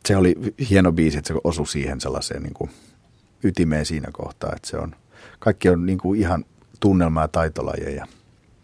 se 0.06 0.18
oli 0.18 0.36
hieno 0.70 0.92
biisi, 0.92 1.18
että 1.18 1.28
se 1.28 1.40
osui 1.44 1.68
siihen 1.68 2.02
sellaiseen 2.02 2.44
niin 2.44 2.54
kuin 2.54 2.70
ytimeen 3.44 3.86
siinä 3.86 4.08
kohtaa, 4.12 4.54
että 4.56 4.68
se 4.70 4.78
on, 4.78 4.96
kaikki 5.40 5.70
on 5.70 5.86
niin 5.86 5.98
kuin 5.98 6.20
ihan 6.20 6.46
tunnelma- 6.80 7.22
ja 7.22 7.28
taitolajeja. 7.28 8.08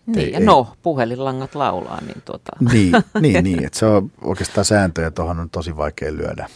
Niin, 0.06 0.20
ei, 0.20 0.32
ja 0.32 0.40
ei, 0.40 0.46
no, 0.46 0.74
puhelinlangat 0.82 1.56
laulaa. 1.56 2.02
Niin, 2.02 2.22
tuota. 2.26 2.52
niin, 2.72 2.94
niin, 3.22 3.44
niin 3.44 3.66
että 3.66 3.80
se 3.80 3.86
on 3.86 4.12
oikeastaan 4.22 4.66
sääntöjä, 4.66 5.12
tuohon 5.12 5.40
on 5.40 5.50
tosi 5.50 5.78
vaikea 5.78 6.14
lyödä. 6.14 6.48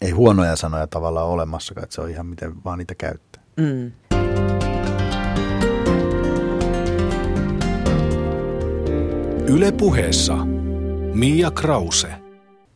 Ei 0.00 0.10
huonoja 0.10 0.56
sanoja 0.56 0.86
tavallaan 0.86 1.26
olemassakaan, 1.26 1.84
että 1.84 1.94
se 1.94 2.00
on 2.00 2.10
ihan 2.10 2.26
miten 2.26 2.64
vaan 2.64 2.78
niitä 2.78 2.94
käyttää. 2.94 3.42
Mm. 3.56 3.92
Yle 9.48 9.72
puheessa 9.72 10.36
Mia 11.14 11.50
Krause. 11.50 12.08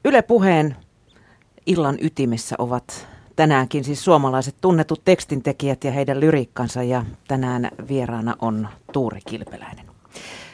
Yle 0.05 0.23
puheen 0.23 0.77
illan 1.67 1.99
ytimessä 2.01 2.57
ovat 2.59 3.09
tänäänkin 3.39 3.85
siis 3.85 4.05
suomalaiset 4.05 4.55
tunnetut 4.61 5.01
tekstintekijät 5.05 5.85
ja 5.85 5.93
heidän 5.93 6.21
lyriikkansa 6.21 6.83
ja 6.83 7.05
tänään 7.29 7.71
vieraana 7.89 8.37
on 8.41 8.69
Tuuri 8.93 9.21
Kilpeläinen. 9.27 9.87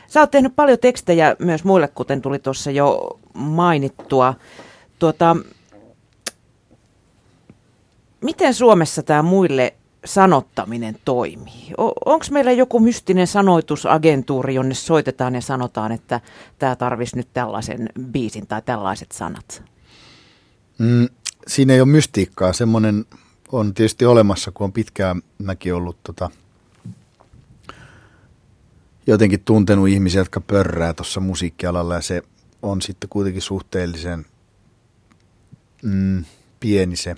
Sä 0.09 0.21
oot 0.21 0.31
tehnyt 0.31 0.57
paljon 0.57 0.79
tekstejä 0.79 1.37
myös 1.39 1.65
muille, 1.65 1.89
kuten 1.89 2.23
tuli 2.23 2.39
tuossa 2.39 2.71
jo 2.71 3.19
mainittua. 3.35 4.35
Tuota, 4.99 5.37
miten 8.21 8.55
Suomessa 8.55 9.03
tämä 9.03 9.23
muille 9.23 9.75
sanottaminen 10.05 10.97
toimii? 11.05 11.73
Onko 12.05 12.27
meillä 12.31 12.53
joku 12.53 12.81
mystinen 12.81 13.27
sanoitusagentuuri, 13.27 14.55
jonne 14.55 14.75
soitetaan 14.75 15.35
ja 15.35 15.41
sanotaan, 15.41 15.93
että 15.93 16.21
tämä 16.59 16.77
tarvisi 16.77 17.17
nyt 17.17 17.29
tällaisen 17.33 17.89
biisin 18.13 18.47
tai 18.47 18.63
tällaiset 18.63 19.13
sanat? 19.13 19.63
Mm, 20.79 21.09
siinä 21.47 21.73
ei 21.73 21.81
ole 21.81 21.89
mystiikkaa. 21.89 22.53
Semmoinen 22.53 23.05
on 23.53 23.75
tietysti 23.75 24.05
olemassa, 24.05 24.51
kun 24.51 24.65
on 24.65 24.73
pitkään 24.73 25.23
mäkin 25.39 25.75
ollut 25.75 25.99
tota, 26.03 26.31
jotenkin 29.07 29.41
tuntenut 29.45 29.89
ihmisiä, 29.89 30.21
jotka 30.21 30.41
pörrää 30.41 30.95
tuossa 30.95 31.21
musiikkialalla. 31.21 31.95
Ja 31.95 32.01
se 32.01 32.23
on 32.63 32.83
sitten 32.83 33.11
kuitenkin 33.11 33.43
suhteellisen 33.43 34.27
mm, 35.83 36.25
pieni 36.61 36.97
se 36.97 37.17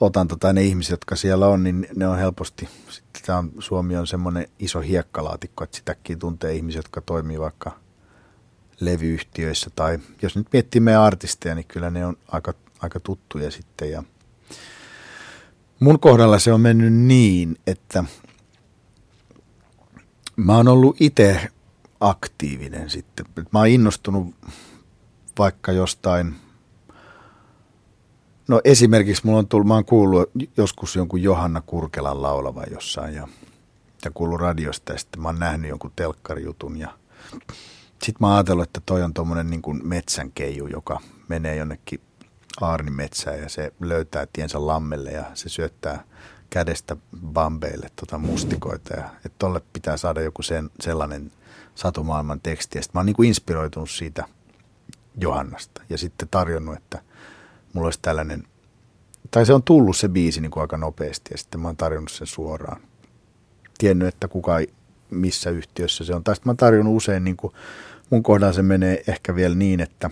otanta. 0.00 0.36
Tai 0.36 0.54
ne 0.54 0.62
ihmiset, 0.62 0.90
jotka 0.90 1.16
siellä 1.16 1.46
on, 1.46 1.64
niin 1.64 1.86
ne 1.96 2.08
on 2.08 2.18
helposti, 2.18 2.68
sitten 2.88 3.22
tämä 3.26 3.38
on, 3.38 3.52
Suomi 3.58 3.96
on 3.96 4.06
semmoinen 4.06 4.48
iso 4.58 4.80
hiekkalaatikko, 4.80 5.64
että 5.64 5.76
sitäkin 5.76 6.18
tuntee 6.18 6.54
ihmisiä, 6.54 6.78
jotka 6.78 7.00
toimii 7.00 7.40
vaikka 7.40 7.80
levyyhtiöissä. 8.80 9.70
Tai 9.76 9.98
jos 10.22 10.36
nyt 10.36 10.46
miettii 10.52 10.80
meidän 10.80 11.02
artisteja, 11.02 11.54
niin 11.54 11.66
kyllä 11.68 11.90
ne 11.90 12.06
on 12.06 12.16
aika 12.28 12.54
aika 12.82 13.00
tuttuja 13.00 13.50
sitten. 13.50 13.90
Ja 13.90 14.02
mun 15.80 16.00
kohdalla 16.00 16.38
se 16.38 16.52
on 16.52 16.60
mennyt 16.60 16.92
niin, 16.92 17.56
että 17.66 18.04
mä 20.36 20.56
oon 20.56 20.68
ollut 20.68 20.96
itse 21.00 21.48
aktiivinen 22.00 22.90
sitten. 22.90 23.26
Mä 23.52 23.58
oon 23.58 23.68
innostunut 23.68 24.34
vaikka 25.38 25.72
jostain, 25.72 26.34
no 28.48 28.60
esimerkiksi 28.64 29.22
mulla 29.26 29.38
on 29.38 29.48
tullut, 29.48 29.68
mä 29.68 29.74
oon 29.74 29.84
kuullut 29.84 30.30
joskus 30.56 30.96
jonkun 30.96 31.22
Johanna 31.22 31.60
Kurkelan 31.60 32.22
laulavan 32.22 32.66
jossain 32.70 33.14
ja, 33.14 33.28
ja 34.04 34.10
kuullut 34.10 34.40
radiosta 34.40 34.92
ja 34.92 34.98
sitten 34.98 35.22
mä 35.22 35.28
oon 35.28 35.38
nähnyt 35.38 35.68
jonkun 35.68 35.92
telkkarijutun 35.96 36.76
ja 36.76 36.98
sitten 38.02 38.16
mä 38.20 38.26
oon 38.26 38.36
ajatellut, 38.36 38.64
että 38.64 38.80
toi 38.86 39.02
on 39.02 39.14
tuommoinen 39.14 39.50
niin 39.50 39.62
metsänkeiju, 39.82 40.66
joka 40.66 41.00
menee 41.28 41.56
jonnekin 41.56 42.00
aarnimetsään 42.60 43.38
ja 43.38 43.48
se 43.48 43.72
löytää 43.80 44.26
tiensä 44.32 44.66
lammelle 44.66 45.10
ja 45.10 45.24
se 45.34 45.48
syöttää 45.48 46.04
kädestä 46.50 46.96
bambeille 47.26 47.90
tota 47.96 48.18
mustikoita 48.18 48.94
ja 48.94 49.10
että 49.16 49.36
tolle 49.38 49.60
pitää 49.72 49.96
saada 49.96 50.20
joku 50.20 50.42
sen, 50.42 50.70
sellainen 50.80 51.32
satumaailman 51.74 52.40
teksti. 52.40 52.78
Ja 52.78 52.82
sitten 52.82 52.98
mä 52.98 53.00
oon 53.00 53.06
niin 53.06 53.24
inspiroitunut 53.24 53.90
siitä 53.90 54.24
Johannasta 55.16 55.82
ja 55.88 55.98
sitten 55.98 56.28
tarjonnut, 56.30 56.76
että 56.76 57.02
mulla 57.72 57.86
olisi 57.86 57.98
tällainen, 58.02 58.44
tai 59.30 59.46
se 59.46 59.52
on 59.52 59.62
tullut 59.62 59.96
se 59.96 60.08
biisi 60.08 60.40
niin 60.40 60.50
kuin 60.50 60.60
aika 60.60 60.76
nopeasti 60.76 61.30
ja 61.30 61.38
sitten 61.38 61.60
mä 61.60 61.68
oon 61.68 61.76
tarjonnut 61.76 62.10
sen 62.10 62.26
suoraan. 62.26 62.80
Tiennyt, 63.78 64.08
että 64.08 64.28
kuka 64.28 64.52
missä 65.10 65.50
yhtiössä 65.50 66.04
se 66.04 66.14
on. 66.14 66.24
Tai 66.24 66.34
sitten 66.34 66.48
mä 66.48 66.50
oon 66.50 66.56
tarjonnut 66.56 66.96
usein, 66.96 67.24
niin 67.24 67.36
kuin 67.36 67.52
mun 68.10 68.22
kohdalla 68.22 68.52
se 68.52 68.62
menee 68.62 69.02
ehkä 69.06 69.34
vielä 69.34 69.54
niin, 69.54 69.80
että 69.80 70.10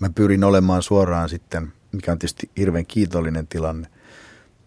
mä 0.00 0.10
pyrin 0.14 0.44
olemaan 0.44 0.82
suoraan 0.82 1.28
sitten, 1.28 1.72
mikä 1.92 2.12
on 2.12 2.18
tietysti 2.18 2.50
hirveän 2.56 2.86
kiitollinen 2.86 3.46
tilanne, 3.46 3.88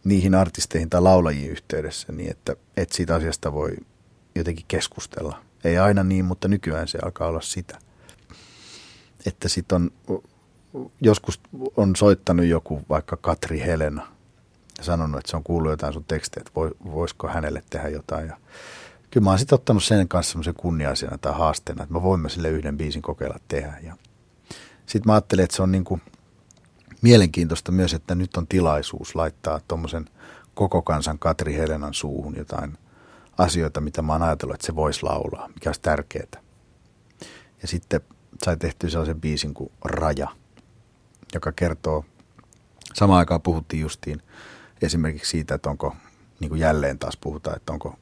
niihin 0.03 0.35
artisteihin 0.35 0.89
tai 0.89 1.01
laulajiin 1.01 1.51
yhteydessä, 1.51 2.11
niin 2.11 2.31
että, 2.31 2.55
että 2.77 2.95
siitä 2.95 3.15
asiasta 3.15 3.53
voi 3.53 3.75
jotenkin 4.35 4.65
keskustella. 4.67 5.41
Ei 5.63 5.77
aina 5.77 6.03
niin, 6.03 6.25
mutta 6.25 6.47
nykyään 6.47 6.87
se 6.87 6.99
alkaa 7.03 7.27
olla 7.27 7.41
sitä. 7.41 7.77
Että 9.25 9.49
sitten 9.49 9.75
on, 9.75 9.91
joskus 11.01 11.39
on 11.77 11.95
soittanut 11.95 12.45
joku 12.45 12.81
vaikka 12.89 13.17
Katri 13.17 13.59
Helena 13.59 14.07
ja 14.77 14.83
sanonut, 14.83 15.19
että 15.19 15.31
se 15.31 15.37
on 15.37 15.43
kuullut 15.43 15.71
jotain 15.71 15.93
sun 15.93 16.05
tekstejä, 16.07 16.41
että 16.47 16.75
voisiko 16.91 17.27
hänelle 17.27 17.63
tehdä 17.69 17.89
jotain. 17.89 18.27
Ja 18.27 18.37
kyllä 19.11 19.23
mä 19.23 19.29
oon 19.29 19.39
sitten 19.39 19.55
ottanut 19.55 19.83
sen 19.83 20.07
kanssa 20.07 20.31
semmoisen 20.31 20.53
kunnia-asiana 20.53 21.17
tai 21.17 21.33
haasteena, 21.33 21.83
että 21.83 21.93
mä 21.93 22.03
voimme 22.03 22.29
sille 22.29 22.49
yhden 22.49 22.77
biisin 22.77 23.01
kokeilla 23.01 23.39
tehdä. 23.47 23.77
Ja 23.83 23.95
sitten 24.85 25.09
mä 25.09 25.13
ajattelin, 25.13 25.43
että 25.43 25.55
se 25.55 25.63
on 25.63 25.71
niin 25.71 25.83
kuin 25.83 26.01
mielenkiintoista 27.01 27.71
myös, 27.71 27.93
että 27.93 28.15
nyt 28.15 28.37
on 28.37 28.47
tilaisuus 28.47 29.15
laittaa 29.15 29.59
tuommoisen 29.67 30.09
koko 30.53 30.81
kansan 30.81 31.19
Katri 31.19 31.53
Helenan 31.53 31.93
suuhun 31.93 32.35
jotain 32.37 32.77
asioita, 33.37 33.81
mitä 33.81 34.01
mä 34.01 34.13
oon 34.13 34.21
ajatellut, 34.21 34.55
että 34.55 34.65
se 34.65 34.75
voisi 34.75 35.03
laulaa, 35.03 35.47
mikä 35.47 35.69
olisi 35.69 35.81
tärkeää. 35.81 36.41
Ja 37.61 37.67
sitten 37.67 38.01
sai 38.43 38.57
tehtyä 38.57 38.89
sellaisen 38.89 39.21
biisin 39.21 39.53
kuin 39.53 39.71
Raja, 39.85 40.27
joka 41.33 41.51
kertoo, 41.51 42.05
samaan 42.93 43.19
aikaan 43.19 43.41
puhuttiin 43.41 43.81
justiin 43.81 44.21
esimerkiksi 44.81 45.31
siitä, 45.31 45.55
että 45.55 45.69
onko, 45.69 45.95
niin 46.39 46.49
kuin 46.49 46.61
jälleen 46.61 46.99
taas 46.99 47.17
puhutaan, 47.17 47.55
että 47.55 47.73
onko 47.73 47.99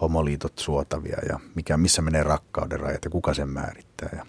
homoliitot 0.00 0.58
suotavia 0.58 1.18
ja 1.28 1.40
mikä, 1.54 1.76
missä 1.76 2.02
menee 2.02 2.22
rakkauden 2.22 2.80
rajat 2.80 3.04
ja 3.04 3.10
kuka 3.10 3.34
sen 3.34 3.48
määrittää. 3.48 4.08
Ja 4.16 4.26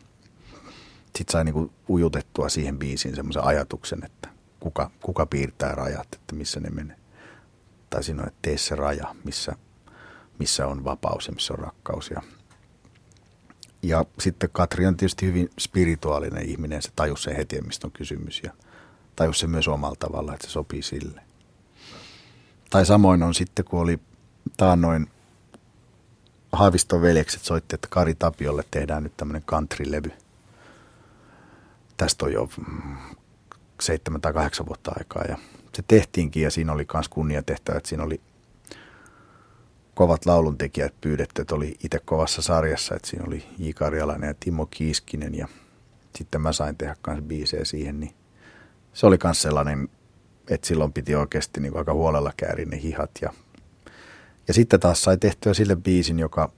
sitten 1.17 1.31
sai 1.31 1.43
niinku 1.43 1.71
ujutettua 1.89 2.49
siihen 2.49 2.79
biisiin 2.79 3.15
semmoisen 3.15 3.43
ajatuksen, 3.43 4.05
että 4.05 4.29
kuka, 4.59 4.91
kuka 5.01 5.25
piirtää 5.25 5.75
rajat, 5.75 6.07
että 6.13 6.35
missä 6.35 6.59
ne 6.59 6.69
menee. 6.69 6.97
Tai 7.89 8.03
siinä 8.03 8.21
on, 8.21 8.27
että 8.27 8.39
tee 8.41 8.57
se 8.57 8.75
raja, 8.75 9.15
missä, 9.23 9.55
missä 10.39 10.67
on 10.67 10.83
vapaus 10.83 11.27
ja 11.27 11.33
missä 11.33 11.53
on 11.53 11.59
rakkaus. 11.59 12.09
Ja, 12.09 12.21
ja 13.83 14.05
sitten 14.19 14.49
Katri 14.51 14.85
on 14.85 14.97
tietysti 14.97 15.25
hyvin 15.25 15.49
spirituaalinen 15.59 16.49
ihminen, 16.49 16.81
se 16.81 16.89
tajus 16.95 17.23
sen 17.23 17.35
heti, 17.35 17.61
mistä 17.61 17.87
on 17.87 17.91
kysymys 17.91 18.41
ja 18.43 18.51
tajus 19.15 19.39
se 19.39 19.47
myös 19.47 19.67
omalla 19.67 19.95
tavalla, 19.99 20.33
että 20.33 20.47
se 20.47 20.51
sopii 20.51 20.81
sille. 20.81 21.21
Tai 22.69 22.85
samoin 22.85 23.23
on 23.23 23.33
sitten, 23.33 23.65
kun 23.65 23.79
oli 23.79 23.99
taannoin 24.57 25.09
Haaviston 26.51 27.01
veljekset 27.01 27.41
soitti, 27.41 27.75
että 27.75 27.87
Kari 27.91 28.15
Tapiolle 28.15 28.63
tehdään 28.71 29.03
nyt 29.03 29.17
tämmöinen 29.17 29.43
country-levy. 29.43 30.11
Tästä 31.99 32.25
on 32.25 32.33
jo 32.33 32.49
mm, 32.57 32.97
seitsemän 33.81 34.21
tai 34.21 34.33
kahdeksan 34.33 34.65
vuotta 34.65 34.91
aikaa 34.97 35.23
ja 35.29 35.37
se 35.75 35.83
tehtiinkin 35.87 36.43
ja 36.43 36.51
siinä 36.51 36.73
oli 36.73 36.87
myös 36.93 37.09
kunniatehtävä, 37.09 37.77
että 37.77 37.89
siinä 37.89 38.03
oli 38.03 38.21
kovat 39.95 40.25
lauluntekijät 40.25 40.93
pyydetty, 41.01 41.41
että 41.41 41.55
oli 41.55 41.75
itse 41.83 41.99
kovassa 42.05 42.41
sarjassa, 42.41 42.95
että 42.95 43.07
siinä 43.07 43.25
oli 43.27 43.45
J. 43.57 43.69
Karjalainen 43.75 44.27
ja 44.27 44.33
Timo 44.39 44.65
Kiiskinen 44.65 45.35
ja 45.35 45.47
sitten 46.17 46.41
mä 46.41 46.53
sain 46.53 46.77
tehdä 46.77 46.95
myös 47.07 47.21
biisejä 47.21 47.65
siihen, 47.65 47.99
niin 47.99 48.13
se 48.93 49.05
oli 49.05 49.17
myös 49.23 49.41
sellainen, 49.41 49.89
että 50.49 50.67
silloin 50.67 50.93
piti 50.93 51.15
oikeasti 51.15 51.61
niin 51.61 51.77
aika 51.77 51.93
huolella 51.93 52.33
käärin 52.37 52.69
ne 52.69 52.81
hihat 52.81 53.11
ja 53.21 53.33
ja 54.47 54.53
sitten 54.53 54.79
taas 54.79 55.01
sai 55.01 55.17
tehtyä 55.17 55.53
sille 55.53 55.75
biisin, 55.75 56.19
joka 56.19 56.51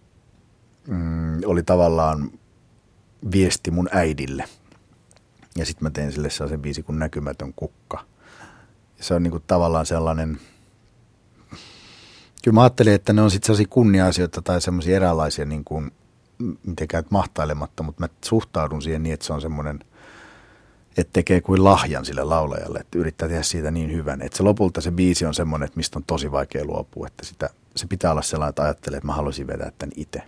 mm, 0.87 1.41
oli 1.45 1.63
tavallaan 1.63 2.31
viesti 3.31 3.71
mun 3.71 3.89
äidille. 3.91 4.45
Ja 5.57 5.65
sitten 5.65 5.85
mä 5.85 5.89
tein 5.89 6.11
sille 6.11 6.29
sellaisen 6.29 6.61
biisin 6.61 6.83
kuin 6.83 6.99
Näkymätön 6.99 7.53
kukka. 7.55 8.05
Ja 8.97 9.03
se 9.03 9.13
on 9.13 9.23
niinku 9.23 9.39
tavallaan 9.39 9.85
sellainen, 9.85 10.39
kyllä 12.43 12.55
mä 12.55 12.61
ajattelin, 12.61 12.93
että 12.93 13.13
ne 13.13 13.21
on 13.21 13.31
sitten 13.31 13.47
sellaisia 13.47 13.67
kunnia-asioita 13.69 14.41
tai 14.41 14.61
semmoisia 14.61 14.95
eräänlaisia 14.95 15.45
niin 15.45 15.63
kuin, 15.63 15.91
mitenkään 16.65 17.03
mahtailematta, 17.09 17.83
mutta 17.83 18.03
mä 18.03 18.09
suhtaudun 18.25 18.81
siihen 18.81 19.03
niin, 19.03 19.13
että 19.13 19.25
se 19.25 19.33
on 19.33 19.41
semmoinen– 19.41 19.79
että 20.97 21.13
tekee 21.13 21.41
kuin 21.41 21.63
lahjan 21.63 22.05
sille 22.05 22.23
laulajalle, 22.23 22.79
että 22.79 22.99
yrittää 22.99 23.27
tehdä 23.27 23.43
siitä 23.43 23.71
niin 23.71 23.91
hyvän. 23.91 24.21
Että 24.21 24.37
se 24.37 24.43
lopulta 24.43 24.81
se 24.81 24.91
biisi 24.91 25.25
on 25.25 25.33
semmoinen, 25.33 25.65
että 25.65 25.77
mistä 25.77 25.99
on 25.99 26.03
tosi 26.07 26.31
vaikea 26.31 26.65
luopua, 26.65 27.07
että 27.07 27.25
sitä, 27.25 27.49
se 27.75 27.87
pitää 27.87 28.11
olla 28.11 28.21
sellainen, 28.21 28.49
että 28.49 28.63
ajattelee, 28.63 28.97
että 28.97 29.07
mä 29.07 29.13
haluaisin 29.13 29.47
vedää 29.47 29.71
tämän 29.77 29.91
itse. 29.95 30.21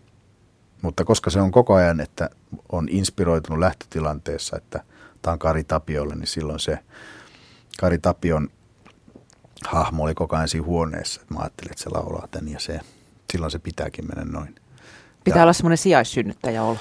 Mutta 0.81 1.05
koska 1.05 1.29
se 1.29 1.41
on 1.41 1.51
koko 1.51 1.73
ajan, 1.73 1.99
että 1.99 2.29
on 2.71 2.89
inspiroitunut 2.89 3.59
lähtötilanteessa, 3.59 4.57
että 4.57 4.83
on 5.31 5.39
Kari 5.39 5.63
Tapiolle, 5.63 6.15
niin 6.15 6.27
silloin 6.27 6.59
se 6.59 6.79
Kari 7.79 7.97
Tapion 7.97 8.49
hahmo 9.65 10.03
oli 10.03 10.13
koko 10.13 10.35
ajan 10.35 10.49
siinä 10.49 10.65
huoneessa. 10.65 11.21
Että 11.21 11.33
mä 11.33 11.39
ajattelin, 11.39 11.71
että 11.71 11.83
se 11.83 11.89
laulaa 11.89 12.27
tämän 12.31 12.51
ja 12.51 12.59
se, 12.59 12.79
silloin 13.31 13.51
se 13.51 13.59
pitääkin 13.59 14.05
mennä 14.07 14.39
noin. 14.39 14.55
Pitää 15.23 15.39
ja, 15.39 15.43
olla 15.43 15.53
semmoinen 15.53 15.77
sijaissynnyttäjä 15.77 16.63
olla. 16.63 16.79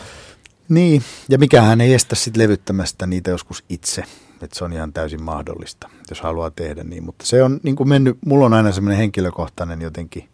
Niin, 0.68 1.02
ja 1.28 1.38
mikähän 1.38 1.80
ei 1.80 1.94
estä 1.94 2.14
sitten 2.14 2.42
levyttämästä 2.42 3.06
niitä 3.06 3.30
joskus 3.30 3.64
itse. 3.68 4.04
Että 4.42 4.58
se 4.58 4.64
on 4.64 4.72
ihan 4.72 4.92
täysin 4.92 5.22
mahdollista, 5.22 5.90
jos 6.10 6.20
haluaa 6.20 6.50
tehdä 6.50 6.84
niin. 6.84 7.04
Mutta 7.04 7.26
se 7.26 7.42
on 7.42 7.60
niin 7.62 7.76
kuin 7.76 7.88
mennyt, 7.88 8.18
mulla 8.26 8.46
on 8.46 8.54
aina 8.54 8.72
semmoinen 8.72 8.98
henkilökohtainen 8.98 9.82
jotenkin, 9.82 10.28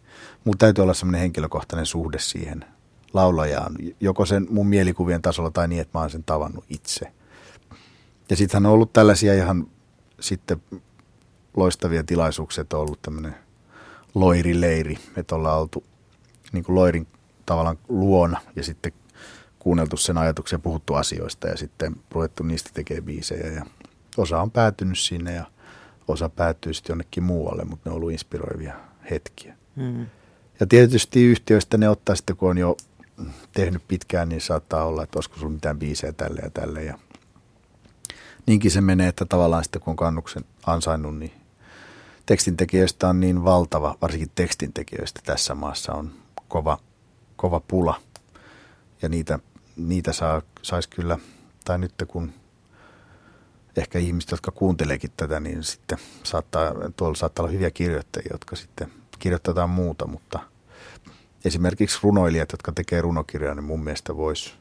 mulla 0.45 0.57
täytyy 0.57 0.81
olla 0.81 0.93
semmoinen 0.93 1.21
henkilökohtainen 1.21 1.85
suhde 1.85 2.19
siihen 2.19 2.65
laulajaan. 3.13 3.75
Joko 3.99 4.25
sen 4.25 4.47
mun 4.49 4.67
mielikuvien 4.67 5.21
tasolla 5.21 5.51
tai 5.51 5.67
niin, 5.67 5.81
että 5.81 5.97
mä 5.97 6.01
oon 6.01 6.09
sen 6.09 6.23
tavannut 6.23 6.65
itse. 6.69 7.11
Ja 8.29 8.35
sittenhän 8.35 8.65
on 8.65 8.71
ollut 8.71 8.93
tällaisia 8.93 9.33
ihan 9.33 9.67
sitten 10.19 10.61
loistavia 11.57 12.03
tilaisuuksia, 12.03 12.61
että 12.61 12.77
on 12.77 12.83
ollut 12.83 13.01
tämmöinen 13.01 13.35
loirileiri, 14.15 14.97
että 15.17 15.35
ollaan 15.35 15.59
oltu 15.59 15.83
niin 16.51 16.63
kuin 16.63 16.75
loirin 16.75 17.07
tavallaan 17.45 17.79
luona 17.89 18.41
ja 18.55 18.63
sitten 18.63 18.91
kuunneltu 19.59 19.97
sen 19.97 20.17
ajatuksia 20.17 20.55
ja 20.55 20.59
puhuttu 20.59 20.93
asioista 20.93 21.47
ja 21.47 21.57
sitten 21.57 21.95
ruvettu 22.11 22.43
niistä 22.43 22.69
tekemään 22.73 23.03
biisejä 23.03 23.47
ja 23.51 23.65
osa 24.17 24.41
on 24.41 24.51
päätynyt 24.51 24.99
sinne 24.99 25.33
ja 25.33 25.45
osa 26.07 26.29
päättyy 26.29 26.73
sitten 26.73 26.93
jonnekin 26.93 27.23
muualle, 27.23 27.65
mutta 27.65 27.89
ne 27.89 27.91
on 27.91 27.95
ollut 27.95 28.11
inspiroivia 28.11 28.75
hetkiä. 29.11 29.55
Mm. 29.75 30.05
Ja 30.59 30.67
tietysti 30.67 31.25
yhtiöistä 31.25 31.77
ne 31.77 31.89
ottaa 31.89 32.15
sitten, 32.15 32.35
kun 32.35 32.49
on 32.49 32.57
jo 32.57 32.77
tehnyt 33.53 33.87
pitkään, 33.87 34.29
niin 34.29 34.41
saattaa 34.41 34.85
olla, 34.85 35.03
että 35.03 35.17
olisiko 35.17 35.37
sulla 35.37 35.53
mitään 35.53 35.79
biisejä 35.79 36.13
tälle 36.13 36.41
ja 36.43 36.49
tälle. 36.49 36.83
Ja 36.83 36.99
niinkin 38.49 38.71
se 38.71 38.81
menee, 38.81 39.07
että 39.07 39.25
tavallaan 39.25 39.63
sitten 39.63 39.81
kun 39.81 39.91
on 39.91 39.95
kannuksen 39.95 40.45
ansainnut, 40.65 41.17
niin 41.17 41.31
tekstintekijöistä 42.25 43.07
on 43.07 43.19
niin 43.19 43.43
valtava, 43.43 43.97
varsinkin 44.01 44.31
tekstintekijöistä 44.35 45.21
tässä 45.25 45.55
maassa 45.55 45.93
on 45.93 46.11
kova, 46.47 46.77
kova 47.35 47.59
pula. 47.59 48.01
Ja 49.01 49.09
niitä 49.09 49.39
niitä 49.77 50.13
saa, 50.13 50.41
saisi 50.61 50.89
kyllä, 50.89 51.17
tai 51.65 51.79
nyt 51.79 51.93
kun 52.07 52.33
ehkä 53.75 53.99
ihmiset, 53.99 54.31
jotka 54.31 54.51
kuunteleekin 54.51 55.11
tätä, 55.17 55.39
niin 55.39 55.63
sitten 55.63 55.97
saattaa, 56.23 56.73
tuolla 56.95 57.15
saattaa 57.15 57.43
olla 57.43 57.53
hyviä 57.53 57.71
kirjoittajia, 57.71 58.29
jotka 58.31 58.55
sitten 58.55 58.91
kirjoitetaan 59.19 59.69
muuta, 59.69 60.07
mutta 60.07 60.39
esimerkiksi 61.45 61.99
runoilijat, 62.03 62.51
jotka 62.51 62.71
tekee 62.71 63.01
runokirjaa, 63.01 63.55
niin 63.55 63.63
mun 63.63 63.83
mielestä 63.83 64.17
voisi 64.17 64.53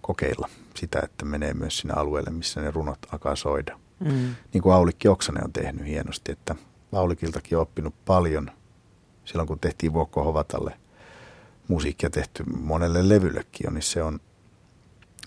kokeilla 0.00 0.48
sitä, 0.76 1.00
että 1.04 1.24
menee 1.24 1.54
myös 1.54 1.78
sinne 1.78 1.94
alueelle, 1.96 2.30
missä 2.30 2.60
ne 2.60 2.70
runot 2.70 2.98
alkaa 3.12 3.36
soida. 3.36 3.78
Mm. 4.00 4.34
Niin 4.52 4.62
kuin 4.62 4.74
Aulikki 4.74 5.08
Oksanen 5.08 5.44
on 5.44 5.52
tehnyt 5.52 5.86
hienosti, 5.86 6.32
että 6.32 6.54
Aulikiltakin 6.92 7.58
on 7.58 7.62
oppinut 7.62 7.94
paljon 8.04 8.50
silloin, 9.24 9.48
kun 9.48 9.60
tehtiin 9.60 9.92
Vuokko 9.92 10.24
Hovatalle 10.24 10.78
musiikkia 11.68 12.10
tehty 12.10 12.44
monelle 12.44 13.08
levyllekin, 13.08 13.74
niin 13.74 13.82
se 13.82 14.02
on 14.02 14.20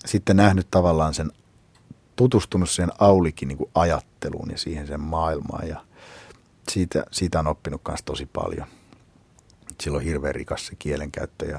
sitten 0.06 0.36
nähnyt 0.36 0.70
tavallaan 0.70 1.14
sen, 1.14 1.32
tutustunut 2.16 2.70
siihen 2.70 2.92
Aulikin 2.98 3.48
niin 3.48 3.58
kuin 3.58 3.70
ajatteluun 3.74 4.50
ja 4.50 4.58
siihen 4.58 4.86
sen 4.86 5.00
maailmaan 5.00 5.68
ja 5.68 5.84
siitä, 6.70 7.04
siitä 7.12 7.38
on 7.38 7.46
oppinut 7.46 7.82
myös 7.88 8.00
tosi 8.04 8.26
paljon. 8.26 8.66
Sillä 9.80 9.96
on 9.96 10.04
hirveän 10.04 10.34
rikas 10.34 10.66
se 10.66 10.76
kielenkäyttö 10.78 11.46
ja 11.46 11.58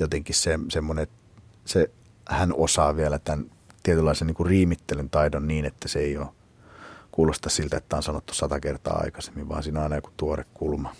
jotenkin 0.00 0.34
se, 0.34 0.58
semmoinen, 0.68 1.06
se, 1.64 1.90
hän 2.28 2.52
osaa 2.54 2.96
vielä 2.96 3.18
tämän 3.18 3.50
tietynlaisen 3.82 4.26
niin 4.26 4.34
kuin 4.34 4.46
riimittelyn 4.46 5.10
taidon 5.10 5.48
niin, 5.48 5.64
että 5.64 5.88
se 5.88 5.98
ei 5.98 6.16
ole 6.16 6.26
kuulosta 7.12 7.50
siltä, 7.50 7.76
että 7.76 7.96
on 7.96 8.02
sanottu 8.02 8.34
sata 8.34 8.60
kertaa 8.60 9.00
aikaisemmin, 9.04 9.48
vaan 9.48 9.62
siinä 9.62 9.78
on 9.78 9.82
aina 9.82 9.96
joku 9.96 10.10
tuore 10.16 10.44
kulma. 10.54 10.94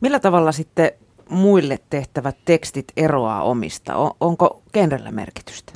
Millä 0.00 0.20
tavalla 0.20 0.52
sitten 0.52 0.90
muille 1.28 1.78
tehtävät 1.90 2.36
tekstit 2.44 2.92
eroaa 2.96 3.42
omista? 3.42 3.96
On, 3.96 4.10
onko 4.20 4.62
genrellä 4.72 5.10
merkitystä? 5.10 5.72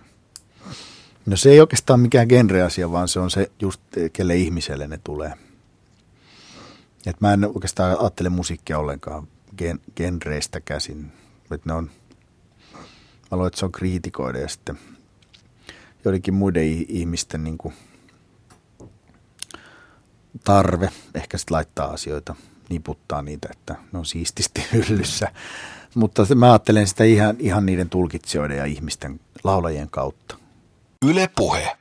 No 1.27 1.37
se 1.37 1.51
ei 1.51 1.61
oikeastaan 1.61 2.01
mikään 2.01 2.27
genreasia, 2.29 2.93
vaan 2.93 3.09
se 3.09 3.21
on 3.21 3.31
se 3.31 3.51
just, 3.61 3.81
kelle 4.13 4.37
ihmiselle 4.37 4.89
ne 4.89 4.99
tulee. 5.05 5.33
Et 7.07 7.21
mä 7.21 7.33
en 7.33 7.45
oikeastaan 7.45 8.01
ajattele 8.01 8.29
musiikkia 8.29 8.79
ollenkaan 8.79 9.29
gen, 9.59 9.81
genreistä 9.97 10.61
käsin. 10.61 11.13
Et 11.51 11.67
ne 11.67 11.73
on, 11.73 11.91
mä 13.31 13.37
luulen, 13.37 13.47
että 13.47 13.59
se 13.59 13.65
on 13.65 13.73
kriitikoiden 13.73 14.43
ja 14.43 14.49
sitten 14.49 14.79
joidenkin 16.05 16.35
muiden 16.35 16.65
ihmisten 16.89 17.45
niin 17.45 17.59
kuin 17.59 17.75
tarve 20.45 20.91
ehkä 21.15 21.39
sitten 21.39 21.55
laittaa 21.55 21.91
asioita, 21.91 22.35
niputtaa 22.69 23.23
niitä, 23.23 23.49
että 23.53 23.77
ne 23.93 23.99
on 23.99 24.07
siististi 24.07 24.67
hyllyssä. 24.73 25.29
Mutta 25.95 26.35
mä 26.35 26.53
ajattelen 26.53 26.87
sitä 26.87 27.05
ihan, 27.05 27.37
ihan 27.39 27.67
niiden 27.67 27.91
tulkitsijoiden 27.91 28.57
ja 28.57 28.65
ihmisten 28.65 29.21
laulajien 29.45 29.91
kautta. 29.91 30.37
Yle 31.07 31.31
Puhe. 31.37 31.77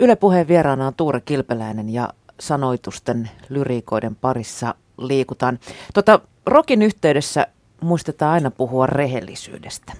Yle 0.00 0.16
Puheen 0.16 0.48
vieraana 0.48 0.86
on 0.86 0.94
Tuure 0.94 1.20
Kilpeläinen 1.20 1.90
ja 1.90 2.08
sanoitusten 2.40 3.30
lyriikoiden 3.48 4.16
parissa 4.16 4.74
liikutaan. 4.98 5.58
Tota, 5.94 6.20
rokin 6.46 6.82
yhteydessä 6.82 7.46
muistetaan 7.80 8.32
aina 8.32 8.50
puhua 8.50 8.86
rehellisyydestä. 8.86 9.92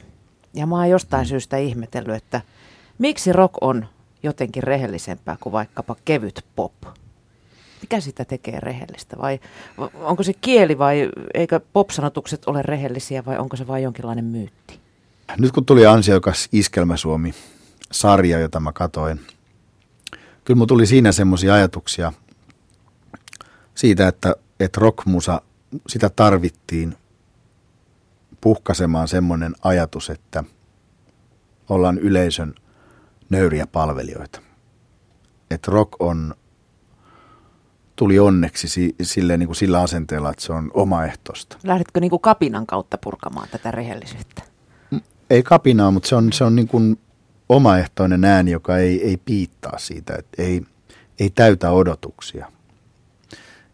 Ja 0.55 0.67
mä 0.67 0.77
oon 0.77 0.91
jostain 0.91 1.27
mm. 1.27 1.29
syystä 1.29 1.57
ihmetellyt, 1.57 2.15
että 2.15 2.41
miksi 2.99 3.33
rock 3.33 3.55
on 3.61 3.87
jotenkin 4.23 4.63
rehellisempää 4.63 5.37
kuin 5.41 5.53
vaikkapa 5.53 5.97
kevyt 6.05 6.45
pop? 6.57 6.73
Mikä 7.81 8.01
sitä 8.01 8.25
tekee 8.25 8.61
rehellistä? 8.61 9.17
Vai 9.19 9.41
onko 9.95 10.23
se 10.23 10.33
kieli 10.33 10.79
vai 10.79 11.11
eikö 11.35 11.61
pop-sanotukset 11.73 12.43
ole 12.47 12.63
rehellisiä 12.63 13.25
vai 13.25 13.39
onko 13.39 13.57
se 13.57 13.67
vain 13.67 13.83
jonkinlainen 13.83 14.25
myytti? 14.25 14.81
Nyt 15.39 15.53
kun 15.53 15.65
tuli 15.65 15.87
ansiokas 15.87 16.49
Iskelmä 16.53 16.97
Suomi 16.97 17.35
sarja, 17.93 18.39
jota 18.39 18.61
mä 18.61 18.73
katoin, 18.73 19.21
kyllä 20.45 20.59
mulla 20.59 20.67
tuli 20.67 20.87
siinä 20.87 21.13
semmoisia 21.13 21.55
ajatuksia 21.55 22.13
siitä, 23.75 24.09
että, 24.09 24.35
että 24.61 24.81
rockmusa, 24.81 25.43
sitä 25.89 26.11
tarvittiin 26.11 26.97
puhkasemaan 28.41 29.09
semmoinen 29.09 29.55
ajatus, 29.63 30.11
että 30.11 30.45
ollaan 31.69 31.99
yleisön 31.99 32.55
nöyriä 33.31 33.67
palvelijoita. 33.67 34.41
Että 35.51 35.71
rock 35.71 35.93
on, 35.99 36.35
tuli 37.97 38.19
onneksi 38.19 38.95
silleen, 39.03 39.41
niin 39.41 39.49
kuin 39.49 39.57
sillä 39.57 39.81
asenteella, 39.81 40.31
että 40.31 40.43
se 40.43 40.53
on 40.53 40.71
omaehtoista. 40.75 41.57
Lähdetkö 41.65 42.01
niin 42.01 42.11
kuin 42.11 42.23
kapinan 42.23 42.67
kautta 42.67 42.99
purkamaan 42.99 43.49
tätä 43.51 43.71
rehellisyyttä? 43.71 44.43
Mm, 44.91 45.01
ei 45.31 45.43
kapinaa, 45.43 45.91
mutta 45.91 46.09
se 46.09 46.15
on, 46.15 46.33
se 46.33 46.45
on 46.45 46.57
niin 46.57 46.69
kuin 46.69 46.99
omaehtoinen 47.49 48.25
ääni, 48.25 48.51
joka 48.51 48.79
ei, 48.79 49.05
ei 49.09 49.17
piittaa 49.17 49.79
siitä, 49.79 50.15
että 50.19 50.43
ei, 50.43 50.63
ei 51.21 51.31
täytä 51.31 51.71
odotuksia. 51.71 52.53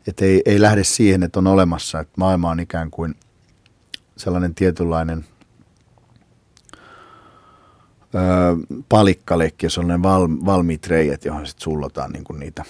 Että 0.06 0.24
ei, 0.24 0.42
ei 0.44 0.60
lähde 0.60 0.84
siihen, 0.84 1.22
että 1.22 1.38
on 1.38 1.46
olemassa, 1.46 2.00
että 2.00 2.14
maailma 2.16 2.50
on 2.50 2.60
ikään 2.60 2.90
kuin 2.90 3.14
sellainen 4.16 4.54
tietynlainen 4.54 5.24
öö, 8.14 8.54
on 9.78 9.88
ne 9.88 10.02
val, 10.02 10.28
valmiit 10.28 10.86
reijät, 10.86 11.24
johon 11.24 11.46
sitten 11.46 11.64
sullotaan 11.64 12.12
niin 12.12 12.24
kuin 12.24 12.40
niitä, 12.40 12.64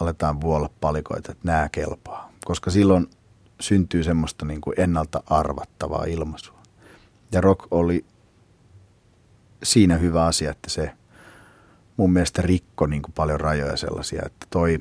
aletaan 0.00 0.40
vuolla 0.40 0.70
palikoita, 0.80 1.32
että 1.32 1.48
nämä 1.48 1.68
kelpaa. 1.72 2.32
Koska 2.44 2.70
silloin 2.70 3.10
syntyy 3.60 4.02
semmoista 4.02 4.46
niin 4.46 4.60
kuin 4.60 4.80
ennalta 4.80 5.22
arvattavaa 5.26 6.04
ilmaisua. 6.04 6.60
Ja 7.32 7.40
rock 7.40 7.66
oli 7.70 8.04
siinä 9.62 9.96
hyvä 9.96 10.24
asia, 10.24 10.50
että 10.50 10.70
se 10.70 10.92
mun 11.96 12.12
mielestä 12.12 12.42
rikko 12.42 12.86
niin 12.86 13.02
kuin 13.02 13.12
paljon 13.12 13.40
rajoja 13.40 13.76
sellaisia, 13.76 14.22
että 14.26 14.46
toi, 14.50 14.78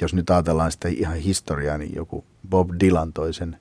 jos 0.00 0.14
nyt 0.14 0.30
ajatellaan 0.30 0.72
sitä 0.72 0.88
ihan 0.88 1.16
historiaa, 1.16 1.78
niin 1.78 1.94
joku 1.94 2.24
Bob 2.48 2.70
Dylan 2.80 3.12
toi 3.12 3.34
sen 3.34 3.58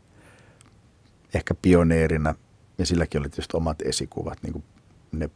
ehkä 1.33 1.55
pioneerina, 1.61 2.35
ja 2.77 2.85
silläkin 2.85 3.21
oli 3.21 3.29
tietysti 3.29 3.57
omat 3.57 3.81
esikuvat, 3.81 4.37
niin 4.43 4.53
kuin 4.53 4.63
ne 5.11 5.29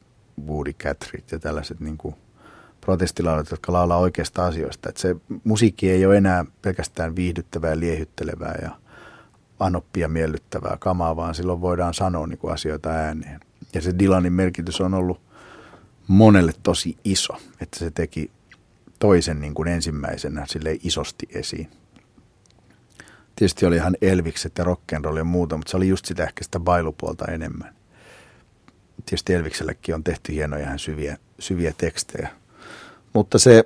Woody 0.47 0.73
Catrit 0.73 1.31
ja 1.31 1.39
tällaiset 1.39 1.79
niin 1.79 1.97
kuin 1.97 2.15
protestilaulut, 2.81 3.51
jotka 3.51 3.73
laulaa 3.73 3.97
oikeasta 3.97 4.45
asioista. 4.45 4.89
Että 4.89 5.01
se 5.01 5.15
musiikki 5.43 5.89
ei 5.89 6.05
ole 6.05 6.17
enää 6.17 6.45
pelkästään 6.61 7.15
viihdyttävää, 7.15 7.79
liehyttelevää 7.79 8.55
ja 8.61 8.71
anoppia 9.59 10.07
miellyttävää 10.07 10.77
kamaa, 10.79 11.15
vaan 11.15 11.35
silloin 11.35 11.61
voidaan 11.61 11.93
sanoa 11.93 12.27
niin 12.27 12.37
kuin 12.37 12.53
asioita 12.53 12.89
ääneen. 12.89 13.39
Ja 13.73 13.81
se 13.81 13.99
Dylanin 13.99 14.33
merkitys 14.33 14.81
on 14.81 14.93
ollut 14.93 15.21
monelle 16.07 16.53
tosi 16.63 16.97
iso, 17.03 17.33
että 17.61 17.79
se 17.79 17.91
teki 17.91 18.31
toisen 18.99 19.41
niin 19.41 19.53
kuin 19.53 19.67
ensimmäisenä 19.67 20.45
sille 20.47 20.77
isosti 20.83 21.27
esiin. 21.29 21.69
Tietysti 23.35 23.65
oli 23.65 23.75
ihan 23.75 23.97
Elvikset 24.01 24.57
ja 24.57 24.63
rock'n'roll 24.63 25.17
ja 25.17 25.23
muuta, 25.23 25.57
mutta 25.57 25.71
se 25.71 25.77
oli 25.77 25.87
just 25.87 26.05
sitä 26.05 26.23
ehkä 26.23 26.43
sitä 26.43 26.59
bailupuolta 26.59 27.25
enemmän. 27.25 27.75
Tietysti 29.05 29.33
Elviksellekin 29.33 29.95
on 29.95 30.03
tehty 30.03 30.33
hienoja 30.33 30.63
ihan 30.63 30.79
syviä, 30.79 31.17
syviä 31.39 31.73
tekstejä. 31.77 32.29
Mutta 33.13 33.39
se 33.39 33.63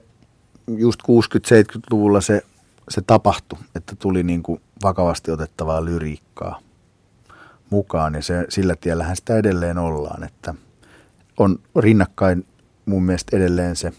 just 0.68 1.00
60-70-luvulla 1.04 2.22
se, 2.22 2.42
se 2.90 3.02
tapahtui, 3.02 3.60
että 3.76 3.96
tuli 3.96 4.24
niin 4.24 4.44
kuin 4.44 4.62
vakavasti 4.84 5.32
otettavaa 5.32 5.86
lyriikkaa 5.86 6.60
mukaan 7.70 8.14
ja 8.16 8.22
se, 8.22 8.46
sillä 8.50 8.76
tiellähän 8.76 9.16
sitä 9.16 9.38
edelleen 9.38 9.78
ollaan, 9.78 10.24
että 10.24 10.54
on 11.38 11.60
rinnakkain 11.76 12.46
mun 12.86 13.04
mielestä 13.04 13.38
edelleen 13.38 13.76
se, 13.76 13.94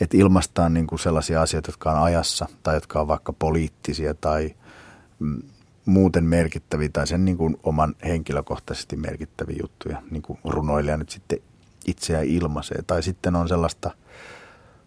että 0.00 0.16
ilmaistaan 0.16 0.74
niin 0.74 0.86
kuin 0.86 0.98
sellaisia 0.98 1.42
asioita, 1.42 1.68
jotka 1.68 1.92
on 1.92 2.02
ajassa 2.02 2.46
tai 2.62 2.76
jotka 2.76 3.00
on 3.00 3.08
vaikka 3.08 3.32
poliittisia 3.32 4.14
tai 4.14 4.54
muuten 5.84 6.24
merkittäviä 6.24 6.88
tai 6.92 7.06
sen 7.06 7.24
niin 7.24 7.36
kuin 7.36 7.56
oman 7.62 7.94
henkilökohtaisesti 8.04 8.96
merkittäviä 8.96 9.56
juttuja, 9.62 10.02
niin 10.10 10.22
kuin 10.22 10.38
runoilija 10.44 10.96
nyt 10.96 11.10
sitten 11.10 11.38
itseään 11.86 12.24
ilmaisee. 12.24 12.82
Tai 12.86 13.02
sitten 13.02 13.36
on 13.36 13.48
sellaista 13.48 13.90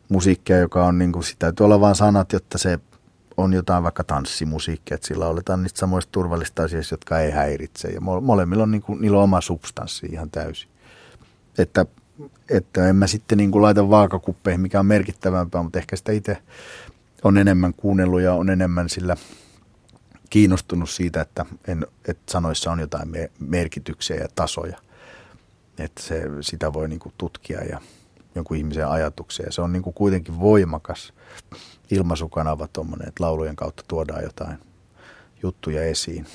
musiikkia, 0.09 0.57
joka 0.57 0.85
on 0.85 0.97
niin 0.97 1.11
kuin, 1.11 1.23
sitä 1.23 1.39
täytyy 1.39 1.65
olla 1.65 1.79
vain 1.79 1.95
sanat, 1.95 2.33
jotta 2.33 2.57
se 2.57 2.79
on 3.37 3.53
jotain 3.53 3.83
vaikka 3.83 4.03
tanssimusiikkia, 4.03 4.95
että 4.95 5.07
sillä 5.07 5.27
oletaan 5.27 5.63
niistä 5.63 5.79
samoista 5.79 6.11
turvallista 6.11 6.63
asioista, 6.63 6.93
jotka 6.93 7.19
ei 7.19 7.31
häiritse. 7.31 7.87
Ja 7.87 8.01
molemmilla 8.01 8.63
on, 8.63 8.71
niin 8.71 8.81
kuin, 8.81 9.01
niillä 9.01 9.17
on 9.17 9.23
oma 9.23 9.41
substanssi 9.41 10.05
ihan 10.11 10.29
täysin. 10.29 10.69
Että, 11.57 11.85
että 12.49 12.89
en 12.89 12.95
mä 12.95 13.07
sitten 13.07 13.37
niin 13.37 13.51
kuin 13.51 13.61
laita 13.61 13.89
vaakakuppeihin, 13.89 14.61
mikä 14.61 14.79
on 14.79 14.85
merkittävämpää, 14.85 15.63
mutta 15.63 15.79
ehkä 15.79 15.95
sitä 15.95 16.11
itse 16.11 16.37
on 17.23 17.37
enemmän 17.37 17.73
kuunnellut 17.73 18.21
ja 18.21 18.33
on 18.33 18.49
enemmän 18.49 18.89
sillä 18.89 19.15
kiinnostunut 20.31 20.89
siitä, 20.89 21.21
että, 21.21 21.45
en, 21.67 21.87
että 22.07 22.31
sanoissa 22.31 22.71
on 22.71 22.79
jotain 22.79 23.09
merkityksiä 23.39 24.15
ja 24.15 24.27
tasoja. 24.35 24.77
Että 25.79 26.03
se, 26.03 26.23
sitä 26.41 26.73
voi 26.73 26.89
niin 26.89 26.99
kuin 26.99 27.13
tutkia 27.17 27.63
ja 27.63 27.81
jonkun 28.35 28.57
ihmisen 28.57 28.87
ajatuksia. 28.87 29.51
Se 29.51 29.61
on 29.61 29.73
niin 29.73 29.83
kuin 29.83 29.93
kuitenkin 29.93 30.39
voimakas 30.39 31.13
ilmaisukanava 31.91 32.67
tuommoinen, 32.67 33.07
että 33.07 33.23
laulujen 33.23 33.55
kautta 33.55 33.83
tuodaan 33.87 34.23
jotain 34.23 34.57
juttuja 35.43 35.83
esiin. 35.83 36.27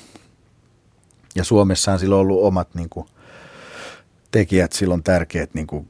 Ja 1.35 1.43
silloin 1.43 2.13
on 2.13 2.19
ollut 2.19 2.43
omat 2.43 2.75
niin 2.75 2.89
kuin, 2.89 3.07
tekijät 4.31 4.73
silloin 4.73 5.03
tärkeät 5.03 5.53
niin 5.53 5.67
kuin 5.67 5.89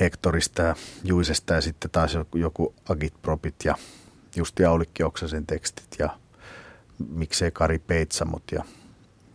Hektorista 0.00 0.62
ja 0.62 0.76
Juisesta 1.04 1.54
ja 1.54 1.60
sitten 1.60 1.90
taas 1.90 2.14
joku, 2.14 2.38
joku 2.38 2.74
Agitpropit 2.88 3.54
ja 3.64 3.74
Justi 4.36 4.64
Aulikki 4.64 5.02
Oksasen 5.02 5.46
tekstit 5.46 5.88
ja 5.98 6.19
miksei 7.08 7.50
Kari 7.50 7.78
Peitsamot 7.78 8.42
ja 8.52 8.64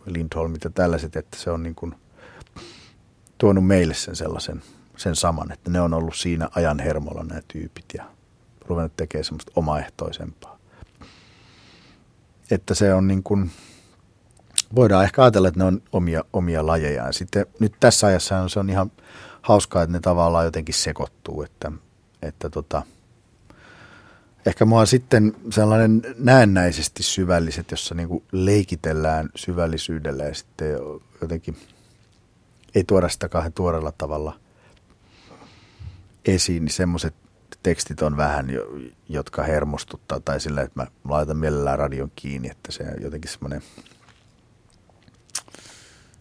Lindholmit 0.06 0.64
ja 0.64 0.70
tällaiset, 0.70 1.16
että 1.16 1.36
se 1.36 1.50
on 1.50 1.62
niin 1.62 1.74
kuin 1.74 1.94
tuonut 3.38 3.66
meille 3.66 3.94
sen 3.94 4.16
sellaisen 4.16 4.62
sen 4.96 5.16
saman, 5.16 5.52
että 5.52 5.70
ne 5.70 5.80
on 5.80 5.94
ollut 5.94 6.16
siinä 6.16 6.48
ajan 6.54 6.78
hermolla 6.78 7.24
nämä 7.24 7.40
tyypit 7.48 7.84
ja 7.94 8.04
ruvennut 8.66 8.96
tekemään 8.96 9.24
semmoista 9.24 9.52
omaehtoisempaa. 9.56 10.58
Että 12.50 12.74
se 12.74 12.94
on 12.94 13.08
niin 13.08 13.22
kuin, 13.22 13.50
voidaan 14.74 15.04
ehkä 15.04 15.22
ajatella, 15.22 15.48
että 15.48 15.60
ne 15.60 15.64
on 15.64 15.82
omia, 15.92 16.24
omia 16.32 16.66
lajeja. 16.66 17.06
Ja 17.06 17.12
sitten 17.12 17.46
nyt 17.58 17.74
tässä 17.80 18.06
ajassa 18.06 18.48
se 18.48 18.60
on 18.60 18.70
ihan 18.70 18.92
hauskaa, 19.42 19.82
että 19.82 19.92
ne 19.92 20.00
tavallaan 20.00 20.44
jotenkin 20.44 20.74
sekoittuu, 20.74 21.42
että, 21.42 21.72
että 22.22 22.50
tota, 22.50 22.82
ehkä 24.46 24.64
mua 24.64 24.86
sitten 24.86 25.36
sellainen 25.50 26.02
näennäisesti 26.18 27.02
syvälliset, 27.02 27.70
jossa 27.70 27.94
niin 27.94 28.08
kuin 28.08 28.24
leikitellään 28.32 29.28
syvällisyydellä 29.34 30.24
ja 30.24 30.34
sitten 30.34 30.78
jotenkin 31.20 31.56
ei 32.74 32.84
tuoda 32.84 33.08
sitä 33.08 33.28
kahden 33.28 33.52
tuorella 33.52 33.92
tavalla 33.92 34.40
esiin, 36.24 36.64
niin 36.64 36.72
semmoiset 36.72 37.14
tekstit 37.62 38.02
on 38.02 38.16
vähän, 38.16 38.46
jotka 39.08 39.42
hermostuttaa, 39.42 40.20
tai 40.20 40.40
sillä, 40.40 40.62
että 40.62 40.82
mä 40.82 40.86
laitan 41.08 41.36
mielellään 41.36 41.78
radion 41.78 42.12
kiinni, 42.16 42.50
että 42.50 42.72
se 42.72 42.82
on 42.96 43.02
jotenkin 43.02 43.30
semmoinen 43.30 43.62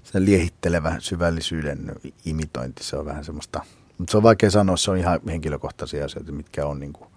se 0.03 0.25
liehittelevä 0.25 0.95
syvällisyyden 0.99 1.91
imitointi, 2.25 2.83
se 2.83 2.97
on 2.97 3.05
vähän 3.05 3.25
semmoista, 3.25 3.61
mutta 3.97 4.11
se 4.11 4.17
on 4.17 4.23
vaikea 4.23 4.51
sanoa, 4.51 4.77
se 4.77 4.91
on 4.91 4.97
ihan 4.97 5.19
henkilökohtaisia 5.27 6.05
asioita, 6.05 6.31
mitkä 6.31 6.65
on 6.65 6.79
niin 6.79 6.93
kuin 6.93 7.09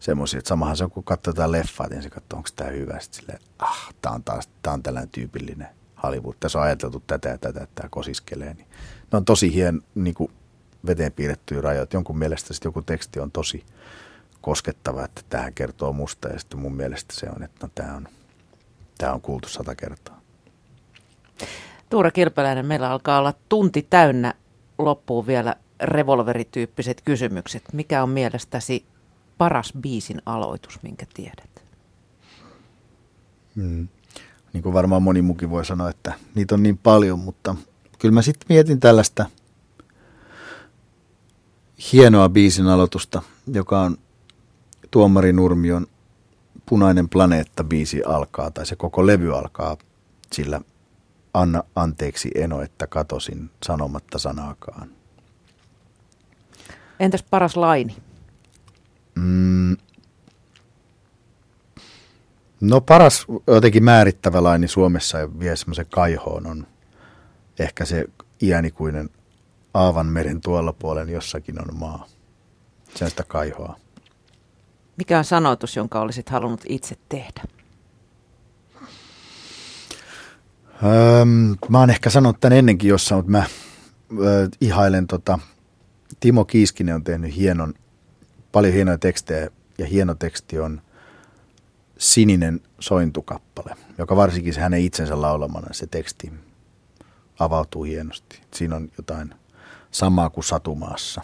semmoisia, 0.00 0.38
että 0.38 0.48
samahan 0.48 0.76
se 0.76 0.84
on, 0.84 0.90
kun 0.90 1.04
katsotaan 1.04 1.52
leffaa, 1.52 1.88
niin 1.88 2.02
se 2.02 2.10
katsoo, 2.10 2.36
onko 2.36 2.48
tämä 2.56 2.70
hyvä, 2.70 3.00
sitten 3.00 3.20
silleen, 3.20 3.40
ah, 3.58 3.94
tämä 4.02 4.14
on 4.14 4.24
taas, 4.24 4.48
tämä 4.62 4.74
on 4.74 4.82
tällainen 4.82 5.10
tyypillinen 5.10 5.68
Hollywood, 6.02 6.34
tässä 6.40 6.58
on 6.58 6.64
ajateltu 6.64 7.02
tätä 7.06 7.28
ja 7.28 7.38
tätä, 7.38 7.60
että 7.60 7.74
tämä 7.74 7.88
kosiskelee, 7.88 8.54
niin 8.54 8.66
ne 9.12 9.16
on 9.16 9.24
tosi 9.24 9.54
hien, 9.54 9.82
niin 9.94 10.14
kuin 10.14 10.32
veteen 10.86 11.12
piirrettyjä 11.12 11.60
rajoja. 11.60 11.86
Jonkun 11.92 12.18
mielestä 12.18 12.54
sitten 12.54 12.68
joku 12.68 12.82
teksti 12.82 13.20
on 13.20 13.30
tosi 13.30 13.64
koskettava, 14.40 15.04
että 15.04 15.22
tähän 15.28 15.54
kertoo 15.54 15.92
musta 15.92 16.28
ja 16.28 16.38
sitten 16.38 16.60
mun 16.60 16.74
mielestä 16.74 17.14
se 17.14 17.26
on, 17.36 17.42
että 17.42 17.66
no, 17.66 17.70
tämä 17.74 17.94
on, 17.94 18.08
tämä 18.98 19.12
on 19.12 19.20
kuultu 19.20 19.48
sata 19.48 19.74
kertaa. 19.74 20.20
Tuura 21.90 22.10
Kilpeläinen, 22.10 22.66
meillä 22.66 22.90
alkaa 22.90 23.18
olla 23.18 23.34
tunti 23.48 23.86
täynnä 23.90 24.34
loppuun 24.78 25.26
vielä 25.26 25.56
revolverityyppiset 25.80 27.02
kysymykset. 27.04 27.62
Mikä 27.72 28.02
on 28.02 28.08
mielestäsi 28.08 28.86
paras 29.38 29.72
biisin 29.80 30.22
aloitus, 30.26 30.82
minkä 30.82 31.06
tiedät? 31.14 31.62
Hmm. 33.56 33.88
Niin 34.52 34.62
kuin 34.62 34.72
varmaan 34.72 35.02
moni 35.02 35.22
mukin 35.22 35.50
voi 35.50 35.64
sanoa, 35.64 35.90
että 35.90 36.14
niitä 36.34 36.54
on 36.54 36.62
niin 36.62 36.78
paljon, 36.78 37.18
mutta 37.18 37.54
kyllä 37.98 38.14
mä 38.14 38.22
sitten 38.22 38.46
mietin 38.48 38.80
tällaista– 38.80 39.26
hienoa 41.92 42.28
biisin 42.28 42.66
aloitusta, 42.66 43.22
joka 43.52 43.80
on 43.80 43.98
Tuomari 44.90 45.32
Nurmion 45.32 45.86
Punainen 46.66 47.08
planeetta 47.08 47.64
biisi 47.64 48.02
alkaa, 48.02 48.50
tai 48.50 48.66
se 48.66 48.76
koko 48.76 49.06
levy 49.06 49.38
alkaa 49.38 49.76
sillä 50.32 50.60
Anna 51.34 51.62
anteeksi 51.76 52.30
Eno, 52.34 52.62
että 52.62 52.86
katosin 52.86 53.50
sanomatta 53.66 54.18
sanaakaan. 54.18 54.90
Entäs 57.00 57.22
paras 57.22 57.56
laini? 57.56 57.96
Mm, 59.22 59.76
no 62.60 62.80
paras 62.80 63.26
jotenkin 63.46 63.84
määrittävä 63.84 64.42
laini 64.42 64.68
Suomessa 64.68 65.18
ja 65.18 65.38
vie 65.38 65.56
semmoisen 65.56 65.86
kaihoon 65.90 66.46
on 66.46 66.66
ehkä 67.58 67.84
se 67.84 68.04
iänikuinen 68.42 69.10
Aavan 69.74 70.06
meren 70.06 70.40
tuolla 70.40 70.72
puolen 70.72 71.08
jossakin 71.08 71.60
on 71.60 71.76
maa. 71.76 72.06
Se 72.94 73.04
on 73.04 73.10
sitä 73.10 73.24
kaihoa. 73.28 73.76
Mikä 74.96 75.18
on 75.18 75.24
sanoitus, 75.24 75.76
jonka 75.76 76.00
olisit 76.00 76.28
halunnut 76.28 76.60
itse 76.68 76.96
tehdä? 77.08 77.42
Öm, 81.20 81.56
mä 81.68 81.78
oon 81.78 81.90
ehkä 81.90 82.10
sanonut 82.10 82.40
tämän 82.40 82.58
ennenkin 82.58 82.88
jossain, 82.88 83.18
mutta 83.18 83.30
mä 83.30 83.44
ö, 84.24 84.48
ihailen 84.60 85.06
tota, 85.06 85.38
Timo 86.20 86.44
Kiiskinen 86.44 86.94
on 86.94 87.04
tehnyt 87.04 87.36
hienon, 87.36 87.74
paljon 88.52 88.74
hienoja 88.74 88.98
tekstejä 88.98 89.50
ja 89.78 89.86
hieno 89.86 90.14
teksti 90.14 90.58
on 90.58 90.82
Sininen 91.98 92.60
sointukappale, 92.80 93.76
joka 93.98 94.16
varsinkin 94.16 94.54
se 94.54 94.60
hänen 94.60 94.80
itsensä 94.80 95.20
laulamana 95.20 95.66
se 95.72 95.86
teksti 95.86 96.32
avautuu 97.38 97.82
hienosti. 97.82 98.40
Siinä 98.54 98.76
on 98.76 98.90
jotain 98.98 99.34
samaa 99.90 100.30
kuin 100.30 100.44
Satumaassa. 100.44 101.22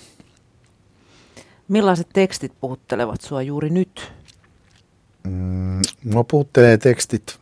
Millaiset 1.68 2.08
tekstit 2.12 2.52
puhuttelevat 2.60 3.20
sua 3.20 3.42
juuri 3.42 3.70
nyt? 3.70 4.12
Mm, 5.24 5.80
mua 6.04 6.24
puhuttelee 6.24 6.78
tekstit 6.78 7.40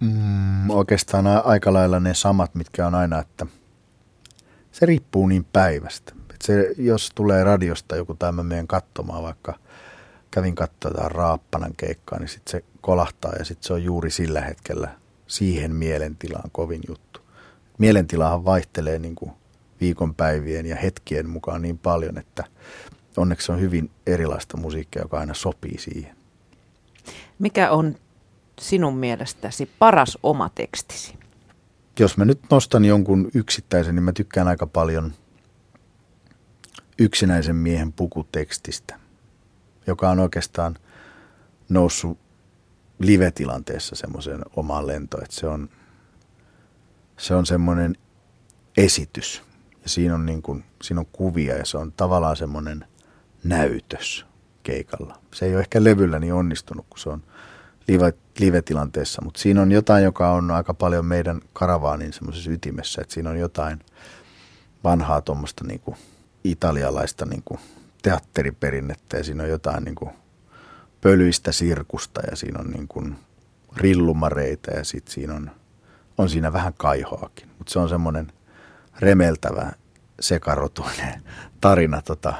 mm, 0.00 0.70
oikeastaan 0.70 1.26
aika 1.26 1.72
lailla 1.72 2.00
ne 2.00 2.14
samat, 2.14 2.54
mitkä 2.54 2.86
on 2.86 2.94
aina, 2.94 3.18
että 3.18 3.46
se 4.72 4.86
riippuu 4.86 5.26
niin 5.26 5.44
päivästä. 5.52 6.12
Et 6.38 6.42
se, 6.42 6.74
jos 6.78 7.10
tulee 7.14 7.44
radiosta 7.44 7.96
joku 7.96 8.14
tai 8.14 8.32
mä 8.32 8.42
menen 8.42 8.66
katsomaan, 8.66 9.22
vaikka 9.22 9.54
kävin 10.30 10.54
katsomaan 10.54 11.10
Raappanan 11.10 11.74
keikkaa, 11.76 12.18
niin 12.18 12.28
sitten 12.28 12.50
se 12.50 12.64
kolahtaa 12.80 13.32
ja 13.38 13.44
sitten 13.44 13.66
se 13.66 13.72
on 13.72 13.84
juuri 13.84 14.10
sillä 14.10 14.40
hetkellä 14.40 14.88
siihen 15.26 15.74
mielentilaan 15.74 16.50
kovin 16.52 16.80
juttu 16.88 17.08
mielentilahan 17.78 18.44
vaihtelee 18.44 18.98
niin 18.98 19.14
kuin 19.14 19.30
viikonpäivien 19.80 20.66
ja 20.66 20.76
hetkien 20.76 21.28
mukaan 21.28 21.62
niin 21.62 21.78
paljon, 21.78 22.18
että 22.18 22.44
onneksi 23.16 23.52
on 23.52 23.60
hyvin 23.60 23.90
erilaista 24.06 24.56
musiikkia, 24.56 25.02
joka 25.02 25.18
aina 25.18 25.34
sopii 25.34 25.78
siihen. 25.78 26.16
Mikä 27.38 27.70
on 27.70 27.96
sinun 28.60 28.96
mielestäsi 28.96 29.70
paras 29.78 30.18
oma 30.22 30.50
tekstisi? 30.54 31.14
Jos 32.00 32.16
mä 32.16 32.24
nyt 32.24 32.40
nostan 32.50 32.84
jonkun 32.84 33.30
yksittäisen, 33.34 33.94
niin 33.94 34.02
mä 34.02 34.12
tykkään 34.12 34.48
aika 34.48 34.66
paljon 34.66 35.12
yksinäisen 36.98 37.56
miehen 37.56 37.92
pukutekstistä, 37.92 38.98
joka 39.86 40.10
on 40.10 40.18
oikeastaan 40.18 40.76
noussut 41.68 42.18
live-tilanteessa 42.98 43.96
semmoiseen 43.96 44.40
omaan 44.56 44.86
lentoon, 44.86 45.24
että 45.24 45.36
se 45.36 45.46
on– 45.46 45.68
se 47.18 47.34
on 47.34 47.46
semmoinen 47.46 47.96
esitys. 48.76 49.42
Ja 49.82 49.88
siinä 49.88 50.14
on, 50.14 50.26
niin 50.26 50.42
kuin, 50.42 50.64
siinä 50.82 51.00
on 51.00 51.06
kuvia 51.12 51.56
ja 51.56 51.64
se 51.64 51.78
on 51.78 51.92
tavallaan 51.92 52.36
semmoinen 52.36 52.84
näytös 53.44 54.26
keikalla. 54.62 55.18
Se 55.34 55.46
ei 55.46 55.52
ole 55.52 55.60
ehkä 55.60 55.84
levyllä 55.84 56.18
niin 56.18 56.34
onnistunut, 56.34 56.86
kun 56.90 56.98
se 56.98 57.08
on 57.08 57.22
live, 57.88 58.12
live-tilanteessa, 58.38 59.22
mutta 59.24 59.40
siinä 59.40 59.62
on 59.62 59.72
jotain, 59.72 60.04
joka 60.04 60.32
on 60.32 60.50
aika 60.50 60.74
paljon 60.74 61.06
meidän 61.06 61.40
karavaanin 61.52 62.12
semmoisessa 62.12 62.50
ytimessä, 62.50 63.02
että 63.02 63.14
siinä 63.14 63.30
on 63.30 63.38
jotain 63.38 63.78
vanhaa 64.84 65.20
tuommoista 65.20 65.64
niin 65.64 65.80
kuin 65.80 65.96
italialaista 66.50 67.26
niin 67.26 67.42
kuin 67.44 67.60
teatteriperinnettä 68.02 69.16
ja 69.16 69.24
siinä 69.24 69.42
on 69.42 69.48
jotain 69.48 69.84
niin 69.84 69.94
kuin 69.94 70.10
pölyistä 71.00 71.52
sirkusta 71.52 72.20
ja 72.30 72.36
siinä 72.36 72.60
on 72.60 72.70
niin 72.70 72.88
kuin 72.88 73.16
rillumareita 73.76 74.70
ja 74.70 74.84
sitten 74.84 75.14
siinä 75.14 75.34
on 75.34 75.50
on 76.18 76.28
siinä 76.28 76.52
vähän 76.52 76.74
kaihoakin. 76.76 77.48
Mutta 77.58 77.72
se 77.72 77.78
on 77.78 77.88
semmoinen 77.88 78.32
remeltävä, 79.00 79.72
sekarotuinen 80.20 81.22
tarina 81.60 82.02
tota, 82.02 82.34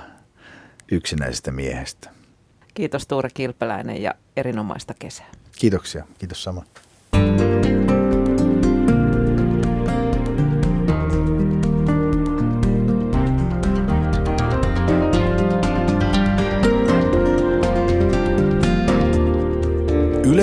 yksinäisestä 0.93 1.51
miehestä. 1.51 2.11
Kiitos 2.75 3.07
Tuure 3.07 3.29
Kilpeläinen 3.35 4.03
ja 4.03 4.15
erinomaista 4.37 4.95
kesää. 4.99 5.27
Kiitoksia. 5.59 6.07
Kiitos 6.19 6.45
samoin. 6.45 6.67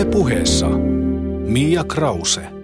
Yle 0.06 0.12
puheessa 0.12 0.68
Mia 1.48 1.84
Krause. 1.84 2.55